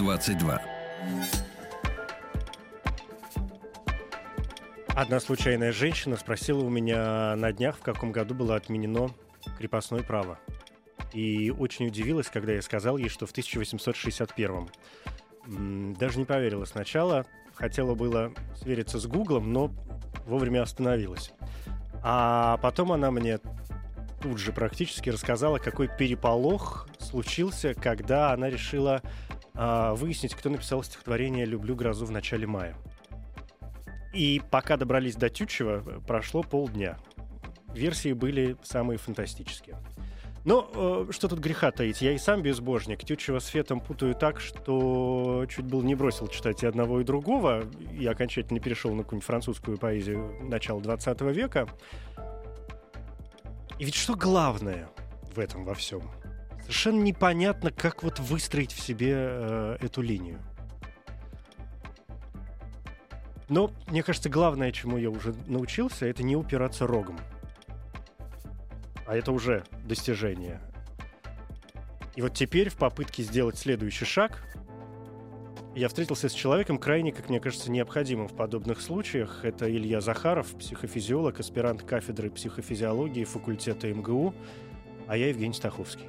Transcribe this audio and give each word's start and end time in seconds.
22. 0.00 0.62
Одна 4.94 5.20
случайная 5.20 5.72
женщина 5.72 6.16
спросила 6.16 6.64
у 6.64 6.70
меня 6.70 7.36
на 7.36 7.52
днях, 7.52 7.76
в 7.76 7.82
каком 7.82 8.10
году 8.10 8.34
было 8.34 8.56
отменено 8.56 9.10
крепостное 9.58 10.02
право. 10.02 10.38
И 11.12 11.50
очень 11.50 11.86
удивилась, 11.86 12.28
когда 12.28 12.52
я 12.52 12.62
сказал 12.62 12.96
ей, 12.96 13.10
что 13.10 13.26
в 13.26 13.32
1861. 13.32 14.70
М, 15.46 15.94
Даже 15.96 16.18
не 16.18 16.24
поверила 16.24 16.64
сначала. 16.64 17.26
Хотела 17.54 17.94
было 17.94 18.32
свериться 18.56 18.98
с 18.98 19.06
Гуглом, 19.06 19.52
но 19.52 19.70
вовремя 20.24 20.62
остановилась. 20.62 21.30
А 22.02 22.56
потом 22.62 22.92
она 22.92 23.10
мне 23.10 23.38
тут 24.22 24.38
же 24.38 24.52
практически 24.52 25.10
рассказала, 25.10 25.58
какой 25.58 25.88
переполох 25.88 26.88
случился, 26.98 27.74
когда 27.74 28.32
она 28.32 28.48
решила 28.48 29.02
выяснить, 29.60 30.34
кто 30.34 30.48
написал 30.48 30.82
стихотворение 30.82 31.44
«Люблю 31.44 31.76
грозу 31.76 32.06
в 32.06 32.10
начале 32.10 32.46
мая». 32.46 32.76
И 34.12 34.40
пока 34.50 34.76
добрались 34.76 35.16
до 35.16 35.28
Тютчева, 35.28 36.00
прошло 36.06 36.42
полдня. 36.42 36.98
Версии 37.74 38.12
были 38.12 38.56
самые 38.62 38.98
фантастические. 38.98 39.76
Но 40.44 40.70
э, 40.74 41.12
что 41.12 41.28
тут 41.28 41.38
греха 41.38 41.70
таить? 41.70 42.00
Я 42.00 42.12
и 42.12 42.18
сам 42.18 42.42
безбожник. 42.42 43.04
Тютчева 43.04 43.38
с 43.40 43.46
Фетом 43.46 43.80
путаю 43.80 44.14
так, 44.14 44.40
что 44.40 45.44
чуть 45.48 45.66
было 45.66 45.82
не 45.82 45.94
бросил 45.94 46.28
читать 46.28 46.62
и 46.62 46.66
одного, 46.66 47.00
и 47.00 47.04
другого. 47.04 47.64
И 47.92 48.06
окончательно 48.06 48.58
перешел 48.58 48.92
на 48.94 49.02
какую-нибудь 49.02 49.26
французскую 49.26 49.78
поэзию 49.78 50.34
начала 50.42 50.80
20 50.80 51.20
века. 51.20 51.68
И 53.78 53.84
ведь 53.84 53.94
что 53.94 54.14
главное 54.14 54.88
в 55.34 55.38
этом 55.38 55.64
во 55.64 55.74
всем? 55.74 56.02
Совершенно 56.70 57.02
непонятно, 57.02 57.72
как 57.72 58.04
вот 58.04 58.20
выстроить 58.20 58.70
в 58.70 58.80
себе 58.80 59.12
э, 59.12 59.78
эту 59.80 60.02
линию. 60.02 60.38
Но, 63.48 63.72
мне 63.88 64.04
кажется, 64.04 64.28
главное, 64.28 64.70
чему 64.70 64.96
я 64.96 65.10
уже 65.10 65.34
научился, 65.48 66.06
это 66.06 66.22
не 66.22 66.36
упираться 66.36 66.86
рогом. 66.86 67.18
А 69.04 69.16
это 69.16 69.32
уже 69.32 69.64
достижение. 69.82 70.60
И 72.14 72.22
вот 72.22 72.34
теперь 72.34 72.68
в 72.68 72.76
попытке 72.76 73.24
сделать 73.24 73.58
следующий 73.58 74.04
шаг 74.04 74.40
я 75.74 75.88
встретился 75.88 76.28
с 76.28 76.32
человеком 76.32 76.78
крайне, 76.78 77.10
как 77.10 77.30
мне 77.30 77.40
кажется, 77.40 77.68
необходимым 77.72 78.28
в 78.28 78.36
подобных 78.36 78.80
случаях. 78.80 79.44
Это 79.44 79.68
Илья 79.68 80.00
Захаров, 80.00 80.56
психофизиолог, 80.56 81.40
аспирант 81.40 81.82
кафедры 81.82 82.30
психофизиологии 82.30 83.24
факультета 83.24 83.92
МГУ, 83.92 84.32
а 85.08 85.16
я 85.16 85.30
Евгений 85.30 85.54
Стаховский. 85.54 86.06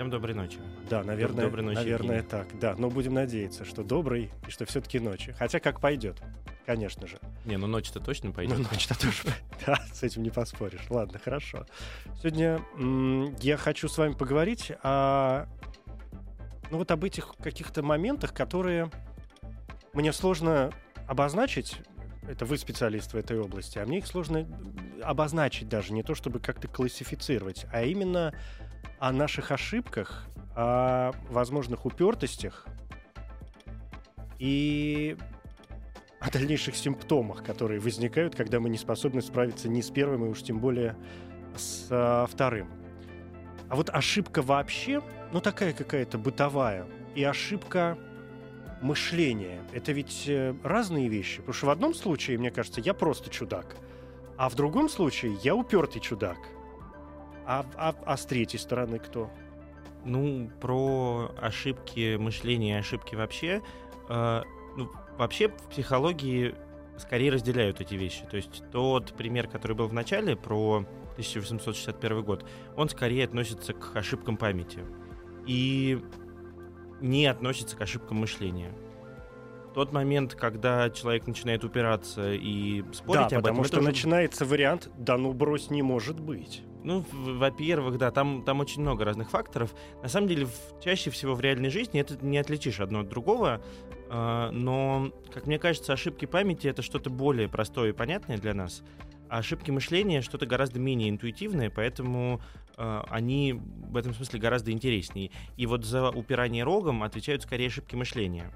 Всем 0.00 0.08
доброй 0.08 0.34
ночи. 0.34 0.58
Да, 0.88 1.04
наверное, 1.04 1.44
Доброй 1.44 1.62
ночи, 1.62 1.76
наверное 1.76 2.22
так. 2.22 2.58
Да, 2.58 2.74
но 2.74 2.88
будем 2.88 3.12
надеяться, 3.12 3.66
что 3.66 3.84
добрый 3.84 4.30
и 4.48 4.50
что 4.50 4.64
все-таки 4.64 4.98
ночи. 4.98 5.34
Хотя 5.38 5.60
как 5.60 5.78
пойдет, 5.78 6.22
конечно 6.64 7.06
же. 7.06 7.18
Не, 7.44 7.58
ну 7.58 7.66
ночь-то 7.66 8.00
точно 8.00 8.32
пойдет. 8.32 8.56
Ну, 8.56 8.64
ночь-то 8.64 8.98
тоже. 8.98 9.24
Да, 9.66 9.78
с 9.92 10.02
этим 10.02 10.22
не 10.22 10.30
поспоришь. 10.30 10.86
Ладно, 10.88 11.18
хорошо. 11.22 11.66
Сегодня 12.18 12.62
я 13.42 13.58
хочу 13.58 13.90
с 13.90 13.98
вами 13.98 14.14
поговорить 14.14 14.72
о... 14.82 15.44
Ну, 16.70 16.78
вот 16.78 16.90
об 16.92 17.04
этих 17.04 17.34
каких-то 17.36 17.82
моментах, 17.82 18.32
которые 18.32 18.90
мне 19.92 20.14
сложно 20.14 20.72
обозначить. 21.08 21.76
Это 22.26 22.46
вы 22.46 22.56
специалист 22.56 23.12
в 23.12 23.16
этой 23.16 23.38
области, 23.38 23.78
а 23.78 23.84
мне 23.84 23.98
их 23.98 24.06
сложно 24.06 24.46
обозначить 25.02 25.68
даже, 25.68 25.92
не 25.92 26.02
то 26.02 26.14
чтобы 26.14 26.40
как-то 26.40 26.68
классифицировать, 26.68 27.66
а 27.70 27.82
именно 27.82 28.34
о 28.98 29.12
наших 29.12 29.50
ошибках, 29.50 30.26
о 30.54 31.12
возможных 31.28 31.86
упертостях 31.86 32.66
и 34.38 35.16
о 36.20 36.30
дальнейших 36.30 36.76
симптомах, 36.76 37.42
которые 37.42 37.80
возникают, 37.80 38.36
когда 38.36 38.60
мы 38.60 38.68
не 38.68 38.76
способны 38.76 39.22
справиться 39.22 39.68
ни 39.68 39.80
с 39.80 39.90
первым, 39.90 40.26
и 40.26 40.28
уж 40.28 40.42
тем 40.42 40.58
более 40.58 40.96
с 41.56 41.86
а, 41.90 42.26
вторым. 42.26 42.68
А 43.68 43.76
вот 43.76 43.88
ошибка 43.88 44.42
вообще, 44.42 45.02
ну 45.32 45.40
такая 45.40 45.72
какая-то 45.72 46.18
бытовая, 46.18 46.86
и 47.14 47.24
ошибка 47.24 47.96
мышления, 48.82 49.60
это 49.72 49.92
ведь 49.92 50.24
э, 50.26 50.54
разные 50.62 51.08
вещи. 51.08 51.38
Потому 51.38 51.54
что 51.54 51.66
в 51.66 51.70
одном 51.70 51.94
случае, 51.94 52.38
мне 52.38 52.50
кажется, 52.50 52.80
я 52.80 52.94
просто 52.94 53.30
чудак, 53.30 53.76
а 54.36 54.48
в 54.48 54.54
другом 54.54 54.88
случае 54.88 55.36
я 55.42 55.54
упертый 55.54 56.00
чудак. 56.00 56.38
А, 57.46 57.64
а- 57.76 57.94
а 58.04 58.16
с 58.16 58.26
третьей 58.26 58.58
стороны 58.58 58.98
кто? 58.98 59.30
Ну, 60.04 60.50
про 60.60 61.30
ошибки 61.40 62.16
мышления 62.16 62.76
и 62.76 62.78
ошибки 62.78 63.14
вообще. 63.14 63.62
э, 64.08 64.42
ну, 64.76 64.90
вообще 65.18 65.48
в 65.48 65.68
психологии 65.70 66.54
скорее 66.98 67.30
разделяют 67.32 67.80
эти 67.80 67.94
вещи. 67.94 68.24
То 68.30 68.36
есть 68.36 68.62
тот 68.72 69.12
пример, 69.14 69.46
который 69.46 69.76
был 69.76 69.86
в 69.86 69.92
начале 69.92 70.34
про 70.36 70.84
1861 71.12 72.22
год, 72.22 72.44
он 72.76 72.88
скорее 72.88 73.24
относится 73.24 73.72
к 73.72 73.94
ошибкам 73.96 74.36
памяти. 74.36 74.80
И 75.46 76.02
не 77.00 77.26
относится 77.26 77.76
к 77.76 77.80
ошибкам 77.80 78.18
мышления. 78.18 78.72
Тот 79.74 79.92
момент, 79.92 80.34
когда 80.34 80.90
человек 80.90 81.26
начинает 81.26 81.62
упираться 81.64 82.32
и 82.32 82.82
спорить 82.92 83.28
да, 83.30 83.36
об 83.36 83.42
потому 83.42 83.60
этом, 83.60 83.64
что 83.64 83.76
это 83.76 83.82
уже 83.82 83.88
начинается 83.90 84.44
вариант 84.44 84.90
«да 84.96 85.16
ну 85.16 85.32
брось, 85.32 85.70
не 85.70 85.82
может 85.82 86.18
быть». 86.18 86.62
Ну, 86.82 87.04
во-первых, 87.12 87.98
да, 87.98 88.10
там, 88.10 88.42
там 88.42 88.60
очень 88.60 88.80
много 88.82 89.04
разных 89.04 89.30
факторов. 89.30 89.74
На 90.02 90.08
самом 90.08 90.28
деле, 90.28 90.46
в- 90.46 90.82
чаще 90.82 91.10
всего 91.10 91.34
в 91.34 91.40
реальной 91.40 91.68
жизни 91.70 92.00
это 92.00 92.16
не 92.24 92.38
отличишь 92.38 92.80
одно 92.80 93.00
от 93.00 93.08
другого. 93.08 93.62
а, 94.12 94.50
но, 94.50 95.12
как 95.32 95.46
мне 95.46 95.58
кажется, 95.60 95.92
ошибки 95.92 96.24
памяти 96.26 96.66
это 96.66 96.82
что-то 96.82 97.10
более 97.10 97.48
простое 97.48 97.90
и 97.90 97.92
понятное 97.92 98.38
для 98.38 98.54
нас. 98.54 98.82
А 99.28 99.38
ошибки 99.38 99.70
мышления 99.70 100.20
что-то 100.20 100.46
гораздо 100.46 100.80
менее 100.80 101.10
интуитивное, 101.10 101.70
поэтому 101.70 102.40
а, 102.76 103.04
они 103.08 103.52
в 103.52 103.96
этом 103.96 104.12
смысле 104.12 104.40
гораздо 104.40 104.72
интереснее. 104.72 105.30
И 105.56 105.66
вот 105.66 105.84
за 105.84 106.10
упирание 106.10 106.64
рогом 106.64 107.04
отвечают 107.04 107.42
скорее 107.42 107.68
ошибки 107.68 107.94
мышления. 107.94 108.50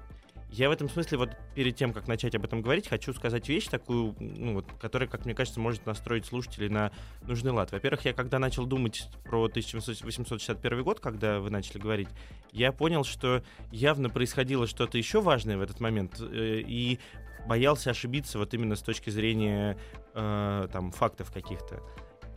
Я 0.57 0.69
в 0.69 0.71
этом 0.71 0.87
смысле 0.87 1.17
вот 1.17 1.31
перед 1.53 1.75
тем, 1.75 1.91
как 1.91 2.07
начать 2.07 2.33
об 2.33 2.45
этом 2.45 2.61
говорить, 2.61 2.87
хочу 2.87 3.11
сказать 3.13 3.49
вещь 3.49 3.67
такую, 3.67 4.15
ну, 4.19 4.53
вот, 4.53 4.65
которая, 4.79 5.09
как 5.09 5.25
мне 5.25 5.35
кажется, 5.35 5.59
может 5.59 5.85
настроить 5.85 6.25
слушателей 6.25 6.69
на 6.69 6.93
нужный 7.23 7.51
лад. 7.51 7.73
Во-первых, 7.73 8.05
я 8.05 8.13
когда 8.13 8.39
начал 8.39 8.65
думать 8.65 9.09
про 9.25 9.43
1861 9.43 10.83
год, 10.83 11.01
когда 11.01 11.41
вы 11.41 11.49
начали 11.49 11.77
говорить, 11.77 12.07
я 12.53 12.71
понял, 12.71 13.03
что 13.03 13.43
явно 13.69 14.09
происходило 14.09 14.65
что-то 14.65 14.97
еще 14.97 15.19
важное 15.19 15.57
в 15.57 15.61
этот 15.61 15.81
момент, 15.81 16.21
э, 16.21 16.61
и 16.65 16.99
боялся 17.45 17.89
ошибиться 17.89 18.39
вот 18.39 18.53
именно 18.53 18.77
с 18.77 18.81
точки 18.81 19.09
зрения 19.09 19.77
э, 20.13 20.67
там 20.71 20.91
фактов 20.91 21.33
каких-то. 21.33 21.83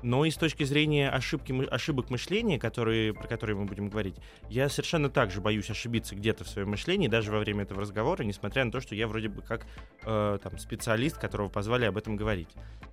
Но 0.03 0.25
и 0.25 0.31
с 0.31 0.37
точки 0.37 0.65
зрения 0.65 1.11
ошибки, 1.11 1.53
ошибок 1.69 2.11
мышления, 2.11 2.59
которые, 2.59 3.15
про 3.15 3.27
которые 3.27 3.57
мы 3.57 3.65
будем 3.65 3.89
говорить, 3.89 4.17
я 4.49 4.69
совершенно 4.69 5.11
так 5.11 5.31
же 5.31 5.41
боюсь 5.41 5.71
ошибиться 5.71 6.15
где-то 6.15 6.45
в 6.45 6.49
своем 6.49 6.71
мышлении, 6.71 7.09
даже 7.09 7.33
во 7.33 7.39
время 7.41 7.63
этого 7.63 7.81
разговора, 7.81 8.23
несмотря 8.23 8.65
на 8.65 8.71
то, 8.71 8.81
что 8.81 8.95
я 8.95 9.09
вроде 9.09 9.29
бы 9.29 9.43
как 9.43 9.67
э, 10.05 10.39
там, 10.43 10.59
специалист, 10.59 11.19
которого 11.19 11.49
позвали 11.49 11.85
об 11.85 11.97
этом 11.97 12.17
говорить. 12.17 12.49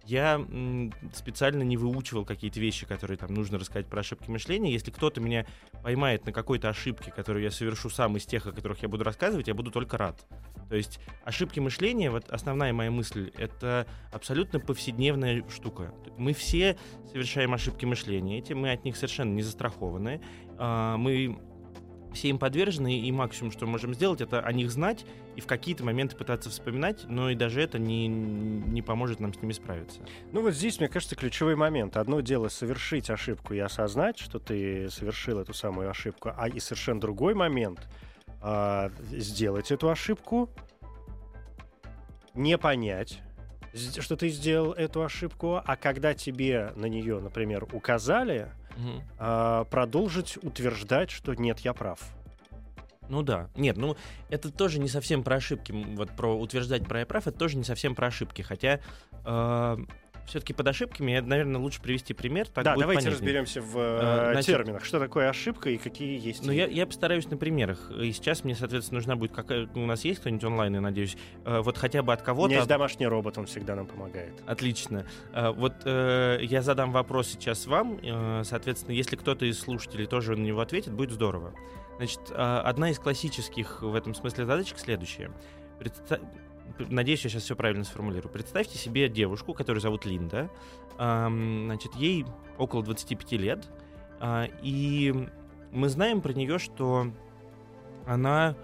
Я 0.06 0.36
м, 0.36 0.94
специально 1.14 1.64
не 1.64 1.78
выучивал 1.78 2.26
какие-то 2.26 2.60
вещи, 2.60 2.86
которые 2.86 3.18
там 3.18 3.34
нужно 3.34 3.58
рассказать 3.58 3.88
про 3.88 4.02
ошибки 4.02 4.30
мышления. 4.30 4.72
Если 4.72 4.92
кто-то 4.92 5.20
меня 5.22 5.46
поймает 5.84 6.26
на 6.26 6.32
какой-то 6.32 6.70
ошибке, 6.70 7.12
которую 7.12 7.44
я 7.44 7.52
совершу 7.52 7.90
сам 7.90 8.18
из 8.18 8.26
тех, 8.26 8.46
о 8.46 8.52
которых 8.52 8.82
я 8.84 8.88
буду 8.88 9.04
рассказывать, 9.04 9.48
я 9.48 9.54
буду 9.54 9.72
только 9.72 9.98
рад. 9.98 10.26
То 10.70 10.76
есть 10.76 11.00
ошибки 11.24 11.60
мышления, 11.60 12.10
вот 12.10 12.30
основная 12.30 12.74
моя 12.74 12.92
мысль, 12.92 13.32
это 13.38 13.88
абсолютно 14.12 14.60
повседневная 14.60 15.44
штука. 15.50 15.94
Мы 16.18 16.34
все 16.34 16.78
совершаем 17.12 17.54
ошибки 17.54 17.86
мышления, 17.86 18.40
эти 18.40 18.54
мы 18.54 18.72
от 18.72 18.84
них 18.86 18.96
совершенно 18.96 19.34
не 19.34 19.42
застрахованы. 19.42 20.22
А, 20.58 20.98
Мы 20.98 21.38
все 22.16 22.30
им 22.30 22.40
подвержены, 22.40 23.00
и 23.00 23.12
максимум, 23.12 23.52
что 23.52 23.66
мы 23.66 23.74
можем 23.74 23.94
сделать, 23.94 24.22
это 24.22 24.40
о 24.40 24.52
них 24.54 24.72
знать 24.72 25.06
и 25.36 25.42
в 25.42 25.48
какие-то 25.48 25.84
моменты 25.84 26.16
пытаться 26.16 26.50
вспоминать, 26.50 27.06
но 27.08 27.30
и 27.30 27.36
даже 27.36 27.62
это 27.62 27.78
не, 27.78 28.08
не 28.08 28.82
поможет 28.82 29.20
нам 29.20 29.34
с 29.34 29.42
ними 29.42 29.52
справиться. 29.52 30.00
Ну 30.32 30.42
вот 30.42 30.54
здесь, 30.54 30.80
мне 30.80 30.88
кажется, 30.88 31.16
ключевой 31.16 31.56
момент. 31.56 31.98
Одно 31.98 32.22
дело 32.22 32.48
совершить 32.48 33.10
ошибку 33.10 33.54
и 33.54 33.60
осознать, 33.60 34.18
что 34.18 34.40
ты 34.40 34.90
совершил 34.90 35.40
эту 35.40 35.54
самую 35.54 35.90
ошибку, 35.90 36.32
а 36.36 36.48
и 36.48 36.60
совершенно 36.60 37.02
другой 37.02 37.34
момент 37.34 37.88
а, 38.42 38.92
сделать 39.12 39.72
эту 39.72 39.90
ошибку, 39.90 40.50
не 42.34 42.58
понять, 42.58 43.22
что 43.76 44.16
ты 44.16 44.30
сделал 44.30 44.72
эту 44.74 45.04
ошибку, 45.04 45.62
а 45.64 45.76
когда 45.76 46.14
тебе 46.14 46.72
на 46.76 46.86
нее, 46.86 47.20
например, 47.20 47.68
указали, 47.74 48.52
Мгм. 48.78 49.04
а, 49.20 49.64
продолжить 49.66 50.38
утверждать, 50.42 51.12
что 51.12 51.34
нет, 51.34 51.60
я 51.60 51.74
прав. 51.74 52.00
Ну 53.08 53.22
да. 53.22 53.50
Нет, 53.56 53.78
ну 53.78 53.96
это 54.30 54.52
тоже 54.52 54.80
не 54.80 54.88
совсем 54.88 55.24
про 55.24 55.36
ошибки. 55.36 55.72
Вот 55.72 56.10
про 56.16 56.36
утверждать 56.36 56.88
про 56.88 57.00
я 57.00 57.06
прав, 57.06 57.28
это 57.28 57.38
тоже 57.38 57.58
не 57.58 57.64
совсем 57.64 57.94
про 57.96 58.08
ошибки. 58.08 58.42
Хотя 58.42 58.80
все-таки 60.26 60.54
под 60.54 60.68
ошибками, 60.68 61.12
я, 61.12 61.22
наверное, 61.22 61.60
лучше 61.60 61.82
привести 61.82 62.14
пример. 62.14 62.48
Так 62.48 62.64
да, 62.64 62.74
будет 62.74 62.82
давайте 62.84 63.06
понятнее. 63.06 63.18
разберемся 63.20 63.62
в 63.62 63.74
А, 63.78 64.30
э, 64.30 64.32
значит- 64.34 64.56
терминах. 64.56 64.86
Что 64.86 65.00
такое 65.00 65.30
ошибка 65.30 65.70
и 65.70 65.78
какие 65.78 66.20
есть. 66.20 66.46
Ну, 66.46 66.52
я, 66.52 66.66
я 66.68 66.86
постараюсь 66.86 67.28
на 67.30 67.38
примерах. 67.38 67.92
И 67.92 68.12
сейчас 68.12 68.44
мне, 68.44 68.56
соответственно, 68.56 68.98
нужна 69.00 69.16
будет 69.16 69.32
какая... 69.34 69.68
У 69.76 69.86
нас 69.86 70.04
есть 70.06 70.20
кто-нибудь 70.22 70.44
онлайн, 70.44 70.74
я 70.76 70.82
надеюсь. 70.82 71.18
Э, 71.46 71.60
Вот 71.62 71.78
хотя 71.78 72.04
бы 72.04 72.14
от 72.14 72.22
У 72.22 72.26
кого-то... 72.26 72.48
меня 72.50 72.58
есть 72.58 72.70
домашний 72.70 73.08
робот, 73.08 73.38
он 73.38 73.46
всегда 73.46 73.76
нам 73.76 73.88
помогает. 73.88 74.34
Отлично. 74.46 75.06
А, 75.34 75.52
Вот 75.52 75.74
э, 75.86 76.40
я 76.42 76.62
задам 76.62 76.92
вопрос 76.92 77.28
сейчас 77.28 77.66
вам. 77.68 78.00
Э, 78.02 78.42
соответственно, 78.44 78.94
если 78.94 79.16
кто-то 79.16 79.46
из 79.46 79.60
слушателей 79.60 80.06
тоже 80.06 80.36
на 80.36 80.44
него 80.44 80.62
ответит, 80.62 80.94
будет 80.94 81.12
здорово. 81.12 81.54
Значит, 81.98 82.20
одна 82.36 82.90
из 82.90 83.00
классических 83.00 83.82
в 83.82 83.96
этом 83.96 84.14
смысле 84.16 84.46
задачек 84.46 84.80
следующая. 84.80 85.32
Надеюсь, 86.80 87.24
я 87.24 87.30
сейчас 87.30 87.44
все 87.44 87.56
правильно 87.56 87.84
сформулирую. 87.84 88.32
Представьте 88.32 88.78
себе 88.78 89.08
девушку, 89.08 89.54
которую 89.54 89.82
зовут 89.82 90.06
Линда. 90.06 90.50
Значит, 90.98 91.96
ей 91.96 92.26
около 92.58 92.84
25 92.84 93.32
лет. 93.34 93.70
А, 94.20 94.48
И 94.62 95.14
мы 95.72 95.90
знаем 95.90 96.22
про 96.22 96.34
нее, 96.34 96.58
что 96.58 97.12
она 98.06 98.56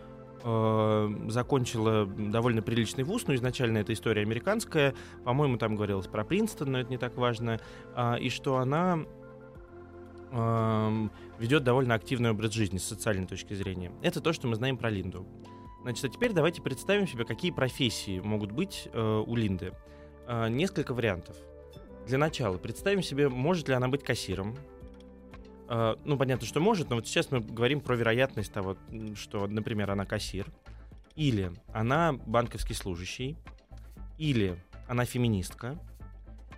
э, 0.43 1.09
закончила 1.27 2.05
довольно 2.05 2.61
приличный 2.61 3.03
вуз, 3.03 3.27
но 3.27 3.35
изначально 3.35 3.79
эта 3.79 3.91
история 3.93 4.21
американская, 4.21 4.95
по-моему, 5.25 5.57
там 5.57 5.75
говорилось 5.75 6.07
про 6.07 6.23
Принстон, 6.23 6.71
но 6.71 6.79
это 6.79 6.89
не 6.89 6.97
так 6.97 7.17
важно, 7.17 7.59
А, 7.95 8.15
и 8.15 8.29
что 8.29 8.57
она 8.57 8.99
ведет 11.39 11.65
довольно 11.65 11.93
активный 11.93 12.31
образ 12.31 12.53
жизни 12.53 12.77
с 12.77 12.85
социальной 12.85 13.27
точки 13.27 13.53
зрения. 13.53 13.91
Это 14.01 14.21
то, 14.21 14.31
что 14.31 14.47
мы 14.47 14.55
знаем 14.55 14.77
про 14.77 14.89
Линду. 14.89 15.27
Значит, 15.81 16.05
а 16.05 16.09
теперь 16.09 16.31
давайте 16.31 16.61
представим 16.61 17.07
себе, 17.07 17.25
какие 17.25 17.51
профессии 17.51 18.19
могут 18.19 18.51
быть 18.51 18.87
э, 18.93 19.23
у 19.25 19.35
Линды. 19.35 19.73
Э, 20.27 20.47
несколько 20.47 20.93
вариантов. 20.93 21.35
Для 22.05 22.19
начала 22.19 22.57
представим 22.57 23.01
себе, 23.01 23.29
может 23.29 23.67
ли 23.67 23.73
она 23.73 23.87
быть 23.87 24.03
кассиром. 24.03 24.55
Э, 25.69 25.95
ну, 26.05 26.17
понятно, 26.17 26.45
что 26.45 26.59
может, 26.59 26.89
но 26.89 26.97
вот 26.97 27.07
сейчас 27.07 27.31
мы 27.31 27.39
говорим 27.39 27.81
про 27.81 27.95
вероятность 27.95 28.53
того, 28.53 28.77
что, 29.15 29.47
например, 29.47 29.89
она 29.89 30.05
кассир. 30.05 30.45
Или 31.15 31.51
она 31.73 32.13
банковский 32.13 32.75
служащий. 32.75 33.37
Или 34.19 34.55
она 34.87 35.05
феминистка. 35.05 35.79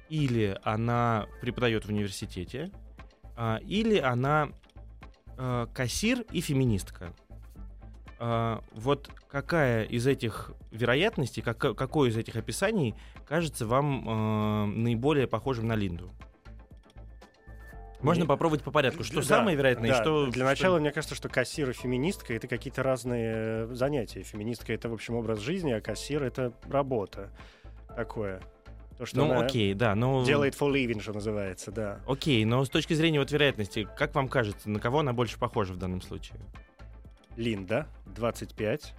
Или 0.10 0.60
она 0.64 1.28
преподает 1.40 1.86
в 1.86 1.90
университете. 1.90 2.72
а, 3.38 3.60
Или 3.66 4.00
она 4.00 4.50
э, 5.38 5.68
кассир 5.74 6.26
и 6.32 6.42
феминистка. 6.42 7.14
А, 8.26 8.62
Вот 8.74 9.10
какая 9.30 9.84
из 9.84 10.08
этих 10.08 10.52
вероятностей, 10.72 11.42
как- 11.42 11.58
какое 11.76 12.10
из 12.10 12.16
этих 12.16 12.38
описаний 12.38 12.96
кажется 13.28 13.66
вам 13.68 14.08
э, 14.08 14.66
наиболее 14.78 15.28
похожим 15.28 15.68
на 15.68 15.76
Линду? 15.76 16.10
Можно 18.00 18.26
попробовать 18.26 18.64
по 18.64 18.72
порядку. 18.72 19.04
Что 19.04 19.18
Да, 19.18 19.24
самое 19.24 19.58
вероятное, 19.58 19.90
да. 19.90 20.02
что... 20.02 20.26
Для 20.28 20.34
что- 20.34 20.44
начала, 20.46 20.80
мне 20.80 20.92
кажется, 20.92 21.16
что 21.16 21.28
кассир 21.28 21.70
и 21.70 21.74
феминистка— 21.74 22.34
это 22.36 22.48
какие-то 22.48 22.82
разные 22.82 23.34
э, 23.36 23.68
занятия. 23.74 24.24
Феминистка— 24.24 24.72
это, 24.74 24.88
в 24.88 24.94
общем, 24.94 25.16
образ 25.16 25.40
жизни, 25.40 25.72
а 25.74 25.82
кассир— 25.82 26.24
это 26.24 26.54
работа. 26.70 27.30
Такое. 27.98 28.42
То, 28.98 29.06
что 29.06 29.18
Ну, 29.18 29.38
окей, 29.38 29.74
да, 29.74 29.96
но... 29.96 30.24
делает 30.24 30.54
for 30.54 30.72
living, 30.72 31.02
что 31.02 31.12
называется, 31.12 31.72
да. 31.72 32.00
Окей, 32.08 32.46
но 32.46 32.64
с 32.64 32.70
точки 32.70 32.94
зрения 32.94 33.20
вот 33.20 33.32
вероятности, 33.32 33.86
как 33.98 34.16
вам 34.16 34.30
кажется, 34.30 34.70
на 34.70 34.80
кого 34.80 35.00
она 35.00 35.12
больше 35.12 35.38
похожа 35.38 35.74
в 35.74 35.78
данном 35.78 36.02
случае? 36.02 36.40
Линда, 37.38 37.88
25, 38.16 38.94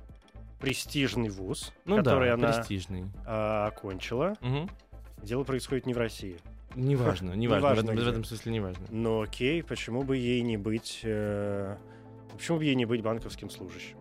престижный 0.61 1.29
вуз, 1.29 1.73
Ну 1.85 1.97
который 1.97 2.29
да, 2.29 2.35
она 2.35 2.53
престижный. 2.53 3.05
а, 3.27 3.67
окончила. 3.69 4.35
Мгм. 4.41 4.69
Дело 5.23 5.45
происходит 5.45 5.87
не 5.87 5.95
в 5.95 5.99
России. 5.99 6.37
Неважно, 6.75 7.33
неважно, 7.35 7.69
в 7.69 7.73
Неважно 7.73 7.91
этом, 7.93 8.05
в 8.05 8.09
этом 8.09 8.25
смысле 8.25 8.53
неважно. 8.53 8.87
Но 8.91 9.21
окей, 9.23 9.63
почему 9.63 10.03
бы 10.03 10.17
ей 10.17 10.43
не 10.43 10.57
быть... 10.57 11.01
э, 11.05 11.77
почему 12.33 12.59
бы 12.59 12.65
ей 12.65 12.75
не 12.75 12.85
быть 12.85 13.03
банковским 13.03 13.51
служащим? 13.51 13.97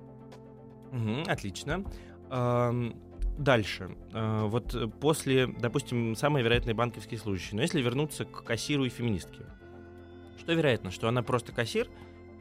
Мгм, 0.91 1.23
отлично. 1.27 1.83
Ам, 2.29 2.95
Дальше. 3.37 3.95
А, 4.13 4.45
Вот 4.45 4.75
э, 4.75 4.87
после, 4.87 5.47
допустим, 5.47 6.15
самые 6.15 6.43
вероятные 6.43 6.75
банковские 6.75 7.19
служащие. 7.19 7.55
Но 7.55 7.61
если 7.63 7.81
вернуться 7.81 8.25
к 8.25 8.43
кассиру 8.43 8.85
и 8.85 8.89
феминистке, 8.89 9.45
что 10.37 10.53
вероятно, 10.53 10.91
что 10.91 11.07
она 11.07 11.23
просто 11.23 11.51
кассир, 11.51 11.87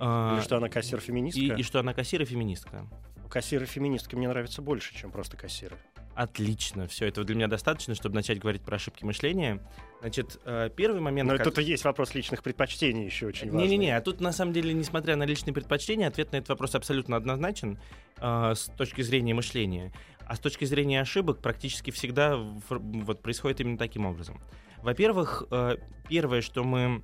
а, 0.04 0.34
Или 0.34 0.43
что 0.43 0.56
она 0.56 0.69
кассир-феминистка? 0.69 1.40
и, 1.40 1.60
и 1.60 1.62
что 1.62 1.78
она 1.78 1.94
кассир 1.94 2.20
и 2.22 2.25
феминистка. 2.25 2.88
Кассиры-феминистки 3.31 4.16
мне 4.16 4.28
нравятся 4.28 4.60
больше, 4.60 4.94
чем 4.94 5.12
просто 5.12 5.37
кассиры. 5.37 5.76
Отлично, 6.14 6.88
все 6.88 7.06
этого 7.06 7.25
для 7.25 7.37
меня 7.37 7.46
достаточно, 7.46 7.94
чтобы 7.94 8.16
начать 8.16 8.38
говорить 8.38 8.62
про 8.62 8.76
ошибки 8.76 9.04
мышления. 9.04 9.62
Значит, 10.00 10.40
э, 10.44 10.70
первый 10.76 11.00
момент. 11.00 11.31
Но 11.31 11.37
как- 11.37 11.44
тут 11.44 11.58
и 11.58 11.62
есть 11.62 11.84
вопрос 11.84 12.14
личных 12.14 12.43
предпочтений 12.43 13.04
еще 13.04 13.28
очень 13.28 13.50
важный. 13.50 13.62
Не-не-не, 13.69 13.96
а 13.96 14.00
тут 14.00 14.20
на 14.20 14.32
самом 14.32 14.52
деле, 14.52 14.75
несмотря 14.75 15.14
на 15.16 15.22
личные 15.22 15.54
предпочтения, 15.54 16.08
ответ 16.08 16.32
на 16.32 16.37
этот 16.37 16.50
вопрос 16.50 16.75
абсолютно 16.75 17.16
однозначен 17.16 17.78
э, 18.19 18.54
с 18.54 18.70
точки 18.76 19.02
зрения 19.02 19.34
мышления. 19.34 19.93
А 20.26 20.34
с 20.34 20.40
точки 20.40 20.64
зрения 20.64 21.00
ошибок 21.00 21.38
практически 21.40 21.93
всегда 21.93 22.37
вот, 22.37 23.22
происходит 23.22 23.60
именно 23.60 23.78
таким 23.78 24.04
образом. 24.04 24.40
Во-первых, 24.82 25.44
э, 25.50 25.76
первое, 26.08 26.43
что 26.43 26.64
мы 26.64 27.02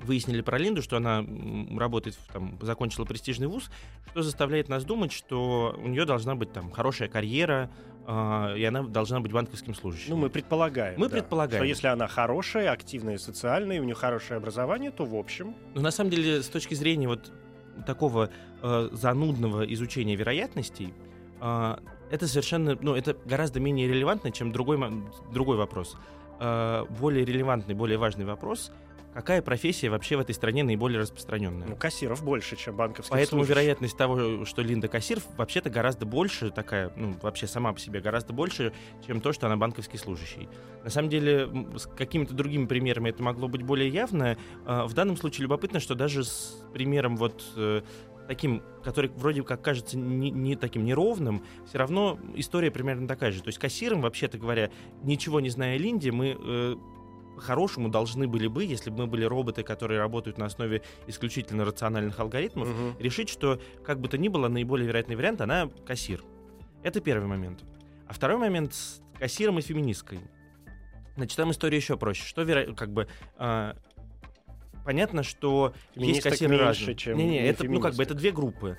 выяснили 0.00 0.40
про 0.40 0.58
Линду, 0.58 0.82
что 0.82 0.96
она 0.96 1.24
работает, 1.78 2.18
там, 2.32 2.58
закончила 2.60 3.04
престижный 3.04 3.46
вуз, 3.46 3.70
что 4.10 4.22
заставляет 4.22 4.68
нас 4.68 4.84
думать, 4.84 5.12
что 5.12 5.78
у 5.82 5.88
нее 5.88 6.04
должна 6.04 6.34
быть 6.34 6.52
там 6.52 6.70
хорошая 6.70 7.08
карьера, 7.08 7.70
э, 8.06 8.58
и 8.58 8.64
она 8.64 8.82
должна 8.82 9.20
быть 9.20 9.32
банковским 9.32 9.74
служащим. 9.74 10.10
Ну, 10.10 10.16
мы 10.16 10.30
предполагаем. 10.30 10.98
Мы 10.98 11.08
да, 11.08 11.16
предполагаем. 11.16 11.62
Что 11.62 11.68
если 11.68 11.86
она 11.88 12.06
хорошая, 12.06 12.70
активная, 12.70 13.18
социальная, 13.18 13.76
и 13.76 13.80
у 13.80 13.84
нее 13.84 13.94
хорошее 13.94 14.38
образование, 14.38 14.90
то 14.90 15.04
в 15.04 15.14
общем... 15.14 15.54
Но 15.74 15.80
на 15.80 15.90
самом 15.90 16.10
деле, 16.10 16.42
с 16.42 16.48
точки 16.48 16.74
зрения 16.74 17.08
вот 17.08 17.32
такого 17.86 18.30
э, 18.62 18.88
занудного 18.92 19.64
изучения 19.72 20.16
вероятностей, 20.16 20.92
э, 21.40 21.76
это 22.10 22.26
совершенно, 22.28 22.76
ну, 22.80 22.94
это 22.94 23.16
гораздо 23.24 23.60
менее 23.60 23.88
релевантно, 23.88 24.30
чем 24.30 24.52
другой, 24.52 24.78
другой 25.32 25.56
вопрос. 25.56 25.96
Э, 26.40 26.84
более 27.00 27.24
релевантный, 27.24 27.74
более 27.74 27.98
важный 27.98 28.24
вопрос, 28.24 28.72
какая 29.14 29.40
профессия 29.40 29.88
вообще 29.88 30.16
в 30.16 30.20
этой 30.20 30.34
стране 30.34 30.64
наиболее 30.64 31.00
распространенная? 31.00 31.68
Ну, 31.68 31.76
кассиров 31.76 32.22
больше, 32.24 32.56
чем 32.56 32.76
банковских 32.76 33.10
Поэтому 33.10 33.44
служащих. 33.44 33.50
вероятность 33.62 33.96
того, 33.96 34.44
что 34.44 34.62
Линда 34.62 34.88
кассир, 34.88 35.20
вообще-то 35.36 35.70
гораздо 35.70 36.04
больше 36.04 36.50
такая, 36.50 36.92
ну, 36.96 37.16
вообще 37.22 37.46
сама 37.46 37.72
по 37.72 37.78
себе 37.80 38.00
гораздо 38.00 38.32
больше, 38.32 38.72
чем 39.06 39.20
то, 39.20 39.32
что 39.32 39.46
она 39.46 39.56
банковский 39.56 39.96
служащий. 39.96 40.48
На 40.82 40.90
самом 40.90 41.08
деле, 41.08 41.48
с 41.76 41.86
какими-то 41.86 42.34
другими 42.34 42.66
примерами 42.66 43.10
это 43.10 43.22
могло 43.22 43.48
быть 43.48 43.62
более 43.62 43.88
явно. 43.88 44.36
А, 44.66 44.86
В 44.86 44.94
данном 44.94 45.16
случае 45.16 45.44
любопытно, 45.44 45.80
что 45.80 45.94
даже 45.94 46.24
с 46.24 46.62
примером 46.72 47.16
вот 47.16 47.44
э, 47.56 47.82
таким, 48.26 48.62
который 48.82 49.10
вроде 49.16 49.42
как 49.42 49.62
кажется 49.62 49.96
не, 49.96 50.30
не 50.30 50.56
таким 50.56 50.84
неровным, 50.84 51.44
все 51.68 51.78
равно 51.78 52.18
история 52.34 52.70
примерно 52.70 53.06
такая 53.06 53.32
же. 53.32 53.42
То 53.42 53.48
есть 53.48 53.58
кассиром, 53.58 54.00
вообще-то 54.00 54.38
говоря, 54.38 54.70
ничего 55.02 55.40
не 55.40 55.50
зная 55.50 55.76
о 55.76 55.78
Линде, 55.78 56.10
мы 56.10 56.36
э, 56.38 56.76
по-хорошему 57.34 57.88
должны 57.88 58.26
были 58.26 58.46
бы, 58.46 58.64
если 58.64 58.90
бы 58.90 58.98
мы 58.98 59.06
были 59.06 59.24
роботы, 59.24 59.62
которые 59.62 60.00
работают 60.00 60.38
на 60.38 60.46
основе 60.46 60.82
исключительно 61.06 61.64
рациональных 61.64 62.18
алгоритмов, 62.20 62.68
Мгм. 62.68 62.96
решить, 62.98 63.28
что 63.28 63.60
как 63.84 64.00
бы 64.00 64.08
то 64.08 64.18
ни 64.18 64.28
было, 64.28 64.48
наиболее 64.48 64.86
вероятный 64.86 65.16
вариант, 65.16 65.40
она 65.40 65.68
кассир. 65.86 66.22
Это 66.82 67.00
первый 67.00 67.26
момент. 67.26 67.64
А 68.06 68.12
второй 68.12 68.38
момент 68.38 68.74
с 68.74 69.00
кассиром 69.18 69.58
и 69.58 69.62
феминисткой. 69.62 70.20
Значит, 71.16 71.36
там 71.36 71.50
история 71.50 71.76
еще 71.76 71.96
проще. 71.96 72.24
Что 72.24 72.42
веро... 72.42 72.74
как 72.74 72.92
бы 72.92 73.06
а, 73.36 73.76
понятно, 74.84 75.22
что 75.22 75.74
есть 75.94 76.22
Феминисток 76.22 76.32
кассиры 76.32 76.50
меньше, 76.50 76.64
разные. 76.64 76.94
чем 76.94 77.18
Не, 77.18 77.26
не, 77.26 77.38
это 77.38 77.64
ну 77.64 77.80
как 77.80 77.92
бы 77.92 77.96
феминисток. 77.96 78.06
это 78.06 78.14
две 78.14 78.30
группы. 78.30 78.78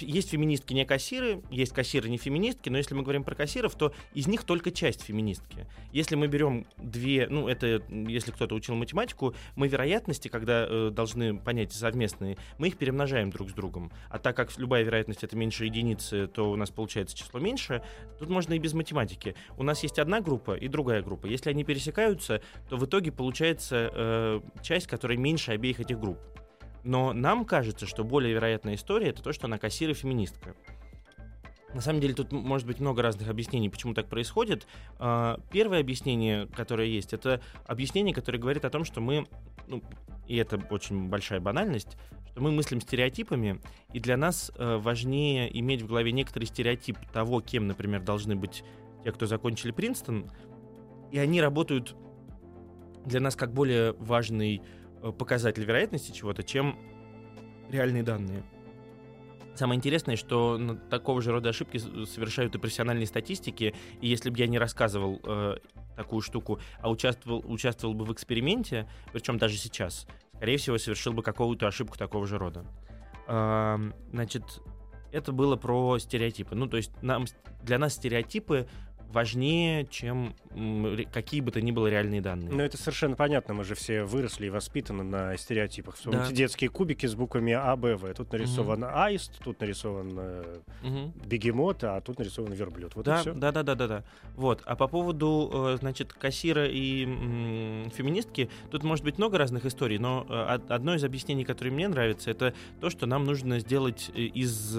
Есть 0.00 0.30
феминистки 0.30 0.72
не 0.72 0.84
кассиры, 0.84 1.42
есть 1.50 1.72
кассиры 1.72 2.08
не 2.08 2.18
феминистки, 2.18 2.68
но 2.68 2.78
если 2.78 2.94
мы 2.94 3.02
говорим 3.02 3.24
про 3.24 3.34
кассиров, 3.34 3.74
то 3.74 3.92
из 4.14 4.26
них 4.26 4.44
только 4.44 4.70
часть 4.70 5.02
феминистки. 5.02 5.66
Если 5.92 6.14
мы 6.16 6.26
берем 6.26 6.66
две, 6.78 7.28
ну 7.28 7.48
это 7.48 7.82
если 7.90 8.30
кто-то 8.30 8.54
учил 8.54 8.74
математику, 8.74 9.34
мы 9.54 9.68
вероятности, 9.68 10.28
когда 10.28 10.66
э, 10.68 10.90
должны 10.90 11.38
понять 11.38 11.72
совместные, 11.72 12.36
мы 12.58 12.68
их 12.68 12.78
перемножаем 12.78 13.30
друг 13.30 13.50
с 13.50 13.52
другом. 13.52 13.92
А 14.08 14.18
так 14.18 14.36
как 14.36 14.56
любая 14.58 14.82
вероятность 14.82 15.22
это 15.24 15.36
меньше 15.36 15.66
единицы, 15.66 16.26
то 16.26 16.50
у 16.50 16.56
нас 16.56 16.70
получается 16.70 17.16
число 17.16 17.38
меньше. 17.38 17.82
Тут 18.18 18.30
можно 18.30 18.54
и 18.54 18.58
без 18.58 18.72
математики. 18.72 19.34
У 19.56 19.62
нас 19.62 19.82
есть 19.82 19.98
одна 19.98 20.20
группа 20.20 20.56
и 20.56 20.68
другая 20.68 21.02
группа. 21.02 21.26
Если 21.26 21.50
они 21.50 21.64
пересекаются, 21.64 22.40
то 22.68 22.76
в 22.76 22.84
итоге 22.86 23.12
получается 23.12 23.90
э, 23.92 24.40
часть, 24.62 24.86
которая 24.86 25.18
меньше 25.18 25.33
обеих 25.52 25.80
этих 25.80 25.98
групп. 25.98 26.18
Но 26.82 27.12
нам 27.12 27.44
кажется, 27.44 27.86
что 27.86 28.04
более 28.04 28.34
вероятная 28.34 28.74
история 28.74 29.08
это 29.08 29.22
то, 29.22 29.32
что 29.32 29.46
она 29.46 29.58
кассир 29.58 29.90
и 29.90 29.94
феминистка. 29.94 30.54
На 31.72 31.80
самом 31.80 32.00
деле 32.00 32.14
тут 32.14 32.30
может 32.30 32.66
быть 32.66 32.78
много 32.78 33.02
разных 33.02 33.28
объяснений, 33.28 33.68
почему 33.68 33.94
так 33.94 34.08
происходит. 34.08 34.66
А, 34.98 35.40
первое 35.50 35.80
объяснение, 35.80 36.46
которое 36.46 36.86
есть, 36.86 37.12
это 37.12 37.40
объяснение, 37.66 38.14
которое 38.14 38.38
говорит 38.38 38.64
о 38.64 38.70
том, 38.70 38.84
что 38.84 39.00
мы, 39.00 39.26
ну, 39.66 39.82
и 40.28 40.36
это 40.36 40.60
очень 40.70 41.08
большая 41.08 41.40
банальность, 41.40 41.96
что 42.30 42.40
мы 42.40 42.52
мыслим 42.52 42.80
стереотипами, 42.80 43.60
и 43.92 43.98
для 43.98 44.16
нас 44.16 44.52
э, 44.54 44.76
важнее 44.76 45.56
иметь 45.58 45.82
в 45.82 45.88
голове 45.88 46.12
некоторый 46.12 46.44
стереотип 46.44 46.96
того, 47.12 47.40
кем, 47.40 47.66
например, 47.66 48.02
должны 48.02 48.36
быть 48.36 48.62
те, 49.02 49.10
кто 49.10 49.26
закончили 49.26 49.72
Принстон, 49.72 50.30
и 51.10 51.18
они 51.18 51.40
работают 51.40 51.96
для 53.04 53.20
нас 53.20 53.36
как 53.36 53.52
более 53.52 53.92
важный 53.94 54.62
показатель 55.12 55.64
вероятности 55.64 56.12
чего-то, 56.12 56.42
чем 56.42 56.78
реальные 57.70 58.02
данные. 58.02 58.44
Самое 59.54 59.78
интересное, 59.78 60.16
что 60.16 60.78
такого 60.90 61.22
же 61.22 61.30
рода 61.30 61.50
ошибки 61.50 61.78
совершают 61.78 62.56
и 62.56 62.58
профессиональные 62.58 63.06
статистики, 63.06 63.74
и 64.00 64.08
если 64.08 64.30
бы 64.30 64.38
я 64.38 64.48
не 64.48 64.58
рассказывал 64.58 65.20
э, 65.24 65.58
такую 65.96 66.22
штуку, 66.22 66.58
а 66.80 66.90
участвовал, 66.90 67.44
участвовал 67.46 67.94
бы 67.94 68.04
в 68.04 68.12
эксперименте, 68.12 68.88
причем 69.12 69.38
даже 69.38 69.56
сейчас, 69.56 70.08
скорее 70.34 70.56
всего, 70.56 70.76
совершил 70.78 71.12
бы 71.12 71.22
какую-то 71.22 71.68
ошибку 71.68 71.96
такого 71.96 72.26
же 72.26 72.36
рода. 72.36 72.64
Э, 73.28 73.78
значит, 74.10 74.42
это 75.12 75.30
было 75.30 75.54
про 75.54 76.00
стереотипы. 76.00 76.56
Ну, 76.56 76.66
то 76.66 76.76
есть 76.76 76.90
нам, 77.00 77.26
для 77.62 77.78
нас 77.78 77.94
стереотипы 77.94 78.66
важнее, 79.12 79.86
чем 79.86 80.34
какие 81.12 81.40
бы 81.40 81.50
то 81.50 81.60
ни 81.60 81.72
было 81.72 81.86
реальные 81.86 82.20
данные. 82.20 82.50
Ну, 82.50 82.62
это 82.62 82.76
совершенно 82.76 83.16
понятно. 83.16 83.54
Мы 83.54 83.64
же 83.64 83.74
все 83.74 84.04
выросли 84.04 84.46
и 84.46 84.50
воспитаны 84.50 85.02
на 85.04 85.36
стереотипах. 85.36 85.96
Да. 86.04 86.30
детские 86.30 86.70
кубики 86.70 87.06
с 87.06 87.14
буквами 87.14 87.52
А, 87.52 87.74
Б, 87.76 87.96
В. 87.96 88.12
Тут 88.14 88.32
нарисован 88.32 88.82
угу. 88.82 88.92
аист, 88.94 89.40
тут 89.42 89.60
нарисован 89.60 90.18
угу. 90.18 91.12
бегемот, 91.24 91.84
а 91.84 92.00
тут 92.00 92.18
нарисован 92.18 92.52
верблюд. 92.52 92.94
Вот 92.94 93.04
да, 93.04 93.18
и 93.18 93.20
все. 93.20 93.34
Да, 93.34 93.52
да, 93.52 93.62
да, 93.62 93.74
да, 93.74 93.86
да. 93.88 94.04
Вот. 94.36 94.62
А 94.64 94.76
по 94.76 94.88
поводу, 94.88 95.50
э, 95.52 95.76
значит, 95.78 96.12
кассира 96.12 96.66
и 96.68 97.04
м, 97.04 97.90
феминистки, 97.90 98.50
тут 98.70 98.82
может 98.82 99.04
быть 99.04 99.18
много 99.18 99.38
разных 99.38 99.64
историй, 99.66 99.98
но 99.98 100.26
э, 100.28 100.58
одно 100.68 100.94
из 100.94 101.04
объяснений, 101.04 101.44
которое 101.44 101.70
мне 101.70 101.88
нравится, 101.88 102.30
это 102.30 102.54
то, 102.80 102.90
что 102.90 103.06
нам 103.06 103.24
нужно 103.24 103.58
сделать 103.58 104.10
из 104.14 104.76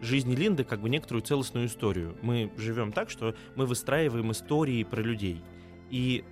жизни 0.00 0.34
Линды 0.34 0.64
как 0.64 0.80
бы 0.80 0.88
некоторую 0.88 1.22
целостную 1.22 1.66
историю. 1.66 2.16
Мы 2.22 2.50
живем 2.56 2.92
так, 2.92 3.10
что 3.10 3.34
мы 3.56 3.63
выстраиваем 3.66 4.32
истории 4.32 4.84
про 4.84 5.00
людей. 5.00 5.42
И 5.90 6.24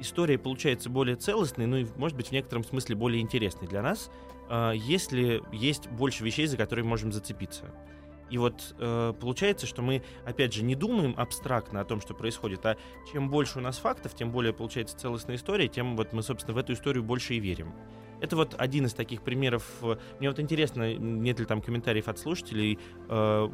история 0.00 0.38
получается 0.38 0.90
более 0.90 1.16
целостной, 1.16 1.66
ну 1.66 1.76
и, 1.76 1.86
может 1.96 2.16
быть, 2.16 2.28
в 2.28 2.32
некотором 2.32 2.64
смысле 2.64 2.96
более 2.96 3.20
интересной 3.20 3.68
для 3.68 3.82
нас, 3.82 4.10
а, 4.48 4.72
если 4.72 5.42
есть 5.52 5.88
больше 5.88 6.24
вещей, 6.24 6.46
за 6.46 6.56
которые 6.56 6.84
можем 6.84 7.12
зацепиться. 7.12 7.66
И 8.30 8.36
вот 8.36 8.74
э, 8.78 9.14
получается, 9.18 9.66
что 9.66 9.80
мы, 9.80 10.02
опять 10.26 10.52
же, 10.52 10.62
не 10.62 10.74
думаем 10.74 11.14
абстрактно 11.16 11.80
о 11.80 11.84
том, 11.84 12.00
что 12.00 12.12
происходит, 12.12 12.64
а 12.66 12.76
чем 13.10 13.30
больше 13.30 13.58
у 13.58 13.62
нас 13.62 13.78
фактов, 13.78 14.14
тем 14.14 14.30
более 14.30 14.52
получается 14.52 14.98
целостная 14.98 15.36
история, 15.36 15.68
тем 15.68 15.96
вот 15.96 16.12
мы, 16.12 16.22
собственно, 16.22 16.54
в 16.54 16.58
эту 16.58 16.74
историю 16.74 17.02
больше 17.02 17.34
и 17.34 17.40
верим. 17.40 17.72
Это 18.20 18.36
вот 18.36 18.54
один 18.58 18.86
из 18.86 18.94
таких 18.94 19.22
примеров. 19.22 19.64
Мне 20.18 20.28
вот 20.28 20.40
интересно, 20.40 20.94
нет 20.94 21.38
ли 21.38 21.46
там 21.46 21.60
комментариев 21.60 22.08
от 22.08 22.18
слушателей, 22.18 22.78
э, 23.08 23.48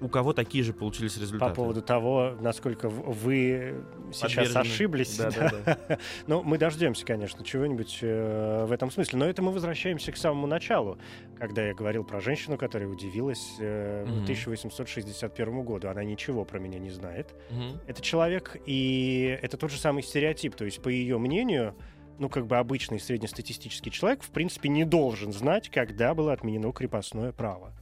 у 0.00 0.08
кого 0.08 0.32
такие 0.32 0.64
же 0.64 0.72
получились 0.72 1.16
результаты. 1.16 1.50
По 1.50 1.54
поводу 1.54 1.82
того, 1.82 2.36
насколько 2.40 2.88
вы 2.88 3.84
сейчас 4.12 4.56
ошиблись. 4.56 5.16
Да, 5.18 5.30
да, 5.30 5.50
да. 5.64 5.98
Ну, 6.26 6.42
мы 6.42 6.58
дождемся, 6.58 7.04
конечно, 7.04 7.44
чего-нибудь 7.44 7.98
э, 8.02 8.64
в 8.66 8.72
этом 8.72 8.90
смысле. 8.90 9.18
Но 9.18 9.26
это 9.26 9.42
мы 9.42 9.52
возвращаемся 9.52 10.12
к 10.12 10.16
самому 10.16 10.46
началу, 10.46 10.98
когда 11.38 11.66
я 11.66 11.74
говорил 11.74 12.04
про 12.04 12.20
женщину, 12.20 12.56
которая 12.56 12.88
удивилась 12.88 13.56
э, 13.58 14.04
mm-hmm. 14.04 14.22
1861 14.22 15.62
году. 15.64 15.88
Она 15.88 16.04
ничего 16.04 16.44
про 16.44 16.58
меня 16.58 16.78
не 16.78 16.90
знает. 16.90 17.34
Mm-hmm. 17.50 17.80
Это 17.86 18.02
человек, 18.02 18.56
и 18.66 19.38
это 19.42 19.56
тот 19.56 19.70
же 19.70 19.78
самый 19.78 20.02
стереотип. 20.02 20.54
То 20.54 20.64
есть, 20.64 20.82
по 20.82 20.88
ее 20.88 21.18
мнению, 21.18 21.74
ну, 22.20 22.28
как 22.28 22.46
бы 22.46 22.58
обычный 22.58 23.00
среднестатистический 23.00 23.90
человек, 23.90 24.22
в 24.22 24.30
принципе, 24.30 24.68
не 24.68 24.84
должен 24.84 25.32
знать, 25.32 25.70
когда 25.70 26.14
было 26.14 26.32
отменено 26.32 26.70
крепостное 26.70 27.32
право. 27.32 27.72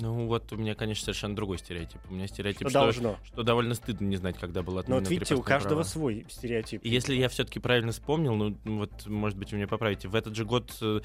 Ну 0.00 0.26
вот 0.26 0.52
у 0.52 0.56
меня, 0.56 0.74
конечно, 0.74 1.04
совершенно 1.04 1.36
другой 1.36 1.58
стереотип. 1.58 2.00
У 2.08 2.14
меня 2.14 2.26
стереотип, 2.26 2.62
что, 2.62 2.70
что, 2.70 2.80
должно. 2.80 3.16
что 3.24 3.42
довольно 3.42 3.74
стыдно 3.74 4.06
не 4.06 4.16
знать, 4.16 4.36
когда 4.38 4.62
было 4.62 4.80
отменено 4.80 5.00
Ну 5.00 5.04
вот 5.04 5.10
видите, 5.10 5.34
у 5.34 5.42
каждого 5.42 5.80
право. 5.80 5.86
свой 5.88 6.26
стереотип. 6.28 6.80
И 6.82 6.88
если 6.88 7.14
я 7.14 7.28
все-таки 7.28 7.60
правильно 7.60 7.92
вспомнил, 7.92 8.34
ну 8.34 8.56
вот, 8.64 9.06
может 9.06 9.38
быть, 9.38 9.52
вы 9.52 9.58
меня 9.58 9.68
поправите, 9.68 10.08
в 10.08 10.14
этот 10.14 10.34
же 10.34 10.44
год 10.44 10.74
э, 10.80 11.00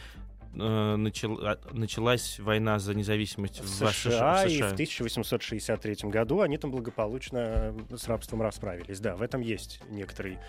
э 0.55 0.95
начал, 0.95 1.39
началась 1.71 2.39
война 2.39 2.79
за 2.79 2.95
независимость 2.95 3.59
в, 3.59 3.65
в, 3.65 3.91
США, 3.91 3.91
в 3.91 3.95
США, 3.95 4.45
и 4.45 4.61
в 4.61 4.71
1863 4.73 6.09
году 6.09 6.39
они 6.39 6.57
там 6.57 6.71
благополучно 6.71 7.75
с 7.93 8.07
рабством 8.07 8.41
расправились. 8.41 8.99
Да, 8.99 9.15
в 9.15 9.21
этом 9.21 9.41
есть 9.41 9.81
некоторый 9.89 10.39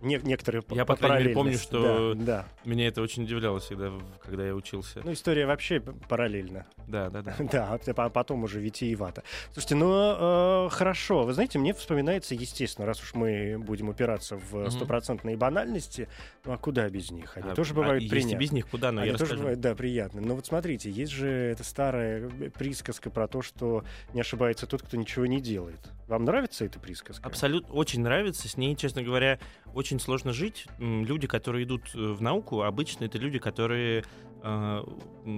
не, 0.00 0.18
некоторые 0.22 0.62
Я, 0.70 0.84
по 0.84 0.96
крайней 0.96 1.24
мере, 1.24 1.34
помню, 1.34 1.58
что 1.58 2.14
да, 2.14 2.24
да. 2.24 2.46
меня 2.64 2.88
это 2.88 3.02
очень 3.02 3.24
удивляло 3.24 3.60
всегда, 3.60 3.92
когда 4.22 4.46
я 4.46 4.54
учился. 4.54 5.00
Ну, 5.04 5.12
история 5.12 5.46
вообще 5.46 5.80
параллельна. 5.80 6.66
Да, 6.86 7.10
да, 7.10 7.22
да. 7.22 7.34
Да, 7.54 7.78
а 7.96 8.08
потом 8.08 8.44
уже 8.44 8.60
витиевато. 8.60 9.22
Слушайте, 9.52 9.76
ну, 9.76 10.66
э, 10.66 10.68
хорошо. 10.70 11.24
Вы 11.24 11.32
знаете, 11.32 11.58
мне 11.58 11.72
вспоминается, 11.72 12.34
естественно, 12.34 12.86
раз 12.86 13.02
уж 13.02 13.14
мы 13.14 13.56
будем 13.58 13.88
упираться 13.88 14.36
в 14.36 14.70
стопроцентные 14.70 15.36
банальности, 15.36 16.08
ну, 16.44 16.52
а 16.52 16.58
куда 16.58 16.88
без 16.88 17.10
них? 17.10 17.36
Они 17.36 17.50
а, 17.50 17.54
тоже 17.54 17.74
бывают 17.74 18.04
а 18.04 18.08
приятны. 18.08 18.36
Без 18.36 18.52
них, 18.52 18.68
куда? 18.68 18.92
Но 18.92 19.02
Они 19.02 19.10
я 19.10 19.16
тоже 19.16 19.36
бывают, 19.36 19.60
да, 19.60 19.74
приятны. 19.74 20.20
Но 20.20 20.34
вот 20.34 20.46
смотрите, 20.46 20.90
есть 20.90 21.12
же 21.12 21.28
эта 21.28 21.64
старая 21.64 22.28
присказка 22.50 23.10
про 23.10 23.28
то, 23.28 23.42
что 23.42 23.84
не 24.12 24.20
ошибается 24.20 24.66
тот, 24.66 24.82
кто 24.82 24.96
ничего 24.96 25.26
не 25.26 25.40
делает. 25.40 25.80
Вам 26.06 26.24
нравится 26.24 26.64
эта 26.64 26.78
присказка? 26.78 27.26
Абсолютно, 27.26 27.72
очень 27.74 28.02
нравится. 28.02 28.48
С 28.48 28.56
ней, 28.56 28.76
честно 28.76 29.02
говоря, 29.02 29.38
очень 29.74 29.83
сложно 29.98 30.32
жить. 30.32 30.66
Люди, 30.78 31.26
которые 31.26 31.64
идут 31.64 31.94
э, 31.94 31.98
в 31.98 32.20
науку, 32.20 32.62
обычно 32.62 33.04
это 33.04 33.18
люди, 33.18 33.38
которые 33.38 34.04
э, 34.42 34.84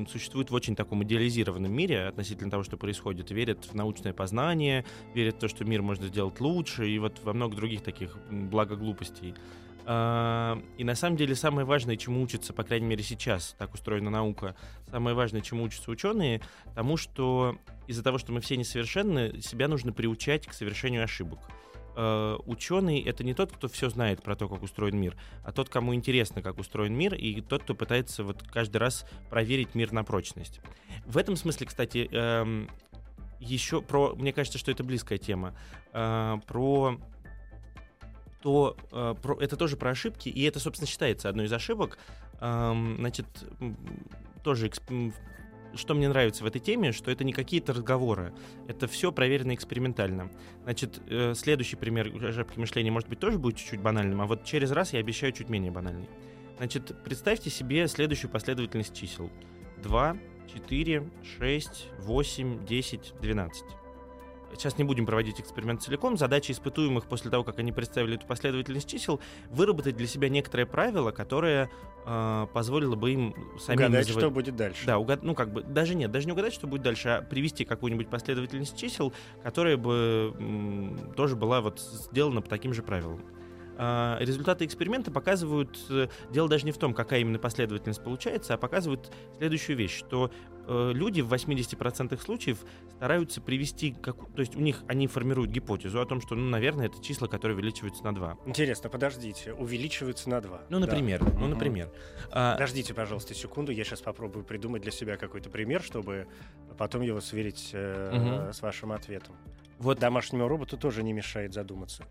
существуют 0.08 0.50
в 0.50 0.54
очень 0.54 0.76
таком 0.76 1.02
идеализированном 1.04 1.72
мире 1.72 2.06
относительно 2.06 2.50
того, 2.50 2.62
что 2.62 2.76
происходит. 2.76 3.30
Верят 3.30 3.64
в 3.64 3.74
научное 3.74 4.12
познание, 4.12 4.84
верят 5.14 5.36
в 5.36 5.38
то, 5.38 5.48
что 5.48 5.64
мир 5.64 5.82
можно 5.82 6.06
сделать 6.06 6.40
лучше, 6.40 6.88
и 6.88 6.98
вот 6.98 7.20
во 7.22 7.32
много 7.32 7.56
других 7.56 7.82
таких 7.82 8.16
благоглупостей. 8.30 9.34
Uh, 9.86 10.64
и 10.78 10.82
на 10.82 10.96
самом 10.96 11.16
деле 11.16 11.36
самое 11.36 11.64
важное, 11.64 11.96
чему 11.96 12.20
учатся, 12.20 12.52
по 12.52 12.64
крайней 12.64 12.86
мере 12.86 13.04
сейчас, 13.04 13.54
так 13.56 13.72
устроена 13.72 14.10
наука, 14.10 14.56
самое 14.90 15.14
важное, 15.14 15.42
чему 15.42 15.62
учатся 15.62 15.92
ученые, 15.92 16.40
тому, 16.74 16.96
что 16.96 17.56
из-за 17.86 18.02
того, 18.02 18.18
что 18.18 18.32
мы 18.32 18.40
все 18.40 18.56
несовершенны, 18.56 19.40
себя 19.40 19.68
нужно 19.68 19.92
приучать 19.92 20.44
к 20.44 20.54
совершению 20.54 21.04
ошибок. 21.04 21.38
Uh, 21.96 22.42
ученый 22.44 23.00
это 23.00 23.24
не 23.24 23.32
тот, 23.32 23.52
кто 23.52 23.68
все 23.68 23.88
знает 23.88 24.22
про 24.22 24.36
то, 24.36 24.50
как 24.50 24.62
устроен 24.62 24.98
мир, 24.98 25.16
а 25.44 25.50
тот, 25.50 25.70
кому 25.70 25.94
интересно, 25.94 26.42
как 26.42 26.58
устроен 26.58 26.92
мир, 26.92 27.14
и 27.14 27.40
тот, 27.40 27.62
кто 27.62 27.74
пытается 27.74 28.22
вот 28.22 28.42
каждый 28.42 28.76
раз 28.76 29.06
проверить 29.30 29.74
мир 29.74 29.92
на 29.92 30.04
прочность. 30.04 30.60
В 31.06 31.16
этом 31.16 31.36
смысле, 31.36 31.66
кстати, 31.66 32.08
uh, 32.12 32.68
еще 33.40 33.82
про, 33.82 34.14
мне 34.14 34.32
кажется, 34.32 34.58
что 34.58 34.70
это 34.70 34.84
близкая 34.84 35.18
тема, 35.18 35.54
э, 35.92 36.36
про 36.46 36.98
то 38.42 38.76
э, 38.92 39.14
про, 39.20 39.40
это 39.40 39.56
тоже 39.56 39.76
про 39.76 39.90
ошибки, 39.90 40.28
и 40.28 40.42
это, 40.44 40.60
собственно, 40.60 40.86
считается 40.86 41.28
одной 41.28 41.46
из 41.46 41.52
ошибок. 41.52 41.98
Эм, 42.40 42.96
значит, 42.98 43.26
тоже 44.44 44.70
что 45.76 45.94
мне 45.94 46.08
нравится 46.08 46.44
в 46.44 46.46
этой 46.46 46.60
теме, 46.60 46.92
что 46.92 47.10
это 47.10 47.24
не 47.24 47.32
какие-то 47.32 47.72
разговоры, 47.72 48.32
это 48.68 48.86
все 48.86 49.12
проверено 49.12 49.54
экспериментально. 49.54 50.30
Значит, 50.64 51.00
э, 51.08 51.34
следующий 51.34 51.76
пример 51.76 52.12
ошибки 52.24 52.58
мышления, 52.58 52.90
может 52.90 53.08
быть, 53.08 53.18
тоже 53.18 53.38
будет 53.38 53.56
чуть-чуть 53.56 53.80
банальным, 53.80 54.20
а 54.20 54.26
вот 54.26 54.44
через 54.44 54.70
раз 54.70 54.92
я 54.92 55.00
обещаю 55.00 55.32
чуть 55.32 55.48
менее 55.48 55.70
банальный. 55.70 56.08
Значит, 56.58 56.94
представьте 57.04 57.50
себе 57.50 57.86
следующую 57.86 58.30
последовательность 58.30 58.94
чисел. 58.94 59.30
2, 59.82 60.16
4, 60.54 61.10
6, 61.38 61.86
8, 62.00 62.66
10, 62.66 63.14
12. 63.20 63.64
Сейчас 64.54 64.78
не 64.78 64.84
будем 64.84 65.06
проводить 65.06 65.40
эксперимент 65.40 65.82
целиком. 65.82 66.16
Задача 66.16 66.52
испытуемых 66.52 67.06
после 67.06 67.30
того, 67.30 67.44
как 67.44 67.58
они 67.58 67.72
представили 67.72 68.16
эту 68.16 68.26
последовательность 68.26 68.88
чисел, 68.88 69.20
выработать 69.50 69.96
для 69.96 70.06
себя 70.06 70.28
некоторое 70.28 70.66
правило, 70.66 71.10
которое 71.10 71.70
э, 72.04 72.46
позволило 72.52 72.96
бы 72.96 73.12
им 73.12 73.34
самим 73.58 73.86
угадать, 73.86 74.06
называть... 74.06 74.24
что 74.24 74.30
будет 74.30 74.56
дальше. 74.56 74.86
Да, 74.86 74.98
угад... 74.98 75.22
ну 75.22 75.34
как 75.34 75.52
бы 75.52 75.62
даже 75.62 75.94
нет, 75.94 76.10
даже 76.10 76.26
не 76.26 76.32
угадать, 76.32 76.54
что 76.54 76.66
будет 76.66 76.82
дальше, 76.82 77.08
а 77.08 77.22
привести 77.22 77.64
какую-нибудь 77.64 78.08
последовательность 78.08 78.78
чисел, 78.78 79.12
которая 79.42 79.76
бы 79.76 80.34
м, 80.38 81.12
тоже 81.16 81.36
была 81.36 81.60
вот 81.60 81.80
сделана 81.80 82.40
по 82.40 82.48
таким 82.48 82.72
же 82.72 82.82
правилам. 82.82 83.20
А, 83.78 84.16
результаты 84.20 84.64
эксперимента 84.64 85.10
показывают, 85.10 85.78
э, 85.90 86.08
дело 86.30 86.48
даже 86.48 86.64
не 86.64 86.72
в 86.72 86.78
том, 86.78 86.94
какая 86.94 87.20
именно 87.20 87.38
последовательность 87.38 88.02
получается, 88.02 88.54
а 88.54 88.56
показывают 88.56 89.12
следующую 89.36 89.76
вещь, 89.76 89.96
что 89.96 90.30
э, 90.66 90.92
люди 90.94 91.20
в 91.20 91.32
80% 91.32 92.18
случаев 92.20 92.64
стараются 92.96 93.40
привести, 93.42 93.92
как, 93.92 94.16
то 94.34 94.40
есть 94.40 94.56
у 94.56 94.60
них 94.60 94.82
они 94.88 95.06
формируют 95.06 95.50
гипотезу 95.50 96.00
о 96.00 96.06
том, 96.06 96.22
что, 96.22 96.34
ну, 96.34 96.48
наверное, 96.48 96.86
это 96.86 97.02
числа, 97.02 97.28
которые 97.28 97.56
увеличиваются 97.56 98.02
на 98.02 98.14
2. 98.14 98.38
Интересно, 98.46 98.88
подождите, 98.88 99.52
увеличиваются 99.52 100.30
на 100.30 100.40
2. 100.40 100.62
Ну, 100.70 100.78
например, 100.78 101.22
да. 101.22 101.38
ну, 101.38 101.46
например. 101.46 101.90
А... 102.30 102.54
Подождите, 102.54 102.94
пожалуйста, 102.94 103.34
секунду, 103.34 103.72
я 103.72 103.84
сейчас 103.84 104.00
попробую 104.00 104.44
придумать 104.44 104.82
для 104.82 104.92
себя 104.92 105.16
какой-то 105.16 105.50
пример, 105.50 105.82
чтобы 105.82 106.28
потом 106.78 107.02
его 107.02 107.20
сверить 107.20 107.70
э, 107.74 108.46
угу. 108.46 108.52
с 108.52 108.62
вашим 108.62 108.92
ответом. 108.92 109.36
Вот 109.78 109.98
домашнему 109.98 110.48
роботу 110.48 110.78
тоже 110.78 111.02
не 111.02 111.12
мешает 111.12 111.52
задуматься. 111.52 112.04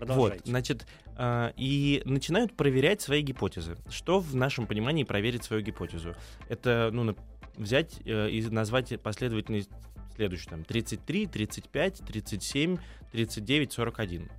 Вот, 0.00 0.40
значит, 0.44 0.86
э, 1.16 1.52
и 1.56 2.02
начинают 2.04 2.56
проверять 2.56 3.00
свои 3.00 3.22
гипотезы. 3.22 3.76
Что 3.88 4.20
в 4.20 4.34
нашем 4.34 4.66
понимании 4.66 5.04
проверить 5.04 5.44
свою 5.44 5.62
гипотезу? 5.62 6.14
Это, 6.48 6.90
ну, 6.92 7.14
взять 7.56 8.00
э, 8.04 8.30
и 8.30 8.42
назвать 8.42 9.00
последовательность 9.00 9.70
следующую, 10.14 10.50
там, 10.50 10.64
33, 10.64 11.26
35, 11.26 12.02
37, 12.06 12.78
39, 13.12 13.72
41. 13.72 14.30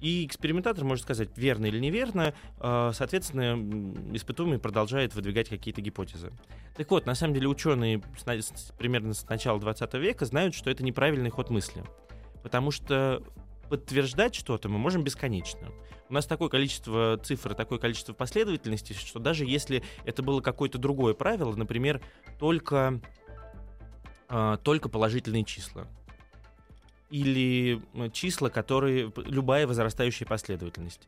И 0.00 0.26
экспериментатор 0.26 0.84
может 0.84 1.04
сказать, 1.04 1.30
верно 1.36 1.66
или 1.66 1.78
неверно, 1.78 2.34
э, 2.60 2.90
соответственно, 2.94 3.54
испытуемый 4.14 4.58
продолжает 4.58 5.14
выдвигать 5.14 5.48
какие-то 5.48 5.80
гипотезы. 5.80 6.30
Так 6.76 6.90
вот, 6.90 7.06
на 7.06 7.14
самом 7.14 7.34
деле 7.34 7.48
ученые 7.48 8.02
примерно 8.76 9.14
с 9.14 9.26
начала 9.28 9.58
20 9.60 9.94
века 9.94 10.26
знают, 10.26 10.54
что 10.54 10.70
это 10.70 10.84
неправильный 10.84 11.30
ход 11.30 11.48
мысли. 11.48 11.84
Потому 12.42 12.70
что 12.70 13.22
подтверждать 13.68 14.34
что-то 14.34 14.68
мы 14.68 14.78
можем 14.78 15.04
бесконечно. 15.04 15.68
У 16.08 16.14
нас 16.14 16.26
такое 16.26 16.48
количество 16.48 17.18
цифр, 17.22 17.54
такое 17.54 17.78
количество 17.78 18.12
последовательностей, 18.12 18.94
что 18.94 19.18
даже 19.18 19.44
если 19.44 19.82
это 20.04 20.22
было 20.22 20.40
какое-то 20.40 20.78
другое 20.78 21.14
правило, 21.14 21.54
например, 21.54 22.00
только, 22.38 23.00
э, 24.28 24.58
только 24.62 24.88
положительные 24.88 25.44
числа, 25.44 25.86
или 27.10 27.80
числа, 28.12 28.48
которые 28.48 29.12
любая 29.16 29.66
возрастающая 29.66 30.26
последовательность 30.26 31.06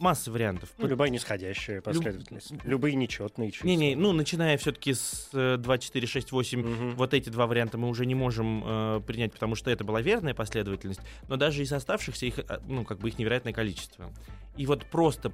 масса 0.00 0.30
вариантов. 0.30 0.70
Ну, 0.78 0.86
любая 0.86 1.10
нисходящая 1.10 1.80
последовательность. 1.80 2.50
Люб... 2.50 2.64
Любые 2.64 2.94
нечетные 2.94 3.50
числа. 3.50 3.68
Не-не, 3.68 3.96
ну, 3.96 4.12
начиная 4.12 4.56
все-таки 4.56 4.94
с 4.94 5.30
2, 5.32 5.78
4, 5.78 6.06
6, 6.06 6.32
8, 6.32 6.60
угу. 6.60 6.96
вот 6.96 7.14
эти 7.14 7.28
два 7.28 7.46
варианта 7.46 7.78
мы 7.78 7.88
уже 7.88 8.06
не 8.06 8.14
можем 8.14 8.62
э, 8.64 9.00
принять, 9.06 9.32
потому 9.32 9.54
что 9.54 9.70
это 9.70 9.84
была 9.84 10.00
верная 10.00 10.34
последовательность, 10.34 11.00
но 11.28 11.36
даже 11.36 11.62
из 11.62 11.72
оставшихся 11.72 12.26
их, 12.26 12.38
э, 12.38 12.60
ну, 12.66 12.84
как 12.84 12.98
бы 12.98 13.08
их 13.08 13.18
невероятное 13.18 13.52
количество. 13.52 14.10
И 14.56 14.66
вот 14.66 14.84
просто 14.86 15.32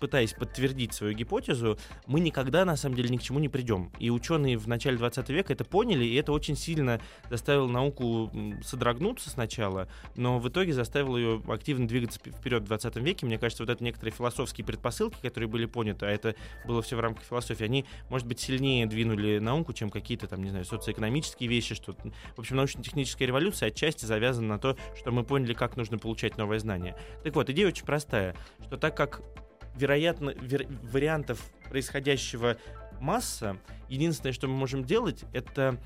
пытаясь 0.00 0.32
подтвердить 0.32 0.92
свою 0.92 1.14
гипотезу, 1.14 1.78
мы 2.06 2.20
никогда 2.20 2.64
на 2.64 2.76
самом 2.76 2.96
деле 2.96 3.10
ни 3.10 3.16
к 3.16 3.22
чему 3.22 3.38
не 3.38 3.48
придем. 3.48 3.92
И 3.98 4.10
ученые 4.10 4.56
в 4.56 4.66
начале 4.66 4.96
20 4.96 5.28
века 5.28 5.52
это 5.52 5.64
поняли, 5.64 6.04
и 6.04 6.14
это 6.14 6.32
очень 6.32 6.56
сильно 6.56 7.00
заставило 7.30 7.68
науку 7.68 8.32
содрогнуться 8.64 9.30
сначала, 9.30 9.88
но 10.16 10.38
в 10.38 10.48
итоге 10.48 10.72
заставило 10.72 11.16
ее 11.16 11.42
активно 11.46 11.86
двигаться 11.86 12.18
вперед 12.18 12.62
в 12.62 12.66
20 12.66 12.96
веке. 12.96 13.26
Мне 13.26 13.38
кажется, 13.38 13.62
вот 13.62 13.70
это 13.70 13.84
некоторые 13.96 14.14
философские 14.14 14.64
предпосылки, 14.64 15.16
которые 15.22 15.48
были 15.48 15.66
поняты, 15.66 16.06
а 16.06 16.10
это 16.10 16.34
было 16.66 16.82
все 16.82 16.96
в 16.96 17.00
рамках 17.00 17.24
философии, 17.24 17.64
они, 17.64 17.86
может 18.10 18.26
быть, 18.26 18.40
сильнее 18.40 18.86
двинули 18.86 19.38
науку, 19.38 19.72
чем 19.72 19.90
какие-то 19.90 20.28
там, 20.28 20.42
не 20.42 20.50
знаю, 20.50 20.64
социоэкономические 20.64 21.48
вещи, 21.48 21.74
что, 21.74 21.92
в 21.92 22.38
общем, 22.38 22.56
научно-техническая 22.56 23.26
революция 23.26 23.68
отчасти 23.68 24.04
завязана 24.04 24.48
на 24.48 24.58
то, 24.58 24.76
что 24.96 25.12
мы 25.12 25.24
поняли, 25.24 25.54
как 25.54 25.76
нужно 25.76 25.98
получать 25.98 26.36
новое 26.36 26.58
знание. 26.58 26.96
Так 27.24 27.34
вот, 27.34 27.48
идея 27.50 27.68
очень 27.68 27.84
простая 27.84 28.36
что 28.64 28.76
так 28.76 28.96
как 28.96 29.22
вероятно 29.76 30.30
вер, 30.30 30.66
вариантов 30.90 31.40
происходящего 31.68 32.56
масса, 33.00 33.58
единственное, 33.88 34.32
что 34.32 34.48
мы 34.48 34.54
можем 34.54 34.84
делать, 34.84 35.24
это 35.32 35.78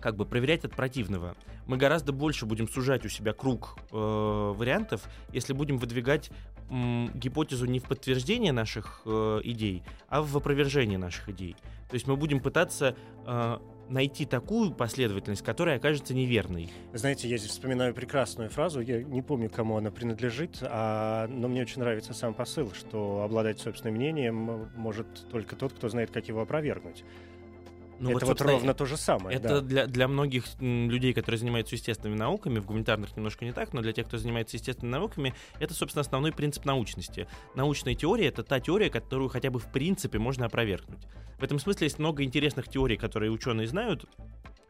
как 0.00 0.16
бы 0.16 0.24
проверять 0.24 0.64
от 0.64 0.74
противного. 0.74 1.34
Мы 1.66 1.76
гораздо 1.76 2.12
больше 2.12 2.46
будем 2.46 2.68
сужать 2.68 3.04
у 3.04 3.08
себя 3.08 3.32
круг 3.32 3.76
э, 3.90 3.96
вариантов, 3.96 5.02
если 5.32 5.52
будем 5.52 5.78
выдвигать 5.78 6.30
гипотезу 6.70 7.66
не 7.66 7.78
в 7.78 7.84
подтверждение 7.84 8.52
наших 8.52 9.02
э, 9.06 9.40
идей, 9.44 9.82
а 10.08 10.22
в 10.22 10.36
опровержение 10.36 10.98
наших 10.98 11.28
идей. 11.30 11.56
То 11.88 11.94
есть 11.94 12.06
мы 12.06 12.16
будем 12.16 12.40
пытаться 12.40 12.96
э, 13.26 13.58
найти 13.88 14.26
такую 14.26 14.72
последовательность, 14.72 15.42
которая 15.42 15.76
окажется 15.76 16.14
неверной. 16.14 16.70
Знаете, 16.92 17.28
я 17.28 17.38
здесь 17.38 17.50
вспоминаю 17.50 17.94
прекрасную 17.94 18.50
фразу, 18.50 18.80
я 18.80 19.02
не 19.02 19.22
помню, 19.22 19.50
кому 19.50 19.76
она 19.76 19.90
принадлежит, 19.90 20.58
а, 20.62 21.26
но 21.28 21.48
мне 21.48 21.62
очень 21.62 21.80
нравится 21.80 22.12
сам 22.12 22.34
посыл, 22.34 22.72
что 22.74 23.22
обладать 23.22 23.58
собственным 23.58 23.96
мнением 23.96 24.70
может 24.76 25.28
только 25.30 25.56
тот, 25.56 25.72
кто 25.72 25.88
знает, 25.88 26.10
как 26.10 26.28
его 26.28 26.42
опровергнуть. 26.42 27.04
Ну, 28.00 28.10
это 28.10 28.26
вот, 28.26 28.40
вот 28.40 28.40
ровно 28.40 28.74
то 28.74 28.86
же 28.86 28.96
самое. 28.96 29.36
Это 29.36 29.60
да. 29.60 29.60
для, 29.60 29.86
для 29.86 30.08
многих 30.08 30.44
людей, 30.60 31.12
которые 31.12 31.38
занимаются 31.38 31.74
естественными 31.74 32.18
науками, 32.18 32.58
в 32.58 32.66
гуманитарных 32.66 33.16
немножко 33.16 33.44
не 33.44 33.52
так, 33.52 33.72
но 33.72 33.80
для 33.80 33.92
тех, 33.92 34.06
кто 34.06 34.18
занимается 34.18 34.56
естественными 34.56 34.92
науками, 34.92 35.34
это, 35.58 35.74
собственно, 35.74 36.02
основной 36.02 36.32
принцип 36.32 36.64
научности. 36.64 37.26
Научная 37.54 37.94
теория— 37.94 38.26
это 38.28 38.42
та 38.42 38.60
теория, 38.60 38.90
которую 38.90 39.28
хотя 39.28 39.50
бы 39.50 39.58
в 39.58 39.70
принципе 39.72 40.18
можно 40.18 40.46
опровергнуть. 40.46 41.06
В 41.38 41.44
этом 41.44 41.58
смысле 41.58 41.86
есть 41.86 41.98
много 41.98 42.22
интересных 42.22 42.68
теорий, 42.68 42.96
которые 42.96 43.30
ученые 43.30 43.66
знают, 43.66 44.06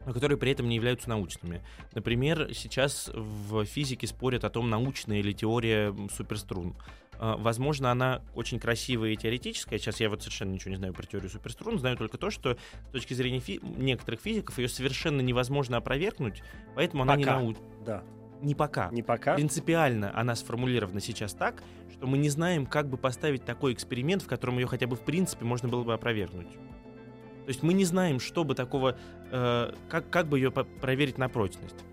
но 0.05 0.13
которые 0.13 0.37
при 0.37 0.51
этом 0.51 0.67
не 0.67 0.75
являются 0.75 1.09
научными. 1.09 1.61
Например, 1.93 2.49
сейчас 2.53 3.09
в 3.13 3.65
физике 3.65 4.07
спорят 4.07 4.43
о 4.43 4.49
том, 4.49 4.69
научная 4.69 5.19
или 5.19 5.33
теория 5.33 5.95
суперструн. 6.15 6.75
А, 7.19 7.35
возможно, 7.37 7.91
она 7.91 8.21
очень 8.33 8.59
красивая 8.59 9.09
и 9.11 9.15
теоретическая. 9.17 9.77
Сейчас 9.77 9.99
я 9.99 10.09
вот 10.09 10.21
совершенно 10.21 10.51
ничего 10.51 10.71
не 10.71 10.77
знаю 10.77 10.93
про 10.93 11.05
теорию 11.05 11.29
суперструн. 11.29 11.77
Знаю 11.77 11.97
только 11.97 12.17
то, 12.17 12.29
что 12.31 12.57
с 12.87 12.91
точки 12.91 13.13
зрения 13.13 13.39
фи- 13.39 13.59
некоторых 13.61 14.21
физиков 14.21 14.57
ее 14.57 14.69
совершенно 14.69 15.21
невозможно 15.21 15.77
опровергнуть, 15.77 16.41
поэтому 16.75 17.03
она 17.03 17.15
пока. 17.15 17.35
не 17.35 17.41
научна. 17.41 17.63
Да. 17.85 18.03
Не 18.41 18.55
пока. 18.55 18.89
Не 18.91 19.03
пока. 19.03 19.35
Принципиально 19.35 20.17
она 20.17 20.33
сформулирована 20.35 21.01
сейчас 21.01 21.33
так, 21.33 21.61
что 21.91 22.07
мы 22.07 22.17
не 22.17 22.29
знаем, 22.29 22.65
как 22.65 22.87
бы 22.87 22.95
поставить 22.97 23.43
такой 23.43 23.73
эксперимент, 23.73 24.21
в 24.23 24.27
котором 24.27 24.57
ее 24.57 24.67
хотя 24.67 24.87
бы 24.87 24.95
в 24.95 25.01
принципе 25.01 25.43
можно 25.43 25.67
было 25.67 25.83
бы 25.83 25.93
опровергнуть. 25.93 26.47
То 26.51 27.51
есть 27.51 27.63
мы 27.63 27.73
не 27.73 27.83
знаем, 27.83 28.19
что 28.21 28.45
бы 28.45 28.55
такого, 28.55 28.97
э, 29.31 29.73
как, 29.89 30.09
как 30.09 30.27
бы 30.27 30.37
ее 30.37 30.51
проверить 30.51 31.17
на 31.17 31.27
прочность. 31.27 31.83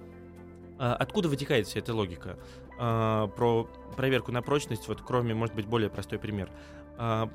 Э, 0.79 0.93
откуда 0.99 1.29
вытекает 1.29 1.67
вся 1.67 1.81
эта 1.81 1.95
логика? 1.95 2.39
Э, 2.79 3.29
про 3.35 3.69
проверку 3.97 4.33
на 4.33 4.43
прочность, 4.43 4.89
вот 4.89 5.01
кроме, 5.03 5.35
может 5.35 5.55
быть, 5.55 5.67
более 5.67 5.91
простой 5.91 6.19
пример. 6.19 6.51
Э, 6.99 7.27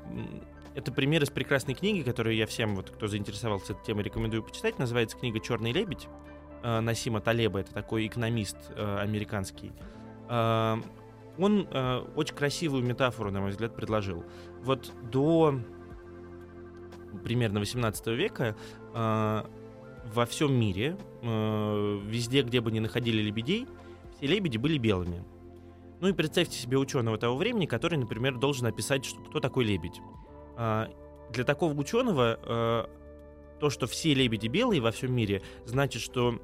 это 0.74 0.92
пример 0.92 1.22
из 1.22 1.30
прекрасной 1.30 1.74
книги, 1.74 2.02
которую 2.02 2.36
я 2.36 2.46
всем, 2.46 2.74
вот, 2.74 2.90
кто 2.90 3.06
заинтересовался 3.06 3.74
этой 3.74 3.84
темой, 3.84 4.04
рекомендую 4.04 4.42
почитать. 4.42 4.78
Называется 4.78 5.16
книга 5.18 5.38
«Черный 5.40 5.72
лебедь». 5.72 6.08
Насима 6.62 7.20
Талеба, 7.20 7.58
это 7.58 7.74
такой 7.74 8.06
экономист 8.06 8.56
американский. 8.76 9.72
Он 10.28 11.66
очень 12.14 12.34
красивую 12.36 12.84
метафору, 12.84 13.32
на 13.32 13.40
мой 13.40 13.50
взгляд, 13.50 13.74
предложил. 13.74 14.24
Вот 14.62 14.92
до 15.10 15.58
примерно 17.24 17.58
18 17.58 18.06
века 18.06 18.56
во 20.04 20.26
всем 20.26 20.52
мире, 20.52 20.96
э, 21.22 22.00
везде, 22.06 22.42
где 22.42 22.60
бы 22.60 22.70
ни 22.70 22.80
находили 22.80 23.22
лебедей, 23.22 23.66
все 24.16 24.26
лебеди 24.26 24.56
были 24.56 24.78
белыми. 24.78 25.24
Ну 26.00 26.08
и 26.08 26.12
представьте 26.12 26.58
себе 26.58 26.78
ученого 26.78 27.16
того 27.18 27.36
времени, 27.36 27.66
который, 27.66 27.96
например, 27.96 28.36
должен 28.36 28.66
описать, 28.66 29.04
что, 29.04 29.20
кто 29.20 29.40
такой 29.40 29.64
лебедь. 29.64 30.00
Э, 30.56 30.88
для 31.32 31.44
такого 31.44 31.72
ученого 31.78 32.38
э, 32.42 32.84
то, 33.60 33.70
что 33.70 33.86
все 33.86 34.12
лебеди 34.12 34.48
белые 34.48 34.80
во 34.80 34.90
всем 34.90 35.14
мире, 35.14 35.42
значит, 35.64 36.02
что 36.02 36.40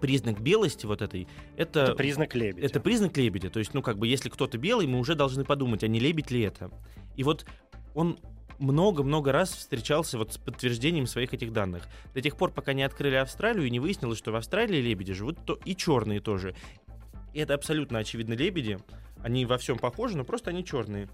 признак 0.00 0.40
белости 0.40 0.86
вот 0.86 1.02
этой, 1.02 1.28
это... 1.56 1.80
Это 1.80 1.94
признак 1.94 2.34
лебедя. 2.34 2.66
Это 2.66 2.80
признак 2.80 3.16
лебедя. 3.16 3.50
То 3.50 3.58
есть, 3.58 3.74
ну, 3.74 3.82
как 3.82 3.98
бы, 3.98 4.06
если 4.06 4.28
кто-то 4.28 4.58
белый, 4.58 4.86
мы 4.86 4.98
уже 4.98 5.14
должны 5.14 5.44
подумать, 5.44 5.84
а 5.84 5.88
не 5.88 6.00
лебедь 6.00 6.30
ли 6.30 6.42
это. 6.42 6.70
И 7.16 7.24
вот 7.24 7.44
он 7.94 8.18
много-много 8.58 9.32
раз 9.32 9.52
встречался 9.52 10.18
вот 10.18 10.32
с 10.32 10.38
подтверждением 10.38 11.06
своих 11.06 11.34
этих 11.34 11.52
данных. 11.52 11.88
До 12.14 12.20
тех 12.20 12.36
пор, 12.36 12.50
пока 12.50 12.72
не 12.72 12.82
открыли 12.82 13.16
Австралию 13.16 13.66
и 13.66 13.70
не 13.70 13.80
выяснилось, 13.80 14.18
что 14.18 14.32
в 14.32 14.36
Австралии 14.36 14.80
лебеди 14.80 15.12
живут 15.12 15.38
то 15.44 15.58
и 15.64 15.74
черные 15.76 16.20
тоже. 16.20 16.54
И 17.32 17.40
это 17.40 17.54
абсолютно 17.54 17.98
очевидно 17.98 18.34
лебеди. 18.34 18.78
Они 19.22 19.46
во 19.46 19.58
всем 19.58 19.78
похожи, 19.78 20.16
но 20.16 20.24
просто 20.24 20.50
они 20.50 20.64
черные. 20.64 21.08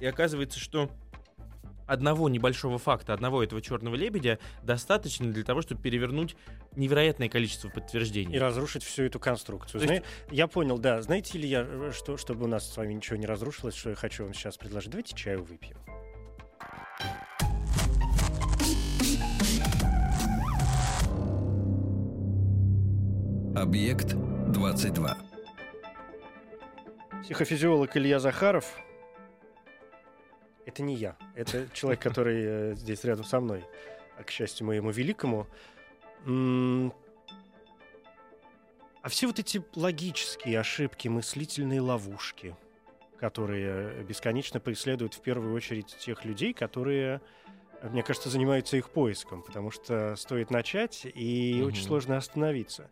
И 0.00 0.06
оказывается, 0.06 0.58
что 0.58 0.90
одного 1.86 2.28
небольшого 2.28 2.78
факта, 2.78 3.12
одного 3.12 3.42
этого 3.42 3.60
черного 3.60 3.94
лебедя 3.94 4.38
достаточно 4.62 5.30
для 5.30 5.44
того, 5.44 5.62
чтобы 5.62 5.80
перевернуть 5.82 6.36
невероятное 6.74 7.28
количество 7.28 7.68
подтверждений. 7.68 8.36
И 8.36 8.38
разрушить 8.38 8.82
всю 8.82 9.04
эту 9.04 9.20
конструкцию. 9.20 9.80
Зна... 9.80 9.94
есть... 9.94 10.06
Я 10.30 10.46
понял, 10.46 10.78
да. 10.78 11.02
Знаете 11.02 11.38
ли 11.38 11.48
я, 11.48 11.66
э, 11.68 11.92
что, 11.94 12.16
чтобы 12.16 12.44
у 12.44 12.48
нас 12.48 12.70
с 12.70 12.76
вами 12.76 12.94
ничего 12.94 13.16
не 13.16 13.26
разрушилось, 13.26 13.74
что 13.74 13.90
я 13.90 13.96
хочу 13.96 14.24
вам 14.24 14.34
сейчас 14.34 14.56
предложить? 14.56 14.90
Давайте 14.90 15.14
чаю 15.14 15.44
выпьем. 15.44 15.76
Объект 23.62 24.16
22. 24.48 25.16
Психофизиолог 27.22 27.96
Илья 27.96 28.18
Захаров. 28.18 28.76
Это 30.66 30.82
не 30.82 30.96
я. 30.96 31.16
Это 31.36 31.68
человек, 31.72 32.00
который 32.02 32.42
э, 32.44 32.74
здесь 32.74 33.04
рядом 33.04 33.24
со 33.24 33.38
мной. 33.38 33.64
А, 34.18 34.24
к 34.24 34.32
счастью 34.32 34.66
моему 34.66 34.90
великому. 34.90 35.46
А 36.26 36.90
все 39.08 39.28
вот 39.28 39.38
эти 39.38 39.62
логические 39.76 40.58
ошибки, 40.58 41.06
мыслительные 41.06 41.80
ловушки, 41.80 42.56
которые 43.16 44.02
бесконечно 44.02 44.58
преследуют 44.58 45.14
в 45.14 45.20
первую 45.20 45.54
очередь 45.54 45.96
тех 46.00 46.24
людей, 46.24 46.52
которые, 46.52 47.20
э, 47.80 47.88
мне 47.90 48.02
кажется, 48.02 48.28
занимаются 48.28 48.76
их 48.76 48.90
поиском, 48.90 49.40
потому 49.40 49.70
что 49.70 50.16
стоит 50.16 50.50
начать, 50.50 51.02
и 51.04 51.54
Мгм. 51.58 51.68
очень 51.68 51.84
сложно 51.84 52.16
остановиться. 52.16 52.90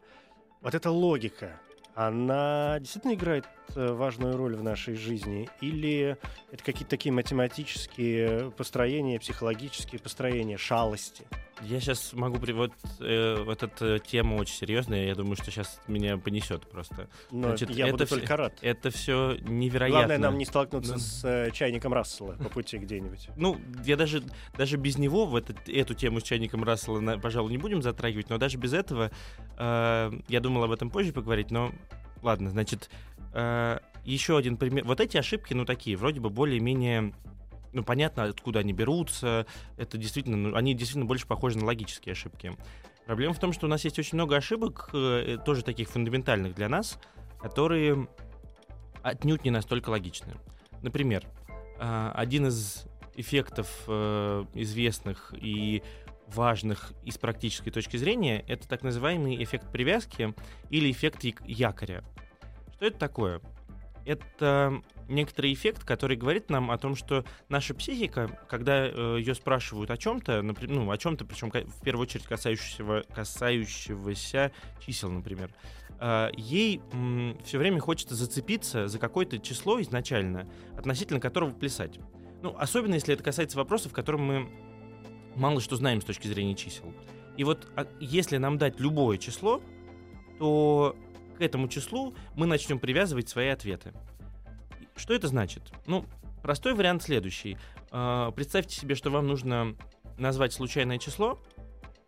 Вот 0.61 0.75
эта 0.75 0.91
логика, 0.91 1.59
она 1.95 2.79
действительно 2.81 3.15
играет 3.15 3.47
важную 3.75 4.37
роль 4.37 4.57
в 4.57 4.63
нашей 4.63 4.95
жизни? 4.95 5.49
Или 5.61 6.17
это 6.53 6.63
какие-то 6.65 6.91
такие 6.91 7.13
математические 7.13 8.51
построения, 8.53 9.19
психологические 9.19 10.01
построения, 10.01 10.57
шалости? 10.57 11.25
Я 11.63 11.79
сейчас 11.79 12.15
могу 12.15 12.39
при 12.39 12.53
вот, 12.53 12.73
э, 13.01 13.43
вот 13.45 13.63
эта 13.63 13.99
тема 13.99 14.37
очень 14.37 14.55
серьезная. 14.55 15.07
Я 15.09 15.15
думаю, 15.15 15.37
что 15.37 15.51
сейчас 15.51 15.79
меня 15.89 16.17
понесет 16.17 16.67
просто. 16.71 17.07
Но 17.31 17.49
Значит, 17.49 17.69
я 17.71 17.85
это 17.89 17.93
буду 17.99 18.07
только 18.07 18.35
рад. 18.37 18.55
Это 18.63 18.91
все 18.91 19.37
невероятно. 19.43 19.99
Главное 19.99 20.19
нам 20.19 20.39
не 20.39 20.47
столкнуться 20.47 20.95
Ну. 20.95 20.99
с 20.99 21.23
э, 21.23 21.51
чайником 21.53 21.93
Рассела 21.93 22.33
по 22.33 22.49
пути 22.49 22.79
где-нибудь. 22.79 23.29
Ну, 23.37 23.61
я 23.85 23.97
даже, 23.99 24.23
даже 24.57 24.79
без 24.79 24.97
него 24.97 25.27
в 25.27 25.37
этот- 25.37 25.69
эту 25.69 25.93
тему 25.95 26.21
с 26.21 26.23
чайником 26.23 26.65
Рассела, 26.65 26.99
на- 27.01 27.19
пожалуй, 27.19 27.51
не 27.53 27.59
будем 27.59 27.83
затрагивать, 27.83 28.31
но 28.31 28.39
даже 28.39 28.57
без 28.57 28.73
этого 28.73 29.11
э, 29.59 30.13
я 30.29 30.41
думал 30.41 30.65
об 30.65 30.71
этом 30.73 30.89
позже 30.89 31.13
поговорить, 31.13 31.51
но 31.51 31.73
ладно, 32.23 32.49
значит, 32.49 32.89
э, 33.19 33.20
еще 33.33 34.37
один 34.37 34.57
пример. 34.57 34.85
Вот 34.85 35.01
эти 35.01 35.17
ошибки, 35.17 35.55
ну, 35.55 35.65
такие, 35.65 35.97
вроде 35.97 36.21
бы 36.21 36.31
более-менее 36.31 37.13
ну, 37.73 37.85
понятно, 37.85 38.25
откуда 38.25 38.61
они 38.61 38.73
берутся. 38.73 39.47
Это 39.77 39.99
действительно, 39.99 40.37
ну, 40.37 40.57
они 40.57 40.75
действительно 40.75 41.07
больше 41.07 41.27
похожи 41.27 41.59
на 41.59 41.67
логические 41.67 42.13
ошибки. 42.13 42.57
Проблема 43.07 43.35
в 43.35 43.39
том, 43.39 43.53
что 43.53 43.67
у 43.67 43.69
нас 43.69 43.85
есть 43.85 43.99
очень 43.99 44.17
много 44.17 44.37
ошибок, 44.37 44.91
э, 44.93 45.39
тоже 45.45 45.63
таких 45.63 45.89
фундаментальных 45.89 46.55
для 46.55 46.69
нас, 46.69 46.99
которые 47.41 48.09
отнюдь 49.03 49.45
не 49.45 49.51
настолько 49.51 49.91
логичны. 49.91 50.35
Например, 50.83 51.25
а, 51.79 52.13
один 52.15 52.47
из 52.49 52.87
эффектов 53.17 53.85
э, 53.87 54.45
известных 54.55 55.35
и 55.37 55.83
важных 56.29 56.93
и 57.05 57.11
с 57.11 57.19
практической 57.19 57.71
точки 57.71 57.97
зрения 57.97 58.45
это 58.47 58.69
так 58.69 58.83
называемый 58.83 59.43
эффект 59.43 59.73
привязки 59.73 60.35
или 60.69 60.91
эффект 60.91 61.25
як- 61.25 61.43
якоря. 61.47 62.05
Что 62.81 62.87
это 62.87 62.99
такое? 62.99 63.43
Это 64.07 64.83
некоторый 65.07 65.53
эффект, 65.53 65.85
который 65.85 66.17
говорит 66.17 66.49
нам 66.49 66.71
о 66.71 66.79
том, 66.79 66.97
что 66.97 67.27
наша 67.51 67.75
психика, 67.75 68.41
когда 68.49 68.87
ее 68.87 69.35
спрашивают 69.35 69.91
о 69.91 69.99
чем-то, 69.99 70.41
ну, 70.41 70.91
о 70.91 70.97
чем-то, 70.97 71.27
причем 71.27 71.51
в 71.51 71.83
первую 71.83 72.05
очередь 72.05 72.25
касающегося, 72.25 73.07
касающегося 73.15 74.53
чисел, 74.79 75.11
например, 75.11 75.51
э, 76.01 76.31
ей 76.39 76.81
все 77.45 77.59
время 77.59 77.81
хочется 77.81 78.15
зацепиться 78.15 78.89
за 78.89 78.99
какое-то 78.99 79.39
число 79.39 79.79
изначально, 79.83 80.49
относительно 80.75 81.21
которого 81.21 81.51
плясать. 81.51 81.99
Ну, 82.41 82.57
особенно 82.59 82.95
если 82.95 83.13
это 83.13 83.23
касается 83.23 83.59
вопросов, 83.59 83.93
в 83.93 83.95
котором 83.95 84.23
мы 84.23 84.49
мало 85.37 85.61
что 85.61 85.77
знаем 85.77 86.01
с 86.01 86.07
точки 86.07 86.29
зрения 86.29 86.55
чисел. 86.55 86.95
И 87.37 87.45
вот 87.45 87.71
а, 87.77 87.87
если 88.01 88.39
нам 88.39 88.57
дать 88.57 88.81
любое 88.81 89.19
число, 89.19 89.61
то 90.39 90.97
к 91.41 91.43
этому 91.43 91.69
числу 91.69 92.15
мы 92.37 92.47
начнем 92.47 92.79
привязывать 92.79 93.31
свои 93.31 93.49
ответы. 93.49 93.95
Что 94.95 95.15
это 95.15 95.27
значит? 95.27 95.63
Ну, 95.87 96.05
простой 96.43 96.75
вариант 96.75 97.03
следующий. 97.03 97.57
Э, 97.93 98.31
представьте 98.37 98.77
себе, 98.77 98.95
что 98.95 99.09
вам 99.09 99.27
нужно 99.27 99.75
назвать 100.19 100.53
случайное 100.53 100.99
число, 100.99 101.41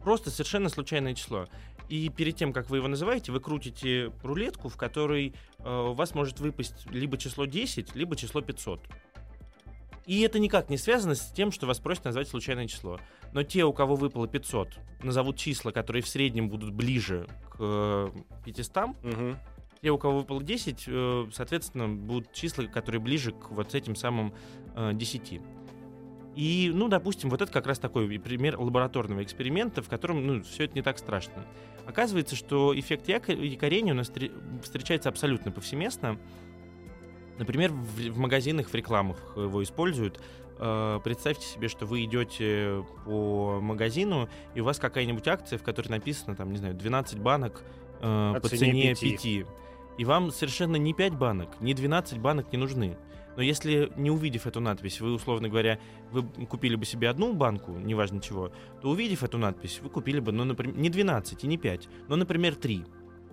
просто 0.00 0.30
совершенно 0.30 0.68
случайное 0.68 1.14
число. 1.14 1.46
И 1.88 2.10
перед 2.10 2.36
тем, 2.36 2.52
как 2.52 2.68
вы 2.68 2.76
его 2.76 2.88
называете, 2.88 3.32
вы 3.32 3.40
крутите 3.40 4.12
рулетку, 4.22 4.68
в 4.68 4.76
которой 4.76 5.34
э, 5.60 5.64
у 5.64 5.94
вас 5.94 6.14
может 6.14 6.38
выпасть 6.38 6.84
либо 6.90 7.16
число 7.16 7.46
10, 7.46 7.94
либо 7.94 8.16
число 8.16 8.42
500. 8.42 8.82
И 10.06 10.20
это 10.22 10.38
никак 10.38 10.68
не 10.68 10.76
связано 10.76 11.14
с 11.14 11.30
тем, 11.32 11.52
что 11.52 11.66
вас 11.66 11.78
просят 11.78 12.04
назвать 12.04 12.28
случайное 12.28 12.66
число. 12.66 12.98
Но 13.32 13.42
те, 13.42 13.64
у 13.64 13.72
кого 13.72 13.94
выпало 13.94 14.26
500, 14.26 14.68
назовут 15.02 15.36
числа, 15.36 15.70
которые 15.70 16.02
в 16.02 16.08
среднем 16.08 16.48
будут 16.48 16.72
ближе 16.72 17.28
к 17.50 17.56
э, 17.60 18.08
500. 18.44 18.76
Угу. 18.76 18.94
Те, 19.80 19.90
у 19.90 19.98
кого 19.98 20.18
выпало 20.18 20.42
10, 20.42 20.84
э, 20.86 21.26
соответственно, 21.32 21.88
будут 21.88 22.32
числа, 22.32 22.64
которые 22.64 23.00
ближе 23.00 23.32
к 23.32 23.50
вот 23.50 23.74
этим 23.74 23.94
самым 23.94 24.34
э, 24.74 24.92
10. 24.92 25.40
И, 26.34 26.70
ну, 26.74 26.88
допустим, 26.88 27.30
вот 27.30 27.42
это 27.42 27.52
как 27.52 27.66
раз 27.66 27.78
такой 27.78 28.08
пример 28.18 28.58
лабораторного 28.58 29.22
эксперимента, 29.22 29.82
в 29.82 29.88
котором, 29.88 30.26
ну, 30.26 30.42
все 30.42 30.64
это 30.64 30.74
не 30.74 30.82
так 30.82 30.98
страшно. 30.98 31.44
Оказывается, 31.86 32.36
что 32.36 32.78
эффект 32.78 33.08
якорения 33.08 33.92
у 33.92 33.96
нас 33.96 34.10
встречается 34.62 35.08
абсолютно 35.08 35.50
повсеместно. 35.50 36.18
Например, 37.42 37.72
в, 37.72 38.10
в 38.12 38.18
магазинах, 38.18 38.68
в 38.68 38.74
рекламах 38.74 39.16
его 39.34 39.64
используют. 39.64 40.20
Э, 40.58 41.00
представьте 41.02 41.44
себе, 41.44 41.66
что 41.66 41.86
вы 41.86 42.04
идете 42.04 42.84
по 43.04 43.58
магазину, 43.60 44.28
и 44.54 44.60
у 44.60 44.64
вас 44.64 44.78
какая-нибудь 44.78 45.26
акция, 45.26 45.58
в 45.58 45.64
которой 45.64 45.88
написано, 45.88 46.36
там, 46.36 46.52
не 46.52 46.58
знаю, 46.58 46.74
12 46.74 47.18
банок 47.18 47.64
э, 48.00 48.34
по 48.40 48.48
цене 48.48 48.90
5. 48.90 49.00
5. 49.00 49.26
И 49.98 50.04
вам 50.04 50.30
совершенно 50.30 50.76
ни 50.76 50.92
5 50.92 51.14
банок, 51.14 51.60
ни 51.60 51.72
12 51.72 52.18
банок 52.18 52.52
не 52.52 52.58
нужны. 52.58 52.96
Но 53.36 53.42
если, 53.42 53.92
не 53.96 54.12
увидев 54.12 54.46
эту 54.46 54.60
надпись, 54.60 55.00
вы, 55.00 55.12
условно 55.12 55.48
говоря, 55.48 55.80
вы 56.12 56.22
купили 56.46 56.76
бы 56.76 56.84
себе 56.84 57.08
одну 57.08 57.32
банку, 57.32 57.72
неважно 57.72 58.20
чего, 58.20 58.52
то 58.80 58.90
увидев 58.90 59.24
эту 59.24 59.38
надпись, 59.38 59.80
вы 59.82 59.90
купили 59.90 60.20
бы, 60.20 60.30
ну, 60.30 60.44
например, 60.44 60.76
не 60.76 60.90
12 60.90 61.42
и 61.42 61.46
не 61.48 61.58
5, 61.58 61.88
но, 62.06 62.14
например, 62.14 62.54
3. 62.54 62.84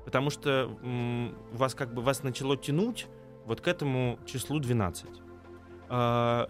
Потому 0.04 0.32
что 0.32 0.76
м- 0.82 1.36
вас 1.52 1.76
как 1.76 1.94
бы 1.94 2.02
вас 2.02 2.24
начало 2.24 2.58
тянуть 2.58 3.06
вот 3.50 3.62
к 3.62 3.68
этому 3.68 4.20
числу 4.28 4.60
12. 4.60 5.08
А, 5.90 6.50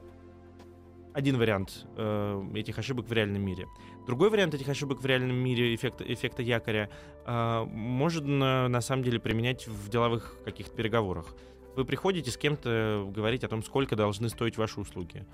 один 1.13 1.37
вариант 1.37 1.87
э, 1.95 2.51
этих 2.55 2.77
ошибок 2.77 3.07
в 3.07 3.13
реальном 3.13 3.41
мире. 3.41 3.67
Другой 4.05 4.29
вариант 4.29 4.53
этих 4.53 4.67
ошибок 4.67 5.01
в 5.01 5.05
реальном 5.05 5.37
мире 5.37 5.73
эффекта, 5.73 6.03
эффекта 6.03 6.41
якоря 6.41 6.89
э, 7.25 7.63
можно 7.63 8.67
на 8.67 8.81
самом 8.81 9.03
деле 9.03 9.19
применять 9.19 9.65
в 9.65 9.87
деловых 9.87 10.35
каких-то 10.43 10.75
переговорах. 10.75 11.35
Вы 11.77 11.85
приходите 11.85 12.31
с 12.31 12.37
кем-то 12.37 13.09
говорить 13.09 13.45
о 13.45 13.47
том, 13.47 13.63
сколько 13.63 13.95
должны 13.95 14.27
стоить 14.27 14.57
ваши 14.57 14.81
услуги. 14.81 15.25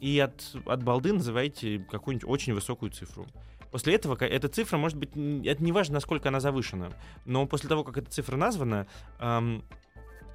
И 0.00 0.18
от, 0.18 0.56
от 0.64 0.82
балды 0.82 1.12
называете 1.12 1.86
какую-нибудь 1.90 2.26
очень 2.26 2.54
высокую 2.54 2.92
цифру. 2.92 3.26
После 3.70 3.94
этого 3.94 4.16
эта 4.24 4.48
цифра 4.48 4.78
может 4.78 4.98
быть, 4.98 5.10
это 5.10 5.62
не 5.62 5.72
важно, 5.72 5.94
насколько 5.94 6.28
она 6.28 6.40
завышена, 6.40 6.88
но 7.24 7.46
после 7.46 7.68
того, 7.68 7.84
как 7.84 7.98
эта 7.98 8.10
цифра 8.10 8.36
названа, 8.36 8.86
эм, 9.20 9.62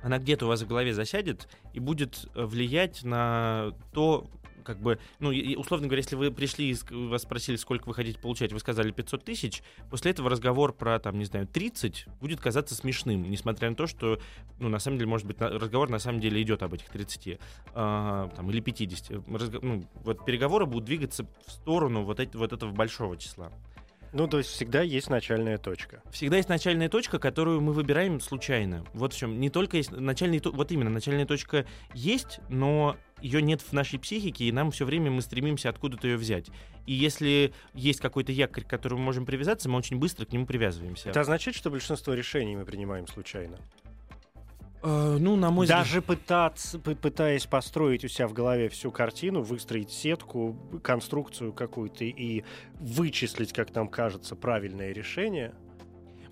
она 0.02 0.20
где-то 0.20 0.46
у 0.46 0.48
вас 0.50 0.62
в 0.62 0.68
голове 0.68 0.94
засядет 0.94 1.48
и 1.74 1.80
будет 1.80 2.28
влиять 2.36 3.04
на 3.04 3.72
то, 3.94 4.30
как 4.66 4.82
бы, 4.82 5.00
ну, 5.20 5.30
условно 5.58 5.88
говоря, 5.88 6.02
если 6.02 6.16
вы 6.16 6.32
пришли 6.32 6.72
и 6.72 6.76
вас 6.92 7.22
спросили, 7.22 7.56
сколько 7.56 7.88
вы 7.88 7.94
хотите 7.94 8.20
получать, 8.20 8.52
вы 8.52 8.60
сказали 8.60 8.92
500 8.92 9.24
тысяч, 9.24 9.64
после 9.90 10.12
этого 10.12 10.30
разговор 10.30 10.74
про, 10.74 11.00
там, 11.00 11.18
не 11.18 11.26
знаю, 11.26 11.48
30 11.48 12.08
будет 12.20 12.42
казаться 12.42 12.76
смешным, 12.76 13.30
несмотря 13.30 13.70
на 13.70 13.76
то, 13.76 13.88
что, 13.88 14.20
ну, 14.60 14.68
на 14.68 14.80
самом 14.80 14.98
деле, 14.98 15.10
может 15.10 15.28
быть, 15.28 15.40
разговор 15.40 15.90
на 15.90 16.00
самом 16.00 16.20
деле 16.20 16.42
идет 16.42 16.64
об 16.64 16.74
этих 16.74 16.90
30, 16.90 17.40
а, 17.74 18.30
там, 18.36 18.50
или 18.50 18.60
50. 18.60 19.28
Разго... 19.30 19.60
Ну, 19.62 19.86
вот 20.04 20.26
переговоры 20.26 20.66
будут 20.66 20.86
двигаться 20.86 21.26
в 21.46 21.52
сторону 21.52 22.04
вот, 22.04 22.20
эти, 22.20 22.36
вот 22.36 22.52
этого 22.52 22.72
большого 22.72 23.16
числа. 23.18 23.52
Ну, 24.16 24.30
то 24.30 24.38
есть 24.38 24.50
всегда 24.50 24.82
есть 24.82 25.10
начальная 25.10 25.58
точка. 25.58 26.02
Всегда 26.10 26.38
есть 26.38 26.48
начальная 26.48 26.88
точка, 26.88 27.20
которую 27.20 27.60
мы 27.60 27.74
выбираем 27.74 28.22
случайно. 28.22 28.86
Вот 28.94 29.14
в 29.14 29.18
чем. 29.18 29.42
Не 29.42 29.50
только 29.50 29.76
есть 29.76 29.92
начальная 29.92 30.40
вот 30.42 30.72
именно 30.72 30.90
начальная 30.90 31.26
точка 31.26 31.66
есть, 31.94 32.40
но 32.48 32.96
ее 33.22 33.42
нет 33.42 33.62
в 33.62 33.74
нашей 33.74 34.00
психике, 34.00 34.46
и 34.46 34.54
нам 34.54 34.72
все 34.72 34.86
время 34.86 35.12
мы 35.12 35.22
стремимся 35.22 35.68
откуда-то 35.68 36.08
ее 36.08 36.16
взять. 36.16 36.48
И 36.86 36.94
если 36.94 37.54
есть 37.74 38.00
какой-то 38.00 38.32
якорь, 38.32 38.64
к 38.64 38.70
которому 38.70 39.02
мы 39.02 39.08
можем 39.08 39.26
привязаться, 39.26 39.68
мы 39.68 39.78
очень 39.78 39.98
быстро 39.98 40.26
к 40.26 40.32
нему 40.32 40.46
привязываемся. 40.46 41.10
Это 41.10 41.20
означает, 41.20 41.58
что 41.58 41.70
большинство 41.70 42.14
решений 42.14 42.56
мы 42.56 42.64
принимаем 42.64 43.08
случайно? 43.08 43.58
Uh, 44.86 45.18
ну, 45.18 45.36
на 45.36 45.50
мой 45.50 45.66
Даже 45.66 46.02
взгляд... 46.02 46.06
пытаться, 46.06 46.78
пытаясь 46.78 47.48
построить 47.48 48.06
у 48.06 48.08
себя 48.08 48.28
в 48.28 48.34
голове 48.34 48.70
всю 48.70 48.92
картину, 48.92 49.42
выстроить 49.42 49.90
сетку, 49.92 50.56
конструкцию 50.84 51.54
какую-то 51.54 52.04
и 52.04 52.44
вычислить, 52.80 53.52
как 53.52 53.74
нам 53.74 53.88
кажется, 53.88 54.36
правильное 54.36 54.92
решение. 54.92 55.56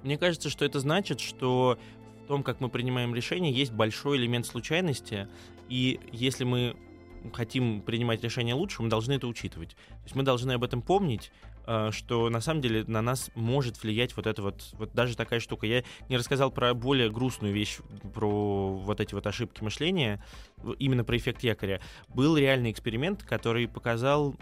Мне 0.04 0.20
кажется, 0.20 0.52
что 0.52 0.66
это 0.66 0.80
значит, 0.80 1.20
что 1.20 1.80
в 2.26 2.28
том, 2.28 2.44
как 2.44 2.60
мы 2.60 2.70
принимаем 2.70 3.16
решения, 3.16 3.52
есть 3.52 3.72
большой 3.72 4.18
элемент 4.18 4.46
случайности. 4.46 5.28
И 5.68 6.00
если 6.12 6.44
мы 6.44 6.76
хотим 7.32 7.82
принимать 7.82 8.24
решения 8.24 8.54
лучше, 8.54 8.82
мы 8.82 8.90
должны 8.90 9.14
это 9.14 9.28
учитывать. 9.28 9.70
То 9.70 10.04
есть 10.04 10.16
мы 10.16 10.24
должны 10.24 10.52
об 10.54 10.64
этом 10.64 10.82
помнить, 10.82 11.32
э, 11.66 11.90
что 11.92 12.30
на 12.30 12.42
самом 12.42 12.62
деле 12.62 12.84
на 12.86 13.02
нас 13.02 13.32
может 13.36 13.82
влиять 13.82 14.16
вот 14.16 14.28
это 14.28 14.42
вот, 14.42 14.74
вот 14.74 14.94
даже 14.94 15.16
такая 15.16 15.40
штука. 15.40 15.66
Я 15.66 15.84
не 16.10 16.18
рассказал 16.18 16.52
про 16.52 16.74
более 16.74 17.10
грустную 17.10 17.54
вещь, 17.54 17.80
про 18.14 18.74
вот 18.74 19.00
эти 19.00 19.14
вот 19.14 19.26
ошибки 19.28 19.64
мышления, 19.64 20.24
именно 20.80 21.04
про 21.04 21.18
эффект 21.18 21.44
якоря. 21.44 21.82
Был 22.10 22.38
реальный 22.38 22.72
эксперимент, 22.72 23.24
который 23.24 23.68
показал 23.68 24.36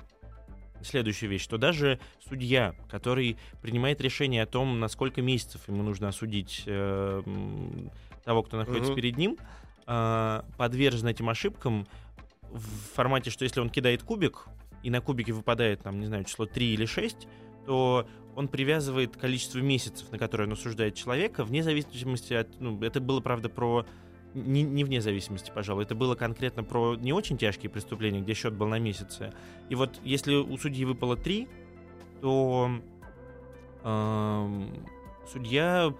следующую 0.83 1.29
вещь, 1.29 1.43
что 1.43 1.57
даже 1.57 1.99
судья, 2.27 2.73
который 2.89 3.37
принимает 3.61 4.01
решение 4.01 4.43
о 4.43 4.45
том, 4.45 4.79
на 4.79 4.87
сколько 4.87 5.21
месяцев 5.21 5.61
ему 5.67 5.83
нужно 5.83 6.09
осудить 6.09 6.63
э, 6.65 7.21
того, 8.23 8.43
кто 8.43 8.57
находится 8.57 8.91
угу. 8.91 8.95
перед 8.95 9.17
ним, 9.17 9.37
э, 9.87 10.41
подвержен 10.57 11.07
этим 11.07 11.29
ошибкам 11.29 11.87
в 12.51 12.95
формате, 12.95 13.29
что 13.29 13.43
если 13.43 13.59
он 13.59 13.69
кидает 13.69 14.03
кубик, 14.03 14.47
и 14.83 14.89
на 14.89 15.01
кубике 15.01 15.33
выпадает, 15.33 15.81
там, 15.81 15.99
не 15.99 16.07
знаю, 16.07 16.23
число 16.23 16.45
3 16.45 16.73
или 16.73 16.85
6, 16.85 17.27
то 17.65 18.07
он 18.35 18.47
привязывает 18.47 19.15
количество 19.15 19.59
месяцев, 19.59 20.11
на 20.11 20.17
которые 20.17 20.47
он 20.47 20.53
осуждает 20.53 20.95
человека, 20.95 21.43
вне 21.43 21.63
зависимости 21.63 22.33
от... 22.33 22.59
Ну, 22.59 22.81
это 22.81 22.99
было, 22.99 23.19
правда, 23.19 23.49
про 23.49 23.85
не, 24.33 24.63
не 24.63 24.83
вне 24.83 25.01
зависимости, 25.01 25.51
пожалуй. 25.53 25.83
Это 25.83 25.93
было 25.95 26.15
конкретно 26.15 26.63
про 26.63 26.95
не 26.95 27.13
очень 27.13 27.37
тяжкие 27.37 27.69
преступления, 27.69 28.21
где 28.21 28.33
счет 28.33 28.53
был 28.53 28.67
на 28.67 28.79
месяцы. 28.79 29.33
И 29.69 29.75
вот 29.75 29.99
если 30.03 30.35
у 30.35 30.57
судьи 30.57 30.85
выпало 30.85 31.17
три, 31.17 31.49
то 32.21 32.71
э, 33.83 34.65
судья 35.31 35.93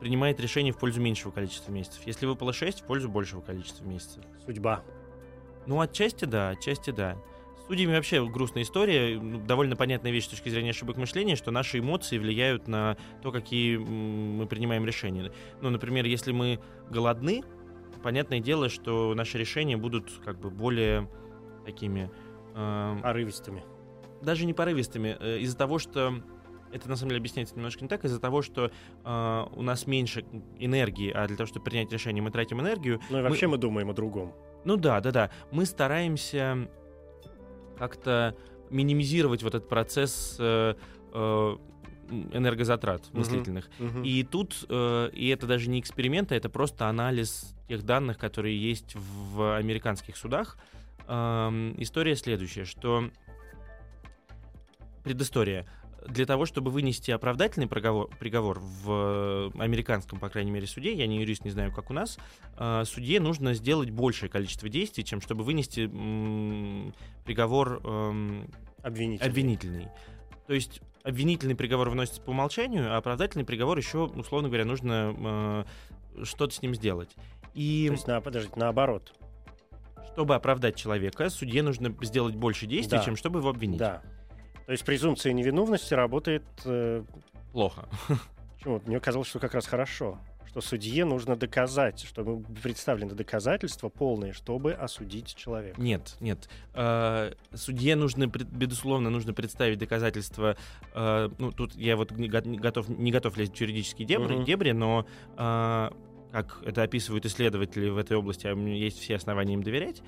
принимает 0.00 0.40
решение 0.40 0.72
в 0.72 0.78
пользу 0.78 1.00
меньшего 1.00 1.30
количества 1.30 1.70
месяцев. 1.70 2.02
Если 2.06 2.26
выпало 2.26 2.52
6, 2.52 2.80
в 2.80 2.84
пользу 2.84 3.08
большего 3.08 3.40
количества 3.40 3.84
месяцев. 3.84 4.24
Судьба. 4.44 4.82
Ну, 5.66 5.80
отчасти 5.80 6.24
да, 6.24 6.50
отчасти 6.50 6.90
да. 6.90 7.16
С 7.62 7.66
судьями 7.66 7.94
вообще 7.94 8.24
грустная 8.26 8.62
история. 8.62 9.18
Ну, 9.20 9.38
довольно 9.40 9.76
понятная 9.76 10.12
вещь 10.12 10.26
с 10.26 10.28
точки 10.28 10.48
зрения 10.48 10.70
ошибок 10.70 10.96
мышления, 10.96 11.36
что 11.36 11.50
наши 11.50 11.78
эмоции 11.80 12.18
влияют 12.18 12.68
на 12.68 12.96
то, 13.22 13.32
какие 13.32 13.76
мы 13.76 14.46
принимаем 14.46 14.86
решения. 14.86 15.32
Ну, 15.60 15.70
например, 15.70 16.04
если 16.04 16.32
мы 16.32 16.60
голодны, 16.90 17.42
понятное 18.02 18.40
дело, 18.40 18.68
что 18.68 19.14
наши 19.14 19.38
решения 19.38 19.76
будут 19.76 20.12
как 20.24 20.38
бы 20.38 20.50
более 20.50 21.08
такими... 21.64 22.10
Э, 22.54 22.96
порывистыми. 23.02 23.64
Даже 24.22 24.46
не 24.46 24.54
порывистыми. 24.54 25.16
Э, 25.18 25.38
из-за 25.40 25.56
того, 25.56 25.78
что 25.78 26.22
это 26.72 26.88
на 26.88 26.96
самом 26.96 27.10
деле 27.10 27.20
объясняется 27.20 27.56
немножко 27.56 27.82
не 27.82 27.88
так, 27.88 28.04
из-за 28.04 28.20
того, 28.20 28.42
что 28.42 28.70
э, 29.04 29.44
у 29.54 29.62
нас 29.62 29.86
меньше 29.86 30.24
энергии, 30.58 31.10
а 31.10 31.26
для 31.26 31.36
того, 31.36 31.46
чтобы 31.46 31.64
принять 31.64 31.92
решение, 31.92 32.22
мы 32.22 32.30
тратим 32.30 32.60
энергию. 32.60 33.00
Ну 33.10 33.18
и 33.18 33.22
вообще 33.22 33.46
мы, 33.46 33.52
мы 33.52 33.58
думаем 33.58 33.90
о 33.90 33.92
другом. 33.92 34.34
Ну 34.66 34.76
да, 34.76 35.00
да, 35.00 35.12
да. 35.12 35.30
Мы 35.52 35.64
стараемся 35.64 36.68
как-то 37.78 38.36
минимизировать 38.68 39.44
вот 39.44 39.54
этот 39.54 39.68
процесс 39.68 40.36
э, 40.40 40.74
э, 41.12 41.56
энергозатрат 42.32 43.02
мыслительных. 43.12 43.70
Uh-huh. 43.78 44.02
Uh-huh. 44.02 44.06
И 44.06 44.24
тут, 44.24 44.66
э, 44.68 45.10
и 45.12 45.28
это 45.28 45.46
даже 45.46 45.70
не 45.70 45.78
эксперимент, 45.78 46.32
а 46.32 46.34
это 46.34 46.48
просто 46.48 46.88
анализ 46.88 47.54
тех 47.68 47.84
данных, 47.84 48.18
которые 48.18 48.60
есть 48.60 48.96
в 48.96 49.56
американских 49.56 50.16
судах. 50.16 50.58
Э, 51.06 51.74
история 51.78 52.16
следующая, 52.16 52.64
что 52.64 53.08
предыстория. 55.04 55.64
Для 56.08 56.26
того, 56.26 56.46
чтобы 56.46 56.70
вынести 56.70 57.10
оправдательный 57.10 57.66
приговор, 57.66 58.08
приговор 58.18 58.60
в 58.60 59.52
американском, 59.58 60.18
по 60.18 60.28
крайней 60.28 60.50
мере, 60.50 60.66
суде, 60.66 60.92
я 60.94 61.06
не 61.06 61.20
юрист, 61.20 61.44
не 61.44 61.50
знаю, 61.50 61.72
как 61.72 61.90
у 61.90 61.92
нас, 61.92 62.18
э, 62.58 62.84
судье 62.86 63.20
нужно 63.20 63.54
сделать 63.54 63.90
большее 63.90 64.28
количество 64.28 64.68
действий, 64.68 65.04
чем 65.04 65.20
чтобы 65.20 65.44
вынести 65.44 65.86
приговор 67.24 67.80
э, 67.82 68.44
обвинительный. 68.82 69.28
обвинительный. 69.28 69.88
То 70.46 70.54
есть 70.54 70.80
обвинительный 71.02 71.54
приговор 71.54 71.90
выносится 71.90 72.20
по 72.20 72.30
умолчанию, 72.30 72.92
а 72.92 72.96
оправдательный 72.96 73.44
приговор 73.44 73.78
еще, 73.78 74.04
условно 74.04 74.48
говоря, 74.48 74.64
нужно 74.64 75.64
э, 76.14 76.24
что-то 76.24 76.54
с 76.54 76.62
ним 76.62 76.74
сделать. 76.74 77.10
И... 77.54 77.86
То 77.88 77.92
есть, 77.92 78.06
на, 78.06 78.20
подождите, 78.20 78.54
наоборот. 78.56 79.14
Чтобы 80.12 80.34
оправдать 80.34 80.76
человека, 80.76 81.30
судье 81.30 81.62
нужно 81.62 81.94
сделать 82.02 82.34
больше 82.34 82.66
действий, 82.66 82.98
да. 82.98 83.04
чем 83.04 83.16
чтобы 83.16 83.40
его 83.40 83.50
обвинить. 83.50 83.78
Да. 83.78 84.02
То 84.66 84.72
есть 84.72 84.84
презумпция 84.84 85.32
невиновности 85.32 85.94
работает... 85.94 86.44
Э... 86.64 87.02
Плохо. 87.52 87.88
Почему? 88.56 88.82
Мне 88.84 89.00
казалось, 89.00 89.28
что 89.28 89.38
как 89.38 89.54
раз 89.54 89.66
хорошо 89.66 90.18
что 90.56 90.62
судье 90.62 91.04
нужно 91.04 91.36
доказать, 91.36 92.00
чтобы 92.00 92.42
представлены 92.62 93.14
доказательства 93.14 93.90
полные, 93.90 94.32
чтобы 94.32 94.72
осудить 94.72 95.34
человека. 95.34 95.78
Нет, 95.78 96.16
нет. 96.18 96.48
Э, 96.72 97.34
судье 97.52 97.94
нужно, 97.94 98.26
безусловно, 98.26 99.10
нужно 99.10 99.34
представить 99.34 99.78
доказательства. 99.78 100.56
Э, 100.94 101.28
ну, 101.38 101.52
тут 101.52 101.74
я 101.74 101.94
вот 101.96 102.12
не 102.12 102.28
готов, 102.28 102.88
не 102.88 103.12
готов 103.12 103.36
лезть 103.36 103.54
в 103.54 103.60
юридические 103.60 104.06
дебри, 104.06 104.36
угу. 104.36 104.44
дебри 104.44 104.70
но 104.70 105.06
э, 105.36 105.90
как 106.32 106.62
это 106.64 106.82
описывают 106.82 107.26
исследователи 107.26 107.90
в 107.90 107.98
этой 107.98 108.16
области, 108.16 108.46
а 108.46 108.54
у 108.54 108.56
меня 108.56 108.76
есть 108.76 108.98
все 108.98 109.16
основания 109.16 109.52
им 109.52 109.62
доверять, 109.62 110.02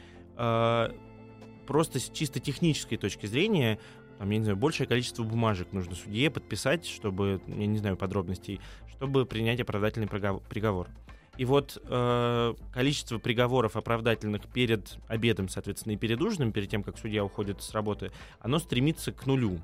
просто 1.67 2.01
с 2.01 2.09
чисто 2.09 2.41
технической 2.41 2.97
точки 2.97 3.27
зрения 3.27 3.79
там, 4.19 4.31
я 4.31 4.39
не 4.39 4.45
знаю, 4.45 4.57
большее 4.57 4.87
количество 4.87 5.23
бумажек 5.23 5.73
нужно 5.73 5.95
судье 5.95 6.31
подписать, 6.31 6.87
чтобы, 6.87 7.41
я 7.47 7.67
не 7.67 7.79
знаю 7.79 7.97
подробностей, 7.97 8.61
чтобы 8.91 9.25
принять 9.27 9.61
оправдательный 9.61 10.09
приговор. 10.09 10.89
И 11.37 11.45
вот 11.45 11.81
э, 11.85 12.55
количество 12.75 13.19
приговоров 13.19 13.77
оправдательных 13.77 14.49
перед 14.49 14.99
обедом, 15.07 15.49
соответственно, 15.49 15.93
и 15.93 15.97
перед 15.97 16.21
ужином, 16.21 16.51
перед 16.51 16.69
тем, 16.69 16.83
как 16.83 16.99
судья 16.99 17.25
уходит 17.25 17.63
с 17.63 17.73
работы, 17.73 18.11
оно 18.41 18.59
стремится 18.59 19.13
к 19.13 19.25
нулю. 19.25 19.61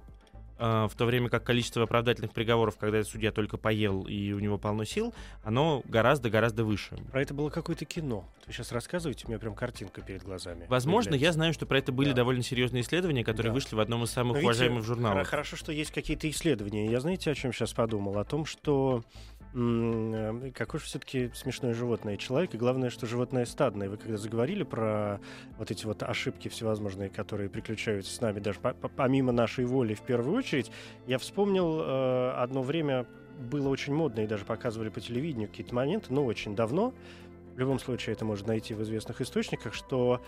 А, 0.56 0.86
в 0.86 0.94
то 0.94 1.04
время 1.04 1.28
как 1.28 1.44
количество 1.44 1.82
оправдательных 1.82 2.32
приговоров, 2.32 2.76
когда 2.76 3.02
судья 3.02 3.32
только 3.32 3.56
поел 3.56 4.02
и 4.02 4.32
у 4.32 4.38
него 4.38 4.56
полно 4.56 4.84
сил, 4.84 5.12
оно 5.42 5.82
гораздо-гораздо 5.86 6.64
выше. 6.64 6.96
Про 7.10 7.22
это 7.22 7.34
было 7.34 7.50
какое-то 7.50 7.84
кино. 7.84 8.28
Вы 8.46 8.52
сейчас 8.52 8.70
рассказываете, 8.70 9.26
у 9.26 9.30
меня 9.30 9.40
прям 9.40 9.54
картинка 9.54 10.00
перед 10.00 10.22
глазами. 10.22 10.66
Возможно, 10.68 11.12
появляется. 11.12 11.26
я 11.26 11.32
знаю, 11.32 11.52
что 11.54 11.66
про 11.66 11.78
это 11.78 11.90
были 11.90 12.10
да. 12.10 12.16
довольно 12.16 12.42
серьезные 12.42 12.82
исследования, 12.82 13.24
которые 13.24 13.50
да. 13.50 13.54
вышли 13.54 13.74
в 13.74 13.80
одном 13.80 14.04
из 14.04 14.10
самых 14.10 14.36
Но 14.36 14.42
уважаемых 14.42 14.78
видите, 14.78 14.94
журналов. 14.94 15.26
Хорошо, 15.26 15.56
что 15.56 15.72
есть 15.72 15.90
какие-то 15.90 16.30
исследования. 16.30 16.90
Я 16.90 17.00
знаете, 17.00 17.30
о 17.30 17.34
чем 17.34 17.52
сейчас 17.52 17.72
подумал? 17.72 18.18
О 18.18 18.24
том, 18.24 18.44
что 18.44 19.02
какое 19.54 20.80
же 20.80 20.86
все-таки 20.86 21.30
смешное 21.32 21.74
животное 21.74 22.16
человек, 22.16 22.54
и 22.54 22.58
главное, 22.58 22.90
что 22.90 23.06
животное 23.06 23.46
стадное. 23.46 23.88
Вы 23.88 23.98
когда 23.98 24.16
заговорили 24.16 24.64
про 24.64 25.20
вот 25.58 25.70
эти 25.70 25.86
вот 25.86 26.02
ошибки 26.02 26.48
всевозможные, 26.48 27.08
которые 27.08 27.48
приключаются 27.48 28.12
с 28.12 28.20
нами, 28.20 28.40
даже 28.40 28.58
помимо 28.58 29.30
нашей 29.30 29.64
воли 29.64 29.94
в 29.94 30.02
первую 30.02 30.36
очередь, 30.36 30.72
я 31.06 31.18
вспомнил 31.18 31.80
э, 31.80 32.30
одно 32.32 32.62
время 32.62 33.06
было 33.38 33.68
очень 33.68 33.94
модно, 33.94 34.20
и 34.20 34.26
даже 34.26 34.44
показывали 34.44 34.88
по 34.88 35.00
телевидению 35.00 35.48
какие-то 35.48 35.74
моменты, 35.74 36.12
но 36.12 36.24
очень 36.24 36.56
давно, 36.56 36.92
в 37.54 37.58
любом 37.58 37.78
случае 37.78 38.14
это 38.14 38.24
можно 38.24 38.48
найти 38.48 38.74
в 38.74 38.82
известных 38.82 39.20
источниках, 39.20 39.72
что 39.74 40.20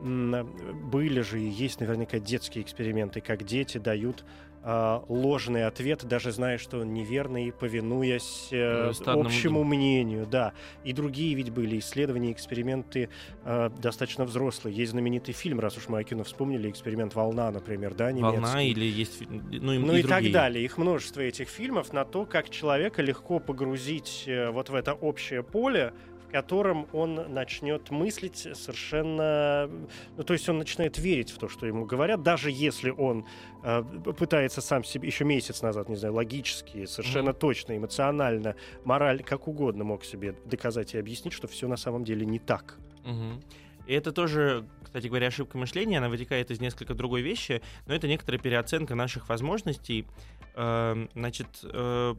были 0.00 1.20
же 1.20 1.40
и 1.40 1.48
есть 1.48 1.80
наверняка 1.80 2.18
детские 2.18 2.64
эксперименты, 2.64 3.20
как 3.20 3.44
дети 3.44 3.78
дают 3.78 4.22
э, 4.22 4.24
ложный 4.64 5.66
ответ, 5.66 6.04
даже 6.04 6.32
зная, 6.32 6.58
что 6.58 6.80
он 6.80 6.94
неверный, 6.94 7.52
повинуясь 7.52 8.48
э, 8.50 8.92
общему 9.04 9.58
людям. 9.58 9.68
мнению. 9.68 10.26
Да. 10.26 10.52
И 10.84 10.92
другие 10.92 11.34
ведь 11.34 11.50
были 11.50 11.78
исследования, 11.78 12.32
эксперименты 12.32 13.10
э, 13.44 13.70
достаточно 13.78 14.24
взрослые. 14.24 14.74
Есть 14.74 14.92
знаменитый 14.92 15.34
фильм, 15.34 15.60
раз 15.60 15.76
уж 15.76 15.88
мы 15.88 15.98
о 15.98 16.04
кино 16.04 16.24
вспомнили, 16.24 16.70
эксперимент 16.70 17.14
«Волна», 17.14 17.50
например, 17.50 17.94
да, 17.94 18.10
немецкий. 18.10 18.40
«Волна» 18.40 18.62
или 18.62 18.84
есть... 18.84 19.22
Ну, 19.28 19.72
и, 19.72 19.78
ну 19.78 19.94
и, 19.94 20.00
и 20.00 20.02
так 20.02 20.30
далее. 20.30 20.64
Их 20.64 20.78
множество 20.78 21.20
этих 21.20 21.48
фильмов 21.48 21.92
на 21.92 22.04
то, 22.04 22.24
как 22.24 22.48
человека 22.50 23.02
легко 23.02 23.38
погрузить 23.40 24.24
э, 24.26 24.50
вот 24.50 24.70
в 24.70 24.74
это 24.74 24.94
общее 24.94 25.42
поле, 25.42 25.92
котором 26.34 26.88
он 26.92 27.32
начнет 27.32 27.92
мыслить 27.92 28.48
совершенно... 28.54 29.70
Ну, 30.16 30.24
то 30.24 30.32
есть 30.32 30.48
он 30.48 30.58
начинает 30.58 30.98
верить 30.98 31.30
в 31.30 31.38
то, 31.38 31.48
что 31.48 31.64
ему 31.64 31.84
говорят, 31.84 32.24
даже 32.24 32.50
если 32.50 32.90
он 32.90 33.24
э, 33.62 33.84
пытается 34.18 34.60
сам 34.60 34.82
себе 34.82 35.06
еще 35.06 35.24
месяц 35.24 35.62
назад, 35.62 35.88
не 35.88 35.94
знаю, 35.94 36.14
логически, 36.14 36.86
совершенно 36.86 37.28
mm-hmm. 37.28 37.38
точно, 37.38 37.76
эмоционально, 37.76 38.56
мораль, 38.84 39.22
как 39.22 39.46
угодно 39.46 39.84
мог 39.84 40.04
себе 40.04 40.34
доказать 40.44 40.94
и 40.94 40.98
объяснить, 40.98 41.34
что 41.34 41.46
все 41.46 41.68
на 41.68 41.76
самом 41.76 42.02
деле 42.02 42.26
не 42.26 42.40
так. 42.40 42.78
Mm-hmm. 43.04 43.44
И 43.86 43.94
это 43.94 44.10
тоже, 44.10 44.66
кстати 44.82 45.06
говоря, 45.06 45.28
ошибка 45.28 45.56
мышления, 45.56 45.98
она 45.98 46.08
вытекает 46.08 46.50
из 46.50 46.58
несколько 46.58 46.94
другой 46.94 47.22
вещи, 47.22 47.62
но 47.86 47.94
это 47.94 48.08
некоторая 48.08 48.40
переоценка 48.40 48.96
наших 48.96 49.28
возможностей. 49.28 50.04
Э, 50.56 51.06
значит, 51.14 51.46
э, 51.62 52.14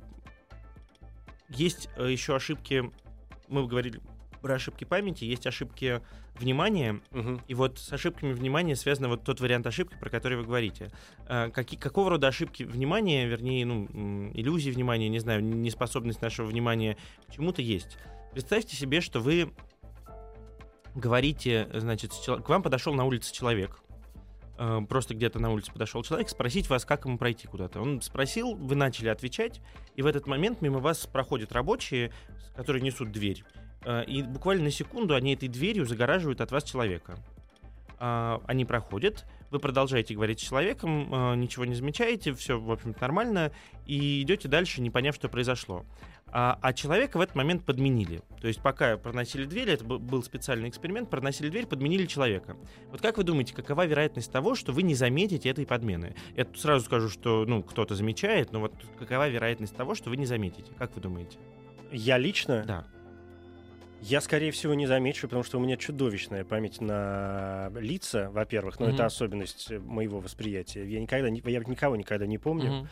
есть 1.49 1.89
э, 1.97 2.09
еще 2.09 2.37
ошибки 2.37 2.89
мы 3.47 3.65
говорили 3.67 4.01
про 4.41 4.55
ошибки 4.55 4.83
памяти, 4.83 5.23
есть 5.23 5.47
ошибки 5.47 6.01
внимания, 6.39 7.01
угу. 7.11 7.41
и 7.47 7.55
вот 7.55 7.79
с 7.79 7.91
ошибками 7.91 8.31
внимания 8.31 8.75
связан 8.75 9.07
вот 9.07 9.23
тот 9.23 9.39
вариант 9.39 9.65
ошибки, 9.65 9.97
про 9.99 10.09
который 10.09 10.37
вы 10.37 10.43
говорите. 10.43 10.91
А, 11.27 11.49
какие, 11.49 11.79
какого 11.79 12.11
рода 12.11 12.27
ошибки 12.27 12.61
внимания, 12.61 13.25
вернее, 13.25 13.65
ну, 13.65 13.85
иллюзии 14.33 14.69
внимания, 14.69 15.09
не 15.09 15.17
знаю, 15.19 15.43
неспособность 15.43 16.21
нашего 16.21 16.45
внимания 16.45 16.97
к 17.27 17.33
чему-то 17.33 17.63
есть. 17.63 17.97
Представьте 18.33 18.75
себе, 18.75 19.01
что 19.01 19.19
вы 19.19 19.51
говорите, 20.93 21.67
значит, 21.73 22.11
к 22.13 22.47
вам 22.47 22.61
подошел 22.61 22.93
на 22.93 23.03
улице 23.05 23.33
человек, 23.33 23.79
э, 24.57 24.81
просто 24.87 25.13
где-то 25.13 25.39
на 25.39 25.51
улице 25.51 25.71
подошел 25.71 26.03
человек, 26.03 26.29
спросить 26.29 26.69
вас, 26.69 26.85
как 26.85 27.05
ему 27.05 27.17
пройти 27.17 27.47
куда-то. 27.47 27.81
Он 27.81 28.01
спросил, 28.01 28.55
вы 28.55 28.75
начали 28.75 29.09
отвечать, 29.09 29.61
и 29.95 30.01
в 30.01 30.05
этот 30.05 30.27
момент 30.27 30.61
мимо 30.61 30.79
вас 30.79 31.05
проходят 31.05 31.51
рабочие, 31.51 32.11
которые 32.55 32.81
несут 32.81 33.11
дверь, 33.11 33.43
э, 33.83 34.03
и 34.05 34.21
буквально 34.23 34.65
на 34.65 34.71
секунду 34.71 35.15
они 35.15 35.33
этой 35.33 35.49
дверью 35.49 35.85
загораживают 35.85 36.41
от 36.41 36.51
вас 36.51 36.63
человека. 36.63 37.17
А, 37.99 38.41
Они 38.47 38.65
проходят, 38.65 39.25
вы 39.51 39.59
продолжаете 39.59 40.13
говорить 40.15 40.39
с 40.39 40.43
человеком, 40.43 41.13
э, 41.13 41.35
ничего 41.35 41.65
не 41.65 41.75
замечаете, 41.75 42.33
все, 42.33 42.59
в 42.59 42.71
общем-то, 42.71 42.99
нормально, 43.01 43.51
и 43.85 44.21
идете 44.21 44.47
дальше, 44.47 44.81
не 44.81 44.89
поняв, 44.89 45.15
что 45.15 45.29
произошло. 45.29 45.85
А, 46.27 46.59
а 46.61 46.73
человека 46.73 47.17
в 47.17 47.21
этот 47.21 47.35
момент 47.35 47.63
подменили. 47.63 48.21
То 48.41 48.47
есть 48.47 48.61
пока 48.61 48.97
проносили 48.97 49.45
дверь, 49.45 49.69
это 49.69 49.85
был 49.85 50.21
специальный 50.23 50.67
эксперимент, 50.67 51.09
проносили 51.09 51.49
дверь, 51.49 51.67
подменили 51.67 52.05
человека. 52.05 52.57
Вот 52.91 52.99
как 53.01 53.17
вы 53.17 53.23
думаете, 53.23 53.53
какова 53.53 53.85
вероятность 53.85 54.31
того, 54.31 54.55
что 54.55 54.73
вы 54.73 54.83
не 54.83 54.95
заметите 54.95 55.47
этой 55.47 55.65
подмены? 55.65 56.15
Я 56.35 56.43
тут 56.43 56.59
сразу 56.59 56.83
скажу, 56.83 57.09
что 57.09 57.45
ну, 57.45 57.63
кто-то 57.63 57.95
замечает, 57.95 58.51
но 58.51 58.59
вот 58.59 58.73
какова 58.99 59.29
вероятность 59.29 59.75
того, 59.75 59.95
что 59.95 60.09
вы 60.09 60.17
не 60.17 60.25
заметите? 60.25 60.73
Как 60.77 60.93
вы 60.95 61.01
думаете? 61.01 61.37
Я 61.91 62.17
лично, 62.17 62.63
Да. 62.67 62.85
Я, 64.05 64.21
скорее 64.21 64.51
всего, 64.51 64.73
не 64.75 64.85
замечу, 64.85 65.27
потому 65.27 65.43
что 65.43 65.57
у 65.57 65.61
меня 65.61 65.77
чудовищная 65.77 66.45
память 66.45 66.79
на 66.79 67.71
лица, 67.75 68.29
во-первых, 68.29 68.79
но 68.79 68.85
Мгм. 68.85 68.95
это 68.95 69.05
особенность 69.05 69.71
моего 69.71 70.19
восприятия. 70.19 70.85
Я 70.85 70.99
никогда, 70.99 71.27
я 71.27 71.59
никого 71.59 71.95
никогда 71.95 72.27
не 72.27 72.37
помню. 72.37 72.71
Мгм. 72.71 72.87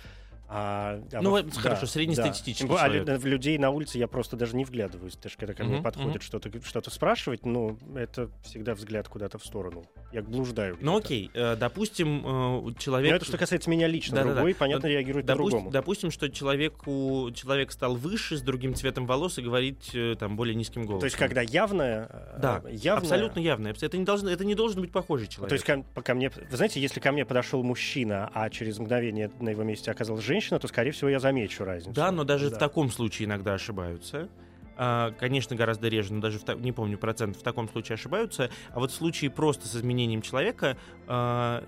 А, 0.56 1.02
а 1.12 1.22
Ну, 1.22 1.32
во- 1.32 1.42
вот 1.42 1.56
хорошо, 1.56 1.88
среднестатистический 1.88 2.68
Да. 2.68 2.76
Тем 2.76 2.88
более, 2.88 3.04
человек. 3.04 3.22
в 3.24 3.26
людей 3.26 3.58
на 3.58 3.72
улице 3.72 3.98
я 3.98 4.08
просто 4.08 4.38
даже 4.38 4.56
не 4.56 4.66
вглядываюсь. 4.66 5.16
Даже 5.18 5.36
когда 5.38 5.54
ко 5.56 5.64
мне 5.64 5.76
Мгм, 5.76 5.84
подходят 5.84 6.22
что-то, 6.22 6.52
что-то 6.64 6.92
спрашивать, 6.92 7.44
ну, 7.46 7.78
это 7.96 8.30
всегда 8.44 8.76
взгляд 8.76 9.08
куда-то 9.08 9.40
в 9.40 9.46
сторону. 9.46 9.84
Я 10.12 10.22
блуждаю. 10.22 10.78
Ну 10.80 10.98
окей, 10.98 11.32
э, 11.34 11.56
допустим, 11.56 12.22
э, 12.24 12.74
человек... 12.78 13.10
Но 13.10 13.16
это 13.16 13.26
что 13.26 13.38
касается 13.40 13.70
меня 13.72 13.88
лично. 13.88 14.18
Да-да-да. 14.18 14.36
Другой, 14.36 14.54
понятно, 14.54 14.88
Но 14.88 14.94
реагирует 14.94 15.26
Допустим, 15.26 15.46
по-другому. 15.46 15.72
допустим, 15.72 16.12
что 16.12 16.30
человеку, 16.30 17.32
человек 17.34 17.72
стал 17.72 17.96
выше, 17.96 18.38
с 18.38 18.42
другим 18.42 18.76
цветом 18.76 19.08
волос 19.08 19.40
и 19.40 19.42
говорит 19.42 19.80
э, 19.96 20.16
там 20.20 20.36
более 20.36 20.54
низким 20.54 20.84
голосом. 20.86 21.00
То 21.02 21.06
есть, 21.06 21.18
когда 21.18 21.42
явное... 21.42 22.08
э, 22.12 22.40
Да, 22.40 22.62
явное, 22.70 23.02
абсолютно 23.02 23.40
явно. 23.40 23.70
Это 23.70 23.98
не, 23.98 24.06
должно, 24.06 24.30
это 24.30 24.46
не 24.46 24.54
должен 24.54 24.82
быть 24.82 24.92
похожий 24.92 25.28
человек. 25.28 25.50
То 25.50 25.56
есть 25.56 25.66
ко, 25.66 26.02
ко 26.02 26.14
мне, 26.14 26.30
вы 26.30 26.56
знаете, 26.56 26.80
если 26.80 27.00
ко 27.00 27.12
мне 27.12 27.26
подошел 27.26 27.64
мужчина, 27.64 28.30
а 28.34 28.50
через 28.52 28.78
мгновение 28.78 29.32
на 29.40 29.50
его 29.50 29.64
месте 29.64 29.90
оказалась 29.90 30.24
женщина, 30.24 30.43
то, 30.50 30.68
скорее 30.68 30.92
всего, 30.92 31.10
я 31.10 31.20
замечу 31.20 31.64
разницу. 31.64 31.94
Да, 31.96 32.12
но 32.12 32.24
даже 32.24 32.50
Да. 32.50 32.56
в 32.56 32.60
таком 32.60 32.90
случае 32.92 33.28
иногда 33.28 33.54
ошибаются. 33.54 34.30
А, 34.76 35.12
Конечно, 35.20 35.56
гораздо 35.56 35.88
реже, 35.88 36.14
но 36.14 36.20
даже 36.22 36.40
в 36.40 36.62
не 36.62 36.72
помню 36.72 36.98
процент, 36.98 37.38
в 37.38 37.44
таком 37.44 37.70
случае 37.70 37.94
ошибаются. 37.96 38.50
А 38.72 38.80
вот 38.80 38.92
в 38.92 38.96
случае 38.96 39.30
просто 39.30 39.68
с 39.68 39.76
изменением 39.76 40.22
человека, 40.22 40.78
а, 41.08 41.64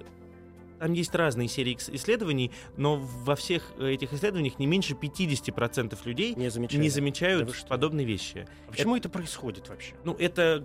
там 0.79 0.93
есть 0.93 1.13
разные 1.15 1.47
серии 1.47 1.77
исследований, 1.93 2.51
но 2.77 2.95
во 2.97 3.35
всех 3.35 3.63
этих 3.79 4.13
исследованиях 4.13 4.59
не 4.59 4.65
меньше 4.67 4.93
50% 4.93 5.97
людей 6.05 6.35
Не 6.35 6.49
замечаю. 6.49 6.81
не 6.81 6.89
Да 6.89 6.93
замечают 6.95 7.55
что? 7.55 7.67
подобные 7.67 8.05
вещи. 8.05 8.47
А 8.67 8.71
Почему 8.71 8.95
это 8.95 9.09
происходит 9.09 9.69
вообще? 9.69 9.93
Ну, 10.03 10.13
это 10.13 10.63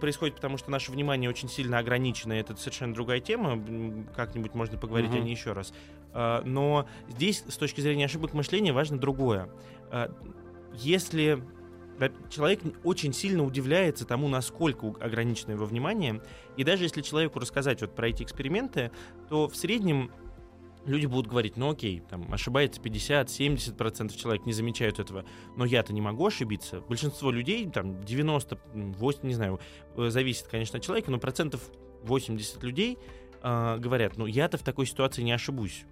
происходит 0.00 0.36
потому, 0.36 0.58
что 0.58 0.70
наше 0.70 0.90
внимание 0.92 1.28
очень 1.30 1.48
сильно 1.48 1.78
ограничено. 1.78 2.32
Это 2.32 2.56
совершенно 2.56 2.94
другая 2.94 3.20
тема. 3.20 3.62
Как-нибудь 4.16 4.54
можно 4.54 4.78
поговорить 4.78 5.10
Мгм. 5.10 5.20
о 5.20 5.24
ней 5.24 5.34
еще 5.34 5.52
раз. 5.52 5.72
А, 6.12 6.42
Но 6.44 6.86
здесь, 7.08 7.44
с 7.48 7.56
точки 7.56 7.80
зрения 7.80 8.04
ошибок 8.06 8.34
мышления, 8.34 8.72
важно 8.72 8.98
другое. 8.98 9.48
А, 9.90 10.10
Если 10.76 11.40
человек 12.30 12.60
очень 12.82 13.12
сильно 13.12 13.44
удивляется 13.44 14.04
тому, 14.04 14.28
насколько 14.28 14.86
ограничено 15.00 15.52
его 15.52 15.66
внимание, 15.66 16.22
и 16.56 16.64
даже 16.64 16.84
если 16.84 17.02
человеку 17.02 17.38
рассказать 17.38 17.80
вот 17.80 17.94
про 17.94 18.08
эти 18.08 18.22
эксперименты, 18.22 18.90
то 19.28 19.48
в 19.48 19.56
среднем 19.56 20.10
люди 20.86 21.06
будут 21.06 21.26
говорить, 21.26 21.56
ну 21.56 21.70
окей, 21.70 22.02
там 22.08 22.32
ошибается 22.32 22.80
50-70% 22.80 24.16
человек, 24.16 24.46
не 24.46 24.52
замечают 24.52 24.98
этого, 24.98 25.24
но 25.56 25.64
я-то 25.64 25.92
не 25.92 26.00
могу 26.00 26.26
ошибиться. 26.26 26.80
Большинство 26.80 27.30
людей, 27.30 27.68
там 27.70 28.02
90, 28.02 28.58
м, 28.74 28.92
8, 28.92 29.26
не 29.26 29.34
знаю, 29.34 29.60
э, 29.96 30.10
зависит, 30.10 30.46
конечно, 30.48 30.78
от 30.78 30.84
человека, 30.84 31.10
но 31.10 31.18
процентов 31.18 31.70
80 32.02 32.62
людей 32.62 32.98
а, 33.46 33.76
говорят, 33.76 34.16
ну 34.16 34.24
я-то 34.24 34.56
в 34.56 34.62
такой 34.62 34.86
ситуации 34.86 35.20
не 35.20 35.32
ошибусь. 35.32 35.84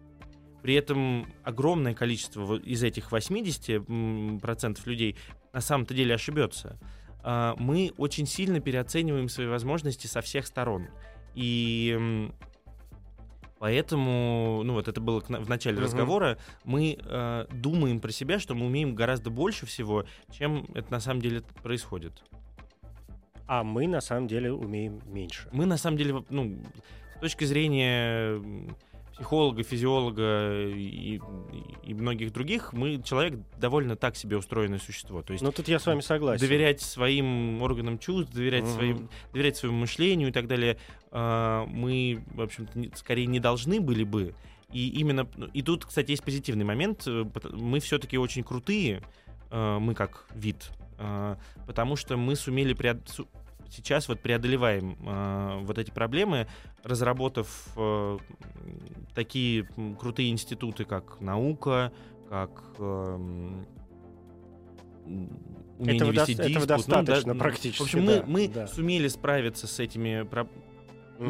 При 0.63 0.75
этом 0.75 1.27
огромное 1.43 1.93
количество 1.93 2.57
из 2.57 2.83
этих 2.83 3.13
80% 3.13 3.85
м, 3.89 4.41
процентов 4.41 4.87
людей 4.87 5.17
на 5.53 5.61
самом-то 5.61 5.95
деле 5.95 6.15
ошибется. 6.15 6.79
А, 7.23 7.55
Мы 7.59 7.93
очень 7.99 8.27
сильно 8.27 8.61
переоцениваем 8.61 9.29
свои 9.29 9.47
возможности 9.47 10.07
со 10.07 10.21
всех 10.21 10.47
сторон. 10.47 10.89
И 11.35 12.31
Поэтому, 13.59 14.63
ну 14.65 14.73
вот 14.73 14.89
это 14.89 15.01
было 15.01 15.21
в 15.21 15.49
начале 15.49 15.77
Мгм. 15.77 15.85
разговора, 15.85 16.37
мы 16.65 16.99
э, 17.01 17.47
думаем 17.53 18.01
про 18.01 18.11
себя, 18.11 18.41
что 18.41 18.57
мы 18.57 18.67
умеем 18.67 18.97
гораздо 18.97 19.31
больше 19.31 19.67
всего, 19.67 20.05
чем 20.33 20.67
это 20.75 20.91
на 20.91 20.99
самом 20.99 21.21
деле 21.23 21.43
происходит. 21.63 22.25
А 23.47 23.63
мы, 23.63 23.87
на 23.87 24.01
самом 24.01 24.27
деле, 24.27 24.53
умеем 24.53 25.01
меньше. 25.07 25.49
Мы 25.53 25.67
на 25.67 25.77
самом 25.77 25.97
деле, 25.97 26.25
ну, 26.29 26.61
с 27.19 27.21
точки 27.21 27.45
зрения 27.45 28.43
психолога, 29.15 29.63
физиолога 29.63 30.69
и, 30.69 31.21
и- 31.85 31.95
многих 31.95 32.33
других, 32.33 32.73
мы 32.73 33.01
человек 33.03 33.39
довольно 33.59 33.97
так 33.97 34.17
себе 34.17 34.37
устроенное 34.37 34.79
существо. 34.79 35.23
То 35.23 35.33
есть 35.33 35.45
Ну, 35.45 35.53
тут 35.53 35.69
я 35.69 35.79
с 35.79 35.87
вами 35.87 36.01
согласен. 36.01 36.41
доверять 36.47 36.81
своим 36.81 37.61
органам 37.63 37.99
чувств, 37.99 38.33
доверять, 38.35 38.65
Мгм. 38.65 38.73
своим, 38.73 39.09
доверять 39.33 39.57
своему 39.57 39.79
мышлению 39.79 40.29
и 40.29 40.33
так 40.33 40.47
далее, 40.47 40.79
а, 41.11 41.67
мы, 41.67 42.23
в 42.35 42.41
общем-то, 42.41 42.97
скорее 42.97 43.27
не 43.27 43.41
должны 43.41 43.81
были 43.81 44.05
бы. 44.05 44.35
И 44.73 44.89
именно, 44.89 45.29
ну, 45.37 45.47
и 45.53 45.61
тут, 45.63 45.85
кстати, 45.85 46.13
есть 46.13 46.25
позитивный 46.25 46.65
момент. 46.65 47.07
Мы 47.07 47.79
все-таки 47.81 48.17
очень 48.17 48.43
крутые, 48.43 49.03
э, 49.51 49.79
мы 49.79 49.95
как 49.95 50.27
вид, 50.35 50.71
э, 50.99 51.37
потому 51.67 51.95
что 51.97 52.17
мы 52.17 52.37
сумели 52.37 52.75
преод- 52.75 53.07
су- 53.07 53.29
сейчас 53.73 54.09
вот 54.09 54.21
преодолеваем 54.21 54.97
э, 55.01 55.59
вот 55.63 55.79
эти 55.79 55.91
проблемы, 55.91 56.47
разработав 56.83 57.69
э, 57.77 58.19
такие 59.15 59.67
крутые 59.99 60.31
институты, 60.31 60.85
как 60.85 61.21
наука, 61.21 61.93
как 62.29 62.51
м, 62.79 63.67
умение 65.79 65.97
Этого 65.97 66.11
вести 66.13 66.33
дос- 66.35 66.51
этого 66.51 66.67
диспут. 66.67 66.89
Ну, 66.89 66.95
да, 66.95 67.03
достаточно 67.03 67.31
м, 67.33 67.39
практически, 67.39 67.79
В 67.83 67.85
общем, 67.85 68.07
да, 68.07 68.23
мы, 68.27 68.47
мы 68.47 68.49
да. 68.49 68.67
сумели 68.67 69.09
справиться 69.09 69.67
с 69.67 69.79
этими 69.81 70.23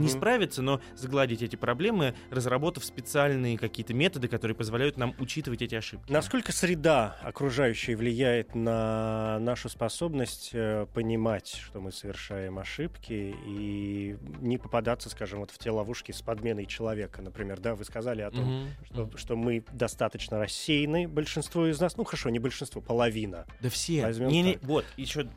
не 0.00 0.09
справиться, 0.09 0.62
но 0.62 0.81
загладить 0.94 1.42
эти 1.42 1.57
проблемы, 1.57 2.14
разработав 2.31 2.85
специальные 2.85 3.59
какие-то 3.59 3.94
методы, 3.94 4.28
которые 4.28 4.55
позволяют 4.57 4.96
нам 4.96 5.14
учитывать 5.18 5.62
эти 5.62 5.74
ошибки. 5.74 6.12
Насколько 6.12 6.52
среда 6.52 7.16
окружающая 7.22 7.96
влияет 7.96 8.55
на 8.55 9.38
нашу 9.40 9.68
способность 9.68 10.50
э, 10.52 10.87
понимать, 10.94 11.61
что 11.62 11.81
мы 11.81 11.92
совершаем 11.92 12.59
ошибки 12.59 13.35
и 13.46 14.16
не 14.40 14.59
попадаться, 14.59 15.11
скажем, 15.11 15.40
вот 15.40 15.50
в 15.50 15.59
те 15.59 15.70
ловушки 15.70 16.12
с 16.12 16.22
подменой 16.22 16.66
человека, 16.66 17.22
например, 17.22 17.61
да, 17.61 17.74
вы 17.74 17.85
сказали 17.85 18.22
о 18.22 18.31
том, 18.31 18.44
Мгм. 18.44 18.68
что, 18.85 19.11
что 19.16 19.37
мы 19.37 19.64
достаточно 19.72 20.38
рассеяны, 20.38 21.09
большинство 21.09 21.66
из 21.66 21.81
нас, 21.81 21.96
ну 21.96 22.05
хорошо, 22.05 22.31
не 22.31 22.38
большинство, 22.38 22.81
половина. 22.81 23.46
Да 23.61 23.68
все. 23.68 24.02
Возьмем 24.02 24.28
Не, 24.28 24.42
не, 24.42 24.59
вот, 24.62 24.85
еще 24.96 25.28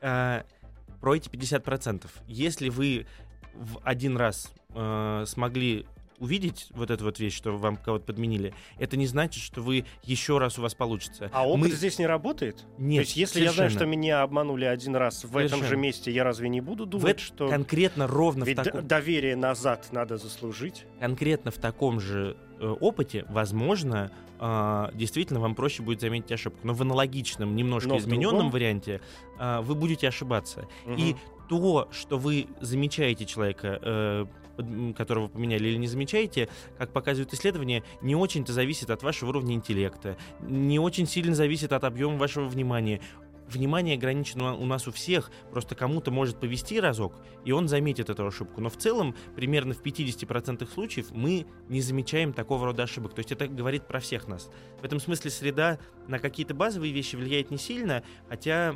про 0.00 1.14
эти 1.14 1.28
50%. 1.28 2.06
Если 2.26 2.68
вы 2.68 3.06
в 3.60 3.78
один 3.84 4.16
раз 4.16 4.52
э, 4.74 5.24
смогли 5.26 5.86
увидеть 6.18 6.68
вот 6.70 6.90
эту 6.90 7.04
вот 7.04 7.18
вещь, 7.18 7.36
что 7.36 7.58
вам 7.58 7.76
кого-то 7.76 8.06
подменили, 8.06 8.54
это 8.78 8.96
не 8.96 9.06
значит, 9.06 9.42
что 9.42 9.60
вы 9.60 9.84
еще 10.02 10.38
раз 10.38 10.58
у 10.58 10.62
вас 10.62 10.74
получится. 10.74 11.28
А 11.30 11.46
опыт 11.46 11.68
Мы- 11.68 11.70
здесь 11.76 11.98
не 11.98 12.06
работает? 12.06 12.64
Нет, 12.78 13.02
То 13.02 13.06
есть 13.08 13.16
если 13.18 13.44
я 13.44 13.52
знаю, 13.52 13.68
что 13.68 13.80
совершенно. 13.80 14.00
меня 14.00 14.22
обманули 14.22 14.64
один 14.64 14.96
раз 14.96 15.24
в 15.24 15.36
этом 15.36 15.58
же 15.58 15.64
Совершенно. 15.66 15.78
месте, 15.80 16.10
я 16.10 16.24
разве 16.24 16.48
не 16.48 16.62
буду 16.62 16.86
В 16.86 16.88
думать, 16.88 17.16
эт- 17.18 17.20
что 17.20 17.48
конкретно 17.50 18.06
ровно 18.06 18.46
в 18.46 18.48
ведь 18.48 18.56
д- 18.56 18.62
таком... 18.64 18.86
доверие 18.86 19.36
назад 19.36 19.88
надо 19.92 20.16
заслужить? 20.16 20.86
конкретно 21.00 21.50
в 21.50 21.58
таком 21.58 22.00
же 22.00 22.38
э, 22.60 22.66
опыте, 22.66 23.26
возможно, 23.28 24.10
а, 24.38 24.90
действительно 24.94 25.40
вам 25.40 25.54
проще 25.54 25.82
будет 25.82 26.00
заметить 26.00 26.32
ошибку. 26.32 26.60
Но 26.62 26.72
в 26.72 26.80
аналогичном, 26.80 27.54
немножко 27.54 27.88
Но 27.90 27.96
в 27.96 28.00
измененном 28.00 28.30
другом? 28.36 28.50
варианте 28.52 29.02
а, 29.38 29.60
вы 29.60 29.74
будете 29.74 30.08
ошибаться. 30.08 30.66
И 30.86 31.12
Мгм. 31.12 31.18
То, 31.48 31.88
что 31.92 32.18
вы 32.18 32.48
замечаете 32.60 33.26
человека, 33.26 33.78
э, 33.82 34.26
которого 34.96 35.28
поменяли 35.28 35.68
или 35.68 35.76
не 35.76 35.86
замечаете, 35.86 36.48
как 36.78 36.92
показывают 36.92 37.32
исследования, 37.34 37.82
не 38.00 38.14
очень-то 38.14 38.52
зависит 38.52 38.90
от 38.90 39.02
вашего 39.02 39.30
уровня 39.30 39.54
интеллекта, 39.54 40.16
не 40.40 40.78
очень 40.78 41.06
сильно 41.06 41.34
зависит 41.34 41.72
от 41.72 41.84
объема 41.84 42.16
вашего 42.16 42.46
внимания. 42.46 43.00
Внимание 43.48 43.94
ограничено 43.94 44.56
у 44.56 44.66
нас 44.66 44.88
у 44.88 44.92
всех, 44.92 45.30
просто 45.52 45.76
кому-то 45.76 46.10
может 46.10 46.40
повести 46.40 46.80
разок, 46.80 47.14
и 47.44 47.52
он 47.52 47.68
заметит 47.68 48.10
эту 48.10 48.26
ошибку. 48.26 48.60
Но 48.60 48.68
в 48.68 48.76
целом, 48.76 49.14
примерно 49.36 49.72
в 49.72 49.82
50% 49.82 50.68
случаев 50.68 51.12
мы 51.12 51.46
не 51.68 51.80
замечаем 51.80 52.32
такого 52.32 52.66
рода 52.66 52.82
ошибок. 52.82 53.14
То 53.14 53.20
есть 53.20 53.30
это 53.30 53.46
говорит 53.46 53.86
про 53.86 54.00
всех 54.00 54.26
нас. 54.26 54.50
В 54.80 54.84
этом 54.84 54.98
смысле 54.98 55.30
среда 55.30 55.78
на 56.08 56.18
какие-то 56.18 56.54
базовые 56.54 56.92
вещи 56.92 57.14
влияет 57.14 57.52
не 57.52 57.58
сильно, 57.58 58.02
хотя 58.28 58.74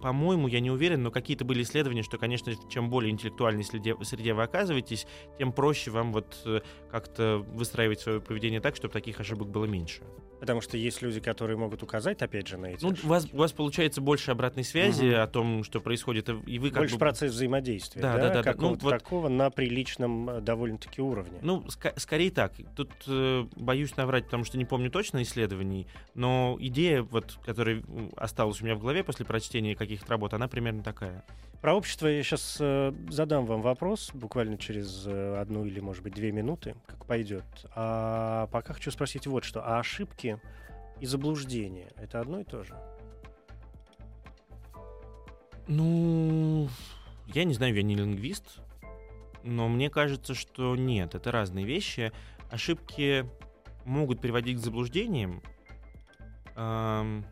по-моему, 0.00 0.48
я 0.48 0.60
не 0.60 0.70
уверен, 0.70 1.02
но 1.02 1.10
какие-то 1.10 1.44
были 1.44 1.62
исследования, 1.62 2.02
что, 2.02 2.18
конечно, 2.18 2.52
чем 2.68 2.90
более 2.90 3.10
интеллектуальной 3.10 3.64
среде, 3.64 3.94
среде 4.02 4.34
вы 4.34 4.42
оказываетесь, 4.42 5.06
тем 5.38 5.52
проще 5.52 5.90
вам 5.90 6.12
вот 6.12 6.40
э, 6.44 6.60
как-то 6.90 7.38
выстраивать 7.54 8.00
свое 8.00 8.20
поведение 8.20 8.60
так, 8.60 8.76
чтобы 8.76 8.92
таких 8.92 9.20
ошибок 9.20 9.48
было 9.50 9.64
меньше. 9.64 10.02
Потому 10.40 10.62
что 10.62 10.78
есть 10.78 11.02
люди, 11.02 11.20
которые 11.20 11.58
могут 11.58 11.82
указать, 11.82 12.22
опять 12.22 12.48
же, 12.48 12.56
на 12.56 12.66
эти 12.68 12.82
Ну, 12.82 12.92
ошибки. 12.92 13.04
у 13.06 13.08
вас, 13.10 13.28
у 13.30 13.36
вас 13.36 13.52
получается 13.52 14.00
больше 14.00 14.30
обратной 14.30 14.64
связи 14.64 15.04
Мгм. 15.10 15.20
о 15.20 15.26
том, 15.26 15.64
что 15.64 15.80
происходит, 15.82 16.30
и 16.46 16.58
вы 16.58 16.70
как 16.70 16.78
Больше 16.78 16.94
бы... 16.94 16.98
процесс 17.00 17.32
взаимодействия, 17.34 18.00
Да, 18.00 18.16
да, 18.16 18.28
да, 18.28 18.34
да, 18.36 18.42
какого-то 18.42 18.84
Ну, 18.84 18.90
вот- 18.90 18.98
такого 18.98 19.28
на 19.28 19.50
приличном 19.50 20.30
э, 20.30 20.40
довольно-таки 20.40 21.02
уровне. 21.02 21.38
Ну, 21.42 21.62
ска- 21.68 21.92
скорее 21.98 22.30
так. 22.30 22.54
Тут 22.74 22.90
э, 23.06 23.44
боюсь 23.56 23.94
наврать, 23.98 24.24
потому 24.24 24.44
что 24.44 24.56
не 24.56 24.64
помню 24.64 24.90
точно 24.90 25.22
исследований, 25.22 25.86
но 26.14 26.56
идея, 26.58 27.02
вот, 27.02 27.38
которая 27.44 27.82
осталась 28.16 28.62
у 28.62 28.64
меня 28.64 28.76
в 28.76 28.80
голове 28.80 29.04
после 29.04 29.26
прочтения 29.26 29.69
каких-то 29.74 30.10
работ, 30.10 30.34
она 30.34 30.48
примерно 30.48 30.82
такая. 30.82 31.24
Про 31.60 31.74
общество 31.74 32.06
я 32.06 32.22
сейчас 32.22 32.56
задам 33.10 33.44
вам 33.44 33.60
вопрос, 33.60 34.10
буквально 34.14 34.56
через 34.56 35.06
э, 35.06 35.36
одну 35.36 35.66
или, 35.66 35.80
может 35.80 36.02
быть, 36.02 36.14
две 36.14 36.32
минуты, 36.32 36.74
как 36.86 37.04
пойдет. 37.04 37.44
А 37.74 38.46
пока 38.46 38.72
хочу 38.72 38.90
спросить 38.90 39.26
вот 39.26 39.44
что. 39.44 39.60
А 39.62 39.78
ошибки 39.78 40.40
и 41.00 41.06
заблуждения— 41.06 41.90
это 41.96 42.20
одно 42.20 42.40
и 42.40 42.44
то 42.44 42.64
же? 42.64 42.74
Ну, 45.68 46.68
я 47.26 47.44
не 47.44 47.54
знаю, 47.54 47.74
я 47.74 47.82
не 47.82 47.94
лингвист, 47.94 48.60
но 49.42 49.68
мне 49.68 49.90
кажется, 49.90 50.34
что 50.34 50.74
нет, 50.76 51.14
это 51.14 51.30
разные 51.30 51.64
вещи. 51.64 52.12
Ошибки 52.50 53.26
могут 53.84 54.20
приводить 54.20 54.56
к 54.56 54.60
заблуждениям, 54.60 55.42
ам, 56.56 57.24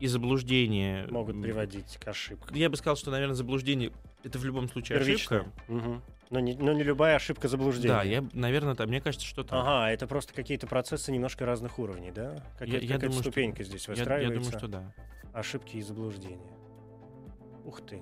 и 0.00 0.06
заблуждения 0.06 1.06
Могут 1.10 1.40
приводить 1.40 1.98
к 2.02 2.08
ошибкам. 2.08 2.56
Я 2.56 2.68
бы 2.70 2.76
сказал, 2.76 2.96
что, 2.96 3.10
наверное, 3.10 3.34
заблуждение 3.34 3.92
это 4.24 4.38
в 4.38 4.44
любом 4.44 4.68
случае 4.68 4.98
ошибка. 4.98 5.06
Первичная. 5.38 5.52
Мгм. 5.68 6.02
Но, 6.30 6.38
не, 6.40 6.54
но 6.54 6.72
не 6.72 6.82
любая 6.84 7.16
ошибка 7.16 7.48
заблуждения. 7.48 7.88
Да, 7.94 8.02
я, 8.04 8.24
наверное, 8.32 8.74
там, 8.76 8.88
мне 8.88 9.00
кажется, 9.00 9.26
что 9.26 9.42
так. 9.42 9.52
Ага, 9.52 9.90
это 9.90 10.06
просто 10.06 10.32
какие-то 10.32 10.66
процессы 10.66 11.10
немножко 11.12 11.44
разных 11.44 11.78
уровней, 11.78 12.12
да? 12.12 12.42
Какая- 12.58 12.68
Я- 12.68 12.74
я 12.74 12.80
какая-то 12.82 13.00
думаю, 13.06 13.12
что- 13.14 13.22
ступенька 13.30 13.64
здесь 13.64 13.86
Я, 13.88 13.94
я 13.94 13.98
выстраивается. 13.98 14.34
думаю, 14.52 14.58
что 14.58 14.68
да. 14.68 14.94
Ошибки 15.32 15.76
и 15.76 15.82
заблуждения. 15.82 16.52
Ух 17.64 17.80
ты. 17.82 18.00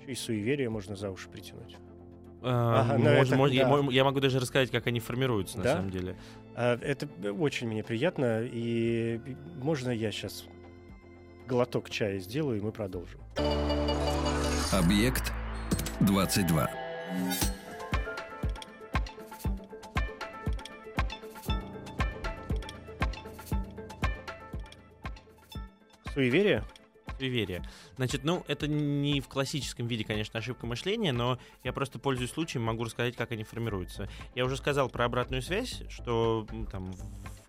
Еще 0.00 0.12
и 0.12 0.14
суеверие 0.14 0.68
можно 0.70 0.96
за 0.96 1.10
уши 1.10 1.28
притянуть. 1.28 1.76
А, 2.44 2.80
Ага, 2.80 2.98
ну 2.98 3.04
мож- 3.10 3.22
это 3.26 3.36
мож- 3.36 3.52
я, 3.52 3.64
да. 3.64 3.82
мо- 3.82 3.90
я 3.92 4.04
могу 4.04 4.20
даже 4.20 4.40
рассказать, 4.40 4.70
как 4.70 4.86
они 4.88 5.00
формируются 5.00 5.58
на 5.58 5.64
Да? 5.64 5.76
самом 5.76 5.90
деле. 5.90 6.16
А, 6.54 6.76
Это 6.76 7.08
очень 7.32 7.68
мне 7.68 7.82
приятно, 7.84 8.42
и 8.42 9.20
можно 9.62 9.90
я 9.90 10.10
сейчас 10.10 10.44
глоток 11.46 11.90
чая 11.90 12.18
сделаю, 12.18 12.58
и 12.58 12.60
мы 12.60 12.72
продолжим. 12.72 13.20
Объект 14.72 15.32
22. 16.00 16.70
Суеверие? 26.14 26.62
Суеверие. 27.22 27.62
Значит, 27.98 28.24
ну, 28.24 28.44
это 28.48 28.66
не 28.66 29.20
в 29.20 29.28
классическом 29.28 29.86
виде, 29.86 30.02
конечно, 30.02 30.40
ошибка 30.40 30.66
мышления, 30.66 31.12
но 31.12 31.38
я 31.62 31.72
просто 31.72 32.00
пользуюсь 32.00 32.32
случаем, 32.32 32.64
могу 32.64 32.82
рассказать, 32.82 33.14
как 33.14 33.30
они 33.30 33.44
формируются. 33.44 34.08
Я 34.34 34.44
уже 34.44 34.56
сказал 34.56 34.88
про 34.88 35.04
обратную 35.04 35.40
связь, 35.40 35.84
что 35.88 36.48
там, 36.72 36.92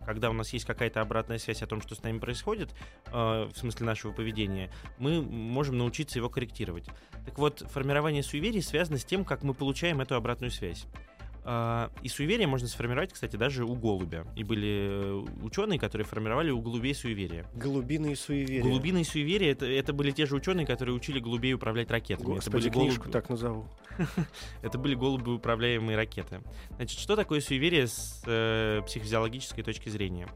когда 0.05 0.29
у 0.29 0.33
нас 0.33 0.53
есть 0.53 0.65
какая-то 0.65 1.01
обратная 1.01 1.39
связь 1.39 1.63
о 1.63 1.65
том, 1.65 1.81
что 1.81 1.95
с 1.95 2.03
нами 2.03 2.19
происходит, 2.19 2.69
э, 3.07 3.49
в 3.51 3.57
смысле 3.57 3.87
нашего 3.87 4.11
поведения, 4.11 4.69
мы 4.99 5.23
можем 5.23 5.79
научиться 5.79 6.19
его 6.19 6.29
корректировать. 6.29 6.85
Так 7.25 7.39
вот, 7.39 7.65
формирование 7.71 8.21
суеверий 8.21 8.61
связано 8.61 8.99
с 8.99 9.05
тем, 9.05 9.25
как 9.25 9.41
мы 9.41 9.55
получаем 9.55 10.01
эту 10.01 10.13
обратную 10.13 10.51
связь. 10.51 10.85
А, 11.45 11.91
И 12.01 12.07
суеверие 12.07 12.47
можно 12.47 12.67
сформировать, 12.67 13.11
кстати, 13.13 13.35
даже 13.35 13.65
у 13.65 13.75
голубя. 13.75 14.25
И 14.35 14.43
были 14.43 14.87
э, 14.89 15.25
ученые, 15.43 15.79
которые 15.79 16.05
формировали 16.05 16.51
у 16.51 16.61
голубей 16.61 16.95
суеверия. 16.95 17.45
Голубиные 17.53 18.15
суеверия. 18.15 18.63
Голубиные 18.63 19.03
суеверия 19.03 19.51
это, 19.51 19.65
это 19.65 19.91
были 19.93 20.11
те 20.11 20.25
же 20.25 20.35
ученые, 20.35 20.65
которые 20.65 20.95
учили 20.95 21.19
голубей 21.19 21.53
управлять 21.53 21.91
ракетами. 21.91 22.35
Господи, 22.35 22.67
это, 22.67 22.77
были 22.77 22.85
книжку 22.85 23.03
голубь- 23.05 23.11
так 23.11 23.29
назову. 23.29 23.67
это 24.61 24.77
были 24.77 24.95
голуби 24.95 25.31
управляемые 25.31 25.97
ракеты. 25.97 26.41
Значит, 26.75 26.97
что 26.99 27.15
такое 27.15 27.41
суеверие 27.41 27.87
с 27.87 28.23
э, 28.25 28.81
психофизиологической 28.85 29.63
точки 29.63 29.89
зрения? 29.89 30.27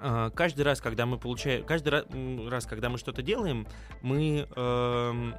А, 0.00 0.30
каждый 0.30 0.62
раз, 0.62 0.80
когда 0.80 1.06
мы 1.06 1.18
получаем, 1.18 1.64
каждый 1.64 2.48
раз, 2.48 2.66
когда 2.66 2.88
мы 2.88 2.98
что-то 2.98 3.22
делаем, 3.22 3.66
мы 4.00 4.46
эм, 4.54 5.34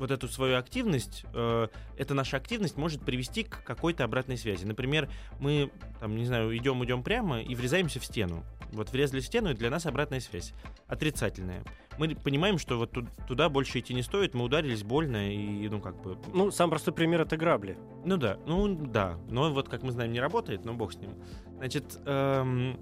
вот 0.00 0.10
эту 0.10 0.26
свою 0.26 0.56
активность, 0.58 1.24
э, 1.34 1.68
эта 1.96 2.14
наша 2.14 2.38
активность 2.38 2.76
может 2.76 3.02
привести 3.02 3.44
к 3.44 3.62
какой-то 3.62 4.02
обратной 4.02 4.36
связи. 4.36 4.64
Например, 4.64 5.08
мы, 5.38 5.70
там, 6.00 6.16
не 6.16 6.24
знаю, 6.24 6.56
идем, 6.56 6.82
идем 6.84 7.02
прямо 7.04 7.40
и 7.42 7.54
врезаемся 7.54 8.00
в 8.00 8.04
стену. 8.04 8.42
Вот 8.72 8.90
врезали 8.92 9.20
в 9.20 9.26
стену, 9.26 9.50
и 9.50 9.54
для 9.54 9.68
нас 9.68 9.84
обратная 9.86 10.20
связь 10.20 10.54
отрицательная. 10.86 11.62
Мы 11.98 12.14
понимаем, 12.14 12.56
что 12.58 12.78
вот 12.78 12.92
ту- 12.92 13.06
туда 13.28 13.48
больше 13.48 13.78
идти 13.80 13.92
не 13.94 14.02
стоит, 14.02 14.32
мы 14.34 14.44
ударились 14.44 14.82
больно 14.82 15.32
и, 15.32 15.68
ну, 15.68 15.80
как 15.80 16.00
бы, 16.00 16.16
Ну, 16.32 16.50
сам 16.50 16.70
простой 16.70 16.94
пример— 16.94 17.20
это 17.22 17.36
грабли. 17.36 17.76
ну 18.04 18.16
да, 18.16 18.38
ну 18.46 18.74
да, 18.74 19.18
но 19.28 19.52
вот 19.52 19.68
как 19.68 19.82
мы 19.82 19.92
знаем 19.92 20.12
не 20.12 20.20
работает, 20.20 20.64
но 20.64 20.72
бог 20.72 20.92
с 20.92 20.96
ним. 20.96 21.10
Значит, 21.58 21.98
эм, 22.06 22.78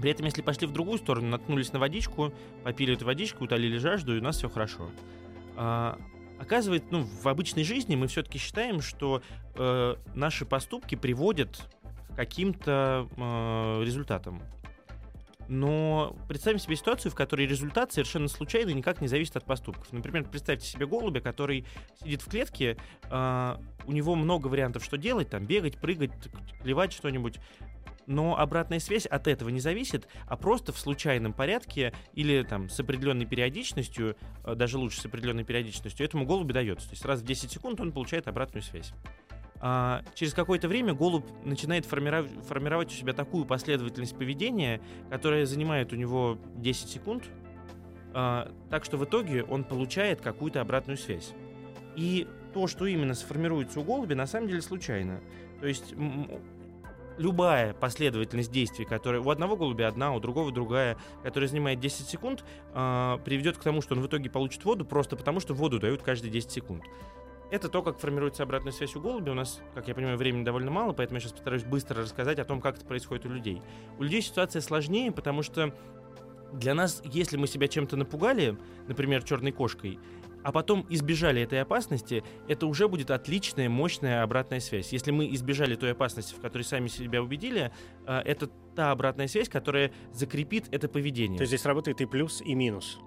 при 0.00 0.10
этом 0.10 0.26
если 0.26 0.42
пошли 0.42 0.66
в 0.66 0.72
другую 0.72 0.98
сторону, 0.98 1.28
наткнулись 1.28 1.72
на 1.72 1.78
водичку, 1.80 2.32
попили 2.62 2.94
эту 2.94 3.06
водичку, 3.06 3.44
утолили 3.44 3.78
жажду, 3.78 4.14
и 4.14 4.20
у 4.20 4.22
нас 4.22 4.36
все 4.36 4.48
хорошо. 4.48 4.90
А, 5.56 5.98
оказывается, 6.44 6.88
ну 6.90 7.02
в 7.02 7.26
обычной 7.26 7.64
жизни 7.64 7.96
мы 7.96 8.06
все-таки 8.06 8.38
считаем, 8.38 8.80
что 8.80 9.22
э, 9.56 9.96
наши 10.14 10.44
поступки 10.46 10.94
приводят 10.94 11.68
к 12.10 12.16
каким-то 12.16 13.08
э, 13.16 13.82
результатам. 13.84 14.40
Но 15.48 16.16
представим 16.28 16.58
себе 16.58 16.76
ситуацию, 16.76 17.12
в 17.12 17.14
которой 17.14 17.46
результат 17.46 17.92
совершенно 17.92 18.28
случайно 18.28 18.70
никак 18.70 19.00
не 19.00 19.08
зависит 19.08 19.36
от 19.36 19.44
поступков. 19.44 19.92
Например, 19.92 20.24
представьте 20.24 20.66
себе 20.66 20.86
голубя, 20.86 21.20
который 21.20 21.66
сидит 22.02 22.22
в 22.22 22.30
клетке, 22.30 22.76
а, 23.10 23.60
у 23.86 23.92
него 23.92 24.14
много 24.14 24.48
вариантов, 24.48 24.84
что 24.84 24.96
делать, 24.96 25.28
там 25.28 25.44
бегать, 25.44 25.78
прыгать, 25.78 26.12
клевать 26.62 26.92
что-нибудь. 26.92 27.38
Но 28.06 28.38
обратная 28.38 28.80
связь 28.80 29.06
от 29.06 29.28
этого 29.28 29.48
не 29.48 29.60
зависит, 29.60 30.08
а 30.26 30.36
просто 30.36 30.72
в 30.72 30.78
случайном 30.78 31.32
порядке 31.32 31.92
или 32.12 32.42
там 32.42 32.68
с 32.68 32.78
определенной 32.80 33.26
периодичностью, 33.26 34.16
а, 34.42 34.54
даже 34.54 34.78
лучше 34.78 35.00
с 35.00 35.06
определенной 35.06 35.44
периодичностью, 35.44 36.04
этому 36.04 36.26
голубю 36.26 36.52
дается. 36.52 36.88
То 36.88 36.92
есть 36.92 37.04
раз 37.04 37.20
в 37.20 37.24
10 37.24 37.50
секунд 37.50 37.80
он 37.80 37.92
получает 37.92 38.28
обратную 38.28 38.62
связь. 38.62 38.92
А, 39.60 40.02
через 40.14 40.34
какое-то 40.34 40.68
время 40.68 40.92
голубь 40.92 41.26
начинает 41.44 41.86
формировать, 41.86 42.30
формировать 42.46 42.88
у 42.88 42.94
себя 42.94 43.14
такую 43.14 43.46
последовательность 43.46 44.16
поведения, 44.16 44.80
которая 45.08 45.46
занимает 45.46 45.92
у 45.92 45.96
него 45.96 46.38
10 46.56 46.90
секунд, 46.90 47.24
а, 48.12 48.52
так 48.70 48.84
что 48.84 48.98
в 48.98 49.04
итоге 49.04 49.42
он 49.42 49.64
получает 49.64 50.20
какую-то 50.20 50.60
обратную 50.60 50.98
связь. 50.98 51.32
И 51.96 52.28
то, 52.52 52.66
что 52.66 52.86
именно 52.86 53.14
сформируется 53.14 53.80
у 53.80 53.84
голубя, 53.84 54.14
на 54.14 54.26
самом 54.26 54.48
деле 54.48 54.60
случайно. 54.60 55.20
То 55.60 55.66
есть 55.66 55.94
любая 57.18 57.74
последовательность 57.74 58.50
действий, 58.50 58.84
которая 58.84 59.20
у 59.20 59.30
одного 59.30 59.56
голубя 59.56 59.88
одна, 59.88 60.12
у 60.12 60.20
другого 60.20 60.52
другая, 60.52 60.96
которая 61.22 61.48
занимает 61.48 61.80
10 61.80 62.08
секунд, 62.08 62.44
а, 62.72 63.18
приведет 63.18 63.58
к 63.58 63.62
тому, 63.62 63.82
что 63.82 63.94
он 63.94 64.02
в 64.02 64.06
итоге 64.06 64.30
получит 64.30 64.64
воду 64.64 64.84
просто 64.84 65.16
потому, 65.16 65.40
что 65.40 65.54
воду 65.54 65.78
дают 65.78 66.02
каждые 66.02 66.30
10 66.30 66.50
секунд. 66.50 66.84
Это 67.50 67.68
то, 67.68 67.82
как 67.82 67.98
формируется 67.98 68.42
обратная 68.42 68.72
связь 68.72 68.96
у 68.96 69.00
голубя. 69.00 69.32
У 69.32 69.34
нас, 69.34 69.60
как 69.74 69.86
я 69.86 69.94
понимаю, 69.94 70.16
времени 70.16 70.44
довольно 70.44 70.70
мало, 70.70 70.92
поэтому 70.92 71.18
я 71.18 71.20
сейчас 71.20 71.32
постараюсь 71.32 71.62
быстро 71.62 72.02
рассказать 72.02 72.38
о 72.38 72.44
том, 72.44 72.60
как 72.60 72.76
это 72.76 72.84
происходит 72.84 73.26
у 73.26 73.28
людей. 73.28 73.62
У 73.98 74.02
людей 74.02 74.22
ситуация 74.22 74.60
сложнее, 74.60 75.12
потому 75.12 75.42
что 75.42 75.72
для 76.52 76.74
нас, 76.74 77.02
если 77.04 77.36
мы 77.36 77.46
себя 77.46 77.68
чем-то 77.68 77.96
напугали, 77.96 78.56
например, 78.88 79.22
черной 79.22 79.52
кошкой, 79.52 79.98
а 80.44 80.52
потом 80.52 80.86
избежали 80.90 81.42
этой 81.42 81.60
опасности, 81.60 82.22
это 82.46 82.66
уже 82.66 82.86
будет 82.86 83.10
отличная, 83.10 83.68
мощная 83.68 84.22
обратная 84.22 84.60
связь. 84.60 84.92
Если 84.92 85.10
мы 85.10 85.34
избежали 85.34 85.74
той 85.74 85.92
опасности, 85.92 86.34
в 86.34 86.40
которой 86.40 86.62
сами 86.62 86.88
себя 86.88 87.22
убедили, 87.22 87.72
э, 88.06 88.18
это 88.24 88.48
та 88.76 88.92
обратная 88.92 89.26
связь, 89.26 89.48
которая 89.48 89.90
закрепит 90.12 90.66
это 90.70 90.86
поведение. 90.86 91.38
То 91.38 91.42
есть 91.42 91.50
здесь 91.50 91.64
работает 91.64 92.00
и 92.02 92.06
плюс, 92.06 92.42
и 92.42 92.54
минус. 92.54 92.98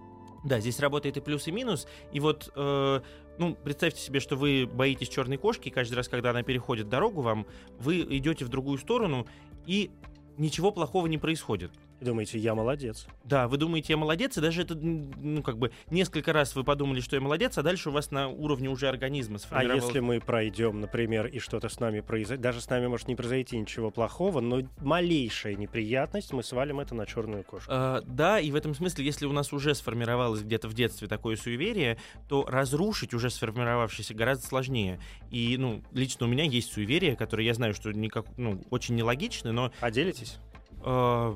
Да, 0.43 0.59
здесь 0.59 0.79
работает 0.79 1.17
и 1.17 1.21
плюс, 1.21 1.47
и 1.47 1.51
минус. 1.51 1.87
И 2.11 2.19
вот, 2.19 2.51
э, 2.55 3.01
ну, 3.37 3.55
представьте 3.63 4.01
себе, 4.01 4.19
что 4.19 4.35
вы 4.35 4.65
боитесь 4.65 5.07
черной 5.07 5.37
кошки, 5.37 5.67
и 5.67 5.71
каждый 5.71 5.93
раз, 5.93 6.09
когда 6.09 6.31
она 6.31 6.41
переходит 6.41 6.89
дорогу 6.89 7.21
вам, 7.21 7.45
вы 7.77 7.99
идете 8.01 8.45
в 8.45 8.49
другую 8.49 8.79
сторону, 8.79 9.27
и 9.67 9.91
ничего 10.37 10.71
плохого 10.71 11.05
не 11.05 11.19
происходит. 11.19 11.71
Думаете, 11.99 12.37
я 12.37 12.53
молодец? 12.53 13.07
Да, 13.23 13.47
вы 13.47 13.57
думаете, 13.57 13.93
я 13.93 13.97
молодец, 13.97 14.37
и 14.37 14.41
даже 14.41 14.61
это, 14.61 14.75
ну, 14.75 15.41
как 15.41 15.57
бы, 15.57 15.71
несколько 15.89 16.31
раз 16.31 16.55
вы 16.55 16.63
подумали, 16.63 17.01
что 17.01 17.15
я 17.15 17.21
молодец, 17.21 17.57
а 17.57 17.63
дальше 17.63 17.89
у 17.89 17.91
вас 17.91 18.11
на 18.11 18.27
уровне 18.27 18.69
уже 18.69 18.87
организма 18.87 19.37
А 19.37 19.39
сформировалось... 19.39 19.83
если 19.85 19.99
мы 19.99 20.19
пройдем, 20.19 20.79
например, 20.79 21.25
и 21.25 21.39
что-то 21.39 21.69
с 21.69 21.79
нами 21.79 22.01
произойдет, 22.01 22.41
даже 22.41 22.61
с 22.61 22.69
нами 22.69 22.87
может 22.87 23.07
не 23.07 23.15
произойти 23.15 23.57
ничего 23.57 23.89
плохого, 23.89 24.41
но 24.41 24.61
малейшая 24.79 25.55
неприятность, 25.55 26.33
мы 26.33 26.43
свалим 26.43 26.79
это 26.79 26.93
на 26.93 27.07
черную 27.07 27.43
кошку. 27.43 27.71
Э, 27.71 28.01
да, 28.05 28.39
и 28.39 28.51
в 28.51 28.55
этом 28.55 28.75
смысле, 28.75 29.03
если 29.03 29.25
у 29.25 29.31
нас 29.31 29.51
уже 29.51 29.73
сформировалось 29.73 30.41
где-то 30.41 30.67
в 30.67 30.73
детстве 30.73 31.07
такое 31.07 31.35
суеверие, 31.35 31.97
то 32.29 32.45
разрушить 32.47 33.15
уже 33.15 33.31
сформировавшееся 33.31 34.13
гораздо 34.13 34.45
сложнее. 34.45 34.99
И, 35.31 35.57
ну, 35.57 35.81
лично 35.93 36.27
у 36.27 36.29
меня 36.29 36.43
есть 36.43 36.71
суеверие, 36.71 37.15
которое 37.15 37.43
я 37.43 37.55
знаю, 37.55 37.73
что 37.73 37.91
никак, 37.91 38.25
ну, 38.37 38.61
очень 38.69 38.95
нелогичны, 38.95 39.51
но... 39.51 39.71
Поделитесь? 39.79 40.37
э, 40.83 41.35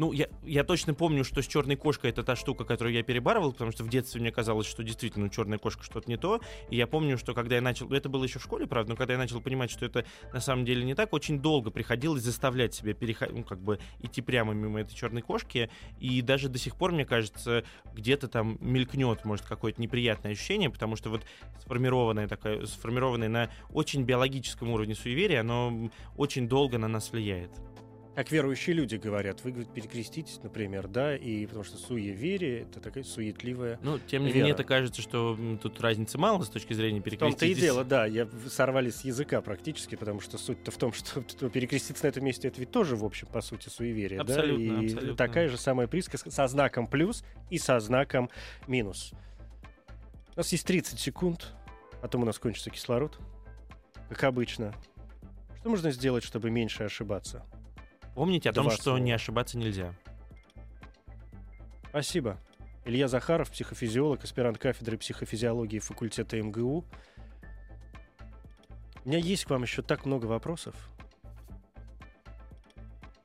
ну, 0.00 0.12
я, 0.12 0.28
я 0.44 0.64
точно 0.64 0.94
помню, 0.94 1.24
что 1.24 1.42
с 1.42 1.46
черной 1.46 1.76
кошкой 1.76 2.08
это 2.08 2.22
та 2.22 2.34
штука, 2.34 2.64
которую 2.64 2.94
я 2.94 3.02
перебарывал, 3.02 3.52
потому 3.52 3.70
что 3.70 3.84
в 3.84 3.90
детстве 3.90 4.18
мне 4.22 4.32
казалось, 4.32 4.66
что 4.66 4.82
действительно 4.82 5.28
черная 5.28 5.58
кошка 5.58 5.84
что-то 5.84 6.08
не 6.08 6.16
то. 6.16 6.40
И 6.70 6.76
я 6.76 6.86
помню, 6.86 7.18
что 7.18 7.34
когда 7.34 7.56
я 7.56 7.60
начал. 7.60 7.92
Это 7.92 8.08
было 8.08 8.24
еще 8.24 8.38
в 8.38 8.42
школе, 8.42 8.66
правда, 8.66 8.92
но 8.92 8.96
когда 8.96 9.12
я 9.12 9.18
начал 9.18 9.42
понимать, 9.42 9.70
что 9.70 9.84
это 9.84 10.06
на 10.32 10.40
самом 10.40 10.64
деле 10.64 10.84
не 10.84 10.94
так, 10.94 11.12
очень 11.12 11.38
долго 11.38 11.70
приходилось 11.70 12.22
заставлять 12.22 12.72
себя 12.72 12.94
переходить, 12.94 13.36
ну, 13.36 13.44
как 13.44 13.60
бы 13.60 13.78
идти 14.00 14.22
прямо 14.22 14.54
мимо 14.54 14.80
этой 14.80 14.94
черной 14.94 15.20
кошки. 15.20 15.68
И 15.98 16.22
даже 16.22 16.48
до 16.48 16.58
сих 16.58 16.76
пор, 16.76 16.92
мне 16.92 17.04
кажется, 17.04 17.64
где-то 17.92 18.28
там 18.28 18.56
мелькнет, 18.62 19.26
может, 19.26 19.44
какое-то 19.44 19.82
неприятное 19.82 20.32
ощущение, 20.32 20.70
потому 20.70 20.96
что 20.96 21.10
вот 21.10 21.26
сформированное 21.60 22.26
такое, 22.26 22.64
сформированное 22.64 23.28
на 23.28 23.50
очень 23.70 24.04
биологическом 24.04 24.70
уровне 24.70 24.94
суеверие, 24.94 25.40
оно 25.40 25.90
очень 26.16 26.48
долго 26.48 26.78
на 26.78 26.88
нас 26.88 27.12
влияет. 27.12 27.50
Как 28.20 28.30
верующие 28.30 28.76
люди 28.76 28.96
говорят, 28.96 29.42
вы 29.44 29.50
говорит, 29.50 29.72
перекреститесь, 29.72 30.40
например, 30.42 30.88
да, 30.88 31.16
и 31.16 31.46
потому 31.46 31.64
что 31.64 31.78
суеверие 31.78 32.64
это 32.64 32.78
такая 32.78 33.02
суетливая. 33.02 33.78
Ну, 33.82 33.98
тем 33.98 34.26
не 34.26 34.32
менее, 34.34 34.50
это 34.50 34.62
кажется, 34.62 35.00
что 35.00 35.38
тут 35.62 35.80
разницы 35.80 36.18
мало 36.18 36.42
с 36.42 36.50
точки 36.50 36.74
зрения 36.74 37.00
В 37.00 37.16
том-то 37.16 37.46
и 37.46 37.54
дело, 37.54 37.82
да, 37.82 38.04
я 38.04 38.28
сорвали 38.50 38.90
с 38.90 39.06
языка 39.06 39.40
практически, 39.40 39.94
потому 39.94 40.20
что 40.20 40.36
суть-то 40.36 40.70
в 40.70 40.76
том, 40.76 40.92
что 40.92 41.22
перекреститься 41.48 42.04
на 42.04 42.08
этом 42.10 42.22
месте 42.22 42.48
это 42.48 42.60
ведь 42.60 42.70
тоже, 42.70 42.94
в 42.94 43.06
общем, 43.06 43.26
по 43.26 43.40
сути, 43.40 43.70
суеверие, 43.70 44.20
Абсолютно, 44.20 44.68
да, 44.68 44.82
и 44.82 44.86
абсолютно. 44.88 45.16
такая 45.16 45.48
же 45.48 45.56
самая 45.56 45.86
присказка 45.86 46.30
со 46.30 46.46
знаком 46.46 46.88
плюс 46.88 47.24
и 47.48 47.56
со 47.56 47.80
знаком 47.80 48.28
минус. 48.66 49.12
У 50.36 50.40
нас 50.40 50.52
есть 50.52 50.66
30 50.66 51.00
секунд, 51.00 51.54
потом 52.02 52.24
у 52.24 52.26
нас 52.26 52.38
кончится 52.38 52.68
кислород, 52.68 53.18
как 54.10 54.24
обычно. 54.24 54.74
Что 55.60 55.70
можно 55.70 55.90
сделать, 55.90 56.22
чтобы 56.22 56.50
меньше 56.50 56.82
ошибаться? 56.82 57.46
Помните 58.14 58.50
о 58.50 58.52
том, 58.52 58.70
что 58.70 58.82
слова. 58.82 58.98
не 58.98 59.12
ошибаться 59.12 59.56
нельзя. 59.58 59.94
Спасибо. 61.88 62.38
Илья 62.84 63.08
Захаров, 63.08 63.50
психофизиолог, 63.50 64.22
аспирант 64.24 64.58
кафедры 64.58 64.96
психофизиологии 64.96 65.78
факультета 65.78 66.40
МГУ. 66.40 66.84
У 69.04 69.08
меня 69.08 69.18
есть 69.18 69.44
к 69.44 69.50
вам 69.50 69.62
еще 69.62 69.82
так 69.82 70.06
много 70.06 70.26
вопросов. 70.26 70.74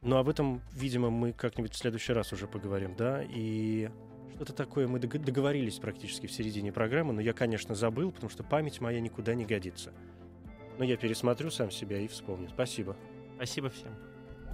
Но 0.01 0.17
об 0.19 0.29
этом, 0.29 0.61
видимо, 0.71 1.09
мы 1.09 1.33
как-нибудь 1.33 1.73
в 1.73 1.77
следующий 1.77 2.13
раз 2.13 2.31
уже 2.31 2.47
поговорим, 2.47 2.95
да? 2.95 3.23
И 3.27 3.89
что-то 4.35 4.53
такое 4.53 4.87
мы 4.87 4.99
дог- 4.99 5.17
договорились 5.17 5.79
практически 5.79 6.27
в 6.27 6.31
середине 6.31 6.71
программы, 6.71 7.13
но 7.13 7.21
я, 7.21 7.33
конечно, 7.33 7.73
забыл, 7.73 8.11
потому 8.11 8.29
что 8.29 8.43
память 8.43 8.81
моя 8.81 8.99
никуда 8.99 9.33
не 9.33 9.45
годится. 9.45 9.93
Но 10.77 10.83
я 10.83 10.95
пересмотрю 10.97 11.49
сам 11.49 11.71
себя 11.71 11.97
и 11.97 12.07
вспомню. 12.07 12.49
Спасибо. 12.49 12.95
Спасибо 13.35 13.69
всем. 13.69 13.95